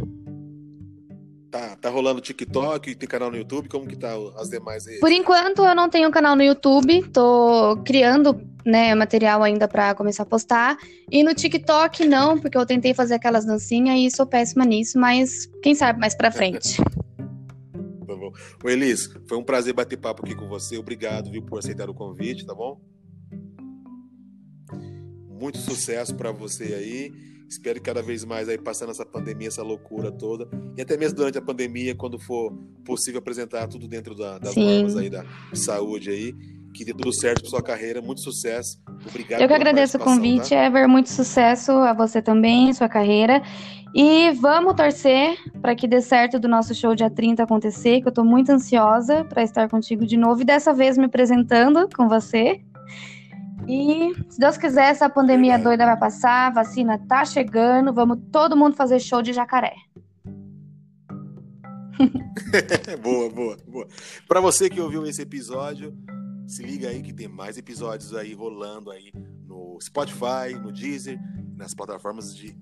Tá, 1.51 1.75
tá 1.75 1.91
rolando 1.91 2.21
TikTok, 2.21 2.95
tem 2.95 3.09
canal 3.09 3.33
no 3.33 3.37
YouTube, 3.37 3.69
como 3.69 3.85
que 3.85 3.97
tá 3.97 4.13
as 4.37 4.49
demais 4.49 4.87
aí? 4.87 5.01
Por 5.01 5.11
enquanto 5.11 5.65
eu 5.65 5.75
não 5.75 5.89
tenho 5.89 6.09
canal 6.13 6.37
no 6.37 6.43
YouTube, 6.45 7.03
tô 7.09 7.79
criando, 7.85 8.41
né, 8.65 8.95
material 8.95 9.43
ainda 9.43 9.67
para 9.67 9.93
começar 9.97 10.23
a 10.23 10.27
postar. 10.27 10.77
E 11.11 11.25
no 11.25 11.35
TikTok 11.35 12.07
não, 12.07 12.39
porque 12.39 12.57
eu 12.57 12.65
tentei 12.65 12.95
fazer 12.95 13.15
aquelas 13.15 13.45
dancinhas 13.45 13.99
e 13.99 14.17
sou 14.17 14.25
péssima 14.25 14.65
nisso, 14.65 15.01
mas 15.01 15.51
quem 15.65 15.75
sabe 15.75 15.99
mais 15.99 16.15
pra 16.15 16.31
frente. 16.31 16.81
tá 18.19 18.27
bom. 18.27 18.33
Ô 18.65 18.69
Elis, 18.69 19.09
foi 19.29 19.39
um 19.39 19.45
prazer 19.45 19.73
bater 19.73 19.97
papo 19.97 20.25
aqui 20.25 20.35
com 20.35 20.49
você. 20.49 20.77
Obrigado, 20.77 21.31
viu, 21.31 21.43
por 21.43 21.59
aceitar 21.59 21.89
o 21.89 21.95
convite, 21.95 22.45
tá 22.45 22.55
bom? 22.55 22.81
Muito 25.29 25.59
sucesso 25.59 26.15
para 26.15 26.33
você 26.33 26.75
aí. 26.75 27.13
Espero 27.49 27.81
cada 27.81 28.03
vez 28.03 28.25
mais 28.25 28.47
aí 28.47 28.59
passando 28.59 28.91
essa 28.91 29.07
pandemia, 29.07 29.49
essa 29.49 29.63
loucura 29.63 30.13
toda. 30.13 30.47
E 30.77 30.83
até 30.83 30.99
mesmo 30.99 31.17
durante 31.17 31.39
a 31.39 31.43
pandemia, 31.43 31.95
quando 31.95 32.19
for 32.19 32.53
possível 32.85 33.21
apresentar 33.21 33.67
tudo 33.69 33.89
dentro 33.89 34.15
da, 34.15 34.39
das 34.39 34.53
Sim. 34.53 34.65
normas 34.65 34.97
aí 34.97 35.09
da 35.09 35.25
saúde 35.55 36.11
aí. 36.11 36.35
Que 36.75 36.85
dê 36.85 36.93
tudo 36.93 37.11
certo 37.13 37.41
para 37.41 37.51
sua 37.51 37.63
carreira, 37.63 38.03
muito 38.03 38.21
sucesso. 38.21 38.79
Obrigado. 39.09 39.41
Eu 39.41 39.49
que 39.49 39.55
agradeço 39.55 39.97
o 39.97 40.01
convite, 40.01 40.51
tá? 40.51 40.67
Ever. 40.67 40.87
Muito 40.87 41.09
sucesso 41.09 41.73
a 41.73 41.95
você 41.95 42.21
também, 42.21 42.73
sua 42.75 42.89
carreira. 42.89 43.43
E 43.95 44.31
vamos 44.33 44.75
torcer 44.75 45.39
para 45.61 45.75
que 45.75 45.89
dê 45.89 46.01
certo 46.01 46.39
do 46.39 46.47
nosso 46.47 46.75
show 46.75 46.95
dia 46.95 47.11
30 47.11 47.43
acontecer, 47.43 48.01
que 48.01 48.09
eu 48.09 48.11
estou 48.11 48.25
muito 48.25 48.51
ansiosa 48.51 49.25
para 49.25 49.43
estar 49.43 49.69
contigo 49.69 50.07
de 50.07 50.17
novo 50.17 50.43
e 50.43 50.45
dessa 50.45 50.75
vez 50.75 50.99
me 50.99 51.07
apresentando 51.07 51.89
com 51.97 52.09
você. 52.09 52.63
E 53.67 54.15
se 54.29 54.39
Deus 54.39 54.57
quiser, 54.57 54.91
essa 54.91 55.09
pandemia 55.09 55.55
Verdade. 55.55 55.65
doida 55.65 55.87
vai 55.87 55.99
passar, 55.99 56.47
a 56.47 56.51
vacina 56.51 56.99
tá 56.99 57.25
chegando, 57.25 57.93
vamos 57.93 58.19
todo 58.31 58.57
mundo 58.57 58.77
fazer 58.77 59.01
show 59.01 59.21
de 59.21 59.33
jacaré. 59.33 59.75
boa, 63.03 63.29
boa, 63.31 63.57
boa. 63.67 63.89
Para 64.27 64.41
você 64.41 64.71
que 64.71 64.81
ouviu 64.81 65.05
esse 65.05 65.21
episódio, 65.23 65.97
se 66.47 66.63
liga 66.63 66.89
aí 66.89 67.03
que 67.03 67.13
tem 67.13 67.29
mais 67.29 67.59
episódios 67.59 68.15
aí 68.15 68.33
rolando 68.33 68.91
aí 68.91 69.13
no 69.47 69.79
Spotify, 69.83 70.55
no 70.63 70.71
Deezer, 70.71 71.19
nas 71.57 71.75
plataformas 71.75 72.35
de 72.35 72.57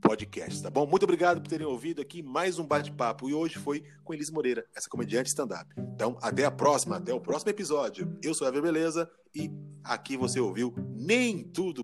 podcast, 0.00 0.62
tá 0.62 0.70
bom? 0.70 0.86
Muito 0.86 1.02
obrigado 1.02 1.40
por 1.40 1.48
terem 1.48 1.66
ouvido 1.66 2.00
aqui 2.00 2.22
mais 2.22 2.58
um 2.58 2.66
bate-papo 2.66 3.28
e 3.28 3.34
hoje 3.34 3.58
foi 3.58 3.84
com 4.04 4.14
Elis 4.14 4.30
Moreira, 4.30 4.64
essa 4.74 4.88
comediante 4.88 5.28
stand-up. 5.28 5.74
Então, 5.94 6.16
até 6.22 6.44
a 6.44 6.50
próxima, 6.50 6.96
até 6.96 7.12
o 7.12 7.20
próximo 7.20 7.50
episódio. 7.50 8.16
Eu 8.22 8.34
sou 8.34 8.46
a 8.46 8.50
Ever 8.50 8.62
Beleza 8.62 9.10
e 9.34 9.50
aqui 9.84 10.16
você 10.16 10.40
ouviu 10.40 10.74
Nem 10.96 11.42
Tudo 11.42 11.82